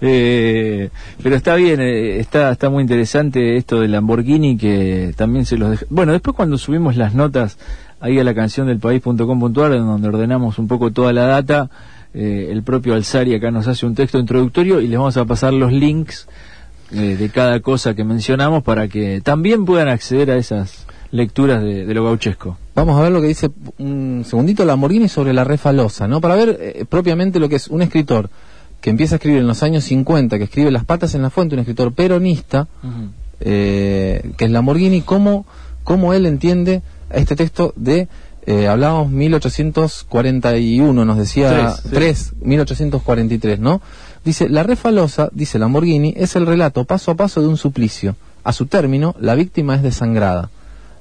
Eh, 0.00 0.90
pero 1.22 1.36
está 1.36 1.54
bien, 1.54 1.80
eh, 1.80 2.18
está, 2.18 2.52
está 2.52 2.68
muy 2.68 2.82
interesante 2.82 3.56
esto 3.56 3.80
del 3.80 3.92
Lamborghini 3.92 4.58
que 4.58 5.14
también 5.16 5.46
se 5.46 5.56
los. 5.56 5.86
Bueno, 5.88 6.12
después 6.12 6.36
cuando 6.36 6.58
subimos 6.58 6.96
las 6.96 7.14
notas 7.14 7.56
ahí 8.00 8.18
a 8.18 8.24
la 8.24 8.34
canción 8.34 8.66
del 8.66 8.78
país.com.ar, 8.78 9.78
donde 9.78 10.08
ordenamos 10.08 10.58
un 10.58 10.68
poco 10.68 10.92
toda 10.92 11.12
la 11.12 11.26
data, 11.26 11.70
eh, 12.14 12.48
el 12.50 12.62
propio 12.62 12.94
Alzari 12.94 13.34
acá 13.34 13.50
nos 13.50 13.66
hace 13.68 13.86
un 13.86 13.94
texto 13.94 14.18
introductorio 14.18 14.80
y 14.80 14.88
les 14.88 14.98
vamos 14.98 15.16
a 15.16 15.24
pasar 15.24 15.52
los 15.52 15.72
links 15.72 16.28
de 16.88 17.30
cada 17.30 17.58
cosa 17.58 17.94
que 17.94 18.04
mencionamos 18.04 18.62
para 18.62 18.86
que 18.86 19.20
también 19.20 19.64
puedan 19.64 19.88
acceder 19.88 20.30
a 20.30 20.36
esas 20.36 20.86
lecturas 21.10 21.60
de, 21.60 21.92
lo 21.92 22.04
gauchesco. 22.04 22.58
Vamos 22.76 22.96
a 22.96 23.02
ver 23.02 23.10
lo 23.10 23.20
que 23.20 23.26
dice 23.26 23.50
un 23.78 24.22
segundito 24.24 24.64
Lamborghini 24.64 25.08
sobre 25.08 25.32
la 25.32 25.42
refalosa, 25.42 26.06
¿no? 26.06 26.20
Para 26.20 26.36
ver 26.36 26.86
propiamente 26.88 27.40
lo 27.40 27.48
que 27.48 27.56
es 27.56 27.66
un 27.66 27.82
escritor 27.82 28.30
que 28.80 28.90
empieza 28.90 29.14
a 29.14 29.16
escribir 29.16 29.40
en 29.40 29.48
los 29.48 29.62
años 29.62 29.84
50, 29.84 30.38
que 30.38 30.44
escribe 30.44 30.70
Las 30.70 30.84
patas 30.84 31.14
en 31.14 31.22
la 31.22 31.30
fuente, 31.30 31.54
un 31.54 31.60
escritor 31.60 31.92
peronista, 31.92 32.68
eh, 33.40 34.30
que 34.36 34.44
es 34.44 34.50
Lamborghini, 34.50 35.02
cómo, 35.02 35.46
cómo 35.82 36.12
él 36.12 36.26
entiende 36.26 36.82
este 37.10 37.36
texto 37.36 37.72
de, 37.76 38.08
eh, 38.46 38.68
hablábamos 38.68 39.10
1841, 39.10 41.04
nos 41.04 41.16
decía 41.18 41.74
3, 41.90 42.34
1843, 42.40 43.58
¿no? 43.60 43.80
Dice, 44.24 44.48
la 44.48 44.62
refalosa, 44.62 45.28
dice 45.32 45.58
Lamborghini, 45.58 46.14
es 46.16 46.36
el 46.36 46.46
relato 46.46 46.84
paso 46.84 47.10
a 47.12 47.14
paso 47.14 47.40
de 47.40 47.48
un 47.48 47.56
suplicio. 47.56 48.16
A 48.44 48.52
su 48.52 48.66
término, 48.66 49.14
la 49.20 49.34
víctima 49.34 49.74
es 49.74 49.82
desangrada. 49.82 50.50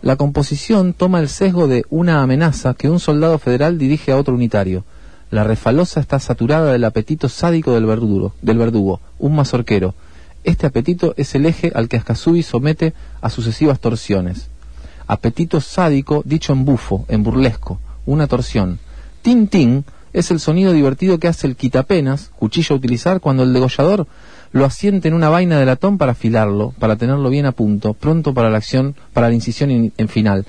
La 0.01 0.16
composición 0.16 0.93
toma 0.93 1.20
el 1.20 1.30
sesgo 1.30 1.68
de 1.68 1.86
una 1.89 2.22
amenaza 2.22 2.74
que 2.76 2.89
un 2.89 2.99
soldado 2.99 3.39
federal 3.39 3.78
dirige 3.78 4.12
a 4.12 4.18
otro 4.18 4.36
unitario 4.36 4.84
la 5.32 5.43
refalosa 5.43 5.99
está 5.99 6.20
saturada 6.20 6.72
del 6.72 6.84
apetito 6.84 7.30
sádico 7.30 7.74
del 7.74 7.86
verdugo, 7.86 8.34
del 8.41 8.58
verdugo, 8.58 9.01
un 9.20 9.36
mazorquero. 9.36 9.95
Este 10.43 10.68
apetito 10.68 11.14
es 11.18 11.34
el 11.36 11.45
eje 11.45 11.72
al 11.74 11.89
que 11.89 11.97
Ascasubi 11.97 12.43
somete 12.43 12.93
a 13.22 13.30
sucesivas 13.30 13.80
torsiones. 13.80 14.49
Apetito 15.08 15.62
sádico 15.62 16.22
dicho 16.26 16.53
en 16.53 16.66
bufo, 16.66 17.06
en 17.08 17.24
burlesco, 17.24 17.80
una 18.06 18.28
torsión. 18.28 18.80
Tin 19.22 19.47
tin 19.47 19.86
es 20.14 20.32
el 20.32 20.39
sonido 20.39 20.72
divertido 20.72 21.20
que 21.20 21.28
hace 21.28 21.47
el 21.47 21.56
quitapenas, 21.56 22.32
cuchillo 22.36 22.76
a 22.76 22.78
utilizar, 22.78 23.20
cuando 23.20 23.43
el 23.43 23.53
degollador 23.53 24.08
lo 24.51 24.66
asiente 24.66 25.08
en 25.08 25.14
una 25.14 25.30
vaina 25.30 25.60
de 25.60 25.66
latón 25.66 25.97
para 25.97 26.14
afilarlo, 26.14 26.74
para 26.80 26.95
tenerlo 26.95 27.30
bien 27.30 27.45
a 27.45 27.51
punto, 27.51 27.93
pronto 27.93 28.34
para 28.34 28.49
la 28.49 28.58
acción, 28.58 28.95
para 29.14 29.28
la 29.28 29.34
incisión 29.34 29.91
en 29.97 30.08
final. 30.08 30.45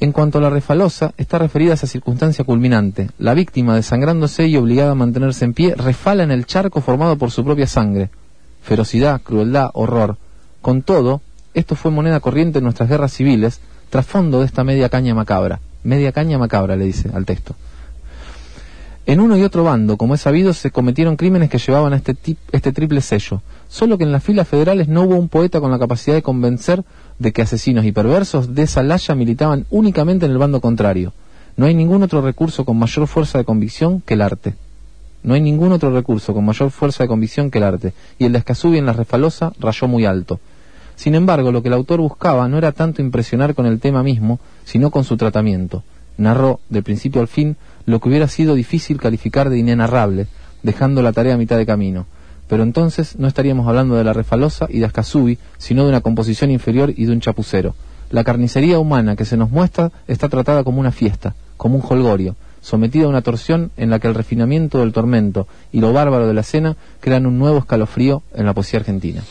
En 0.00 0.12
cuanto 0.12 0.38
a 0.38 0.40
la 0.40 0.50
refalosa, 0.50 1.12
está 1.16 1.38
referida 1.38 1.72
a 1.72 1.74
esa 1.74 1.88
circunstancia 1.88 2.44
culminante. 2.44 3.10
La 3.18 3.34
víctima, 3.34 3.74
desangrándose 3.74 4.46
y 4.46 4.56
obligada 4.56 4.92
a 4.92 4.94
mantenerse 4.94 5.44
en 5.44 5.54
pie, 5.54 5.74
refala 5.74 6.22
en 6.22 6.30
el 6.30 6.46
charco 6.46 6.80
formado 6.80 7.18
por 7.18 7.32
su 7.32 7.44
propia 7.44 7.66
sangre. 7.66 8.08
Ferocidad, 8.62 9.20
crueldad, 9.20 9.70
horror. 9.74 10.16
Con 10.62 10.82
todo, 10.82 11.20
esto 11.52 11.74
fue 11.74 11.90
moneda 11.90 12.20
corriente 12.20 12.58
en 12.58 12.64
nuestras 12.64 12.88
guerras 12.88 13.12
civiles, 13.12 13.60
trasfondo 13.90 14.40
de 14.40 14.46
esta 14.46 14.64
media 14.64 14.88
caña 14.88 15.14
macabra. 15.14 15.60
Media 15.84 16.12
caña 16.12 16.38
macabra, 16.38 16.76
le 16.76 16.84
dice 16.84 17.10
al 17.12 17.24
texto. 17.24 17.54
En 19.06 19.20
uno 19.20 19.38
y 19.38 19.42
otro 19.42 19.64
bando, 19.64 19.96
como 19.96 20.14
es 20.14 20.20
sabido, 20.20 20.52
se 20.52 20.70
cometieron 20.70 21.16
crímenes 21.16 21.48
que 21.48 21.58
llevaban 21.58 21.94
a 21.94 21.96
este, 21.96 22.14
este 22.52 22.72
triple 22.72 23.00
sello. 23.00 23.40
Solo 23.68 23.96
que 23.96 24.04
en 24.04 24.12
las 24.12 24.22
filas 24.22 24.46
federales 24.46 24.88
no 24.88 25.04
hubo 25.04 25.16
un 25.16 25.30
poeta 25.30 25.60
con 25.60 25.70
la 25.70 25.78
capacidad 25.78 26.14
de 26.14 26.22
convencer 26.22 26.84
de 27.18 27.32
que 27.32 27.40
asesinos 27.40 27.86
y 27.86 27.92
perversos 27.92 28.54
de 28.54 28.64
esa 28.64 28.82
laya 28.82 29.14
militaban 29.14 29.64
únicamente 29.70 30.26
en 30.26 30.32
el 30.32 30.38
bando 30.38 30.60
contrario. 30.60 31.14
No 31.56 31.64
hay 31.64 31.74
ningún 31.74 32.02
otro 32.02 32.20
recurso 32.20 32.64
con 32.66 32.78
mayor 32.78 33.06
fuerza 33.06 33.38
de 33.38 33.44
convicción 33.44 34.02
que 34.02 34.14
el 34.14 34.20
arte. 34.20 34.54
No 35.22 35.34
hay 35.34 35.40
ningún 35.40 35.72
otro 35.72 35.90
recurso 35.90 36.34
con 36.34 36.44
mayor 36.44 36.70
fuerza 36.70 37.02
de 37.02 37.08
convicción 37.08 37.50
que 37.50 37.58
el 37.58 37.64
arte, 37.64 37.92
y 38.18 38.26
el 38.26 38.32
de 38.32 38.42
en 38.46 38.86
la 38.86 38.92
refalosa 38.92 39.52
rayó 39.58 39.88
muy 39.88 40.04
alto. 40.04 40.38
Sin 40.98 41.14
embargo, 41.14 41.52
lo 41.52 41.62
que 41.62 41.68
el 41.68 41.74
autor 41.74 42.00
buscaba 42.00 42.48
no 42.48 42.58
era 42.58 42.72
tanto 42.72 43.00
impresionar 43.00 43.54
con 43.54 43.64
el 43.64 43.78
tema 43.78 44.02
mismo, 44.02 44.40
sino 44.64 44.90
con 44.90 45.04
su 45.04 45.16
tratamiento. 45.16 45.84
Narró, 46.16 46.58
de 46.68 46.82
principio 46.82 47.20
al 47.20 47.28
fin, 47.28 47.56
lo 47.86 48.00
que 48.00 48.08
hubiera 48.08 48.26
sido 48.26 48.54
difícil 48.54 49.00
calificar 49.00 49.48
de 49.48 49.58
inenarrable, 49.58 50.26
dejando 50.62 51.00
la 51.00 51.12
tarea 51.12 51.34
a 51.34 51.38
mitad 51.38 51.56
de 51.56 51.66
camino 51.66 52.06
pero 52.48 52.62
entonces 52.62 53.16
no 53.18 53.28
estaríamos 53.28 53.68
hablando 53.68 53.94
de 53.94 54.04
la 54.04 54.14
refalosa 54.14 54.66
y 54.68 54.80
de 54.80 54.86
Ascasubi, 54.86 55.38
sino 55.58 55.84
de 55.84 55.90
una 55.90 56.00
composición 56.00 56.50
inferior 56.50 56.92
y 56.96 57.04
de 57.04 57.12
un 57.12 57.20
chapucero. 57.20 57.74
La 58.10 58.24
carnicería 58.24 58.78
humana 58.78 59.16
que 59.16 59.26
se 59.26 59.36
nos 59.36 59.50
muestra 59.50 59.92
está 60.08 60.30
tratada 60.30 60.64
como 60.64 60.80
una 60.80 60.90
fiesta, 60.90 61.34
como 61.58 61.76
un 61.76 61.84
holgorio, 61.86 62.36
sometida 62.62 63.04
a 63.04 63.08
una 63.08 63.20
torsión 63.20 63.70
en 63.76 63.90
la 63.90 63.98
que 63.98 64.08
el 64.08 64.14
refinamiento 64.14 64.80
del 64.80 64.94
tormento 64.94 65.46
y 65.72 65.80
lo 65.80 65.92
bárbaro 65.92 66.26
de 66.26 66.34
la 66.34 66.42
cena 66.42 66.76
crean 67.00 67.26
un 67.26 67.38
nuevo 67.38 67.58
escalofrío 67.58 68.22
en 68.34 68.46
la 68.46 68.54
poesía 68.54 68.80
argentina. 68.80 69.22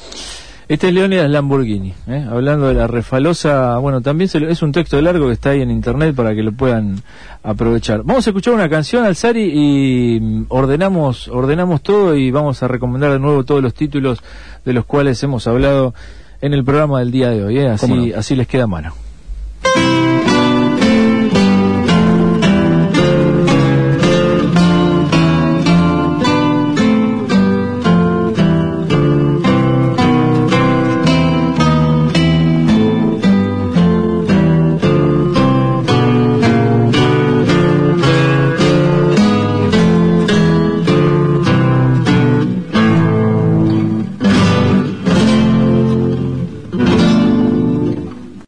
Este 0.69 0.89
es 0.89 0.93
Leonidas 0.93 1.29
Lamborghini, 1.29 1.93
¿eh? 2.07 2.25
hablando 2.29 2.67
de 2.67 2.73
la 2.73 2.87
refalosa, 2.87 3.77
bueno, 3.77 4.01
también 4.01 4.29
es 4.49 4.61
un 4.61 4.73
texto 4.73 5.01
largo 5.01 5.27
que 5.27 5.33
está 5.33 5.51
ahí 5.51 5.61
en 5.61 5.71
internet 5.71 6.13
para 6.13 6.35
que 6.35 6.43
lo 6.43 6.51
puedan 6.51 7.01
aprovechar. 7.41 8.03
Vamos 8.03 8.27
a 8.27 8.31
escuchar 8.31 8.53
una 8.53 8.67
canción, 8.67 9.05
Alzari, 9.05 9.49
y 9.53 10.19
mm, 10.19 10.45
ordenamos, 10.49 11.29
ordenamos 11.29 11.81
todo 11.81 12.17
y 12.17 12.31
vamos 12.31 12.63
a 12.63 12.67
recomendar 12.67 13.13
de 13.13 13.19
nuevo 13.19 13.45
todos 13.45 13.63
los 13.63 13.73
títulos 13.73 14.21
de 14.65 14.73
los 14.73 14.83
cuales 14.83 15.23
hemos 15.23 15.47
hablado 15.47 15.93
en 16.41 16.53
el 16.53 16.65
programa 16.65 16.99
del 16.99 17.11
día 17.11 17.29
de 17.29 17.45
hoy, 17.45 17.59
¿eh? 17.59 17.69
así, 17.69 18.11
así 18.11 18.35
les 18.35 18.47
queda 18.47 18.67
mano. 18.67 18.93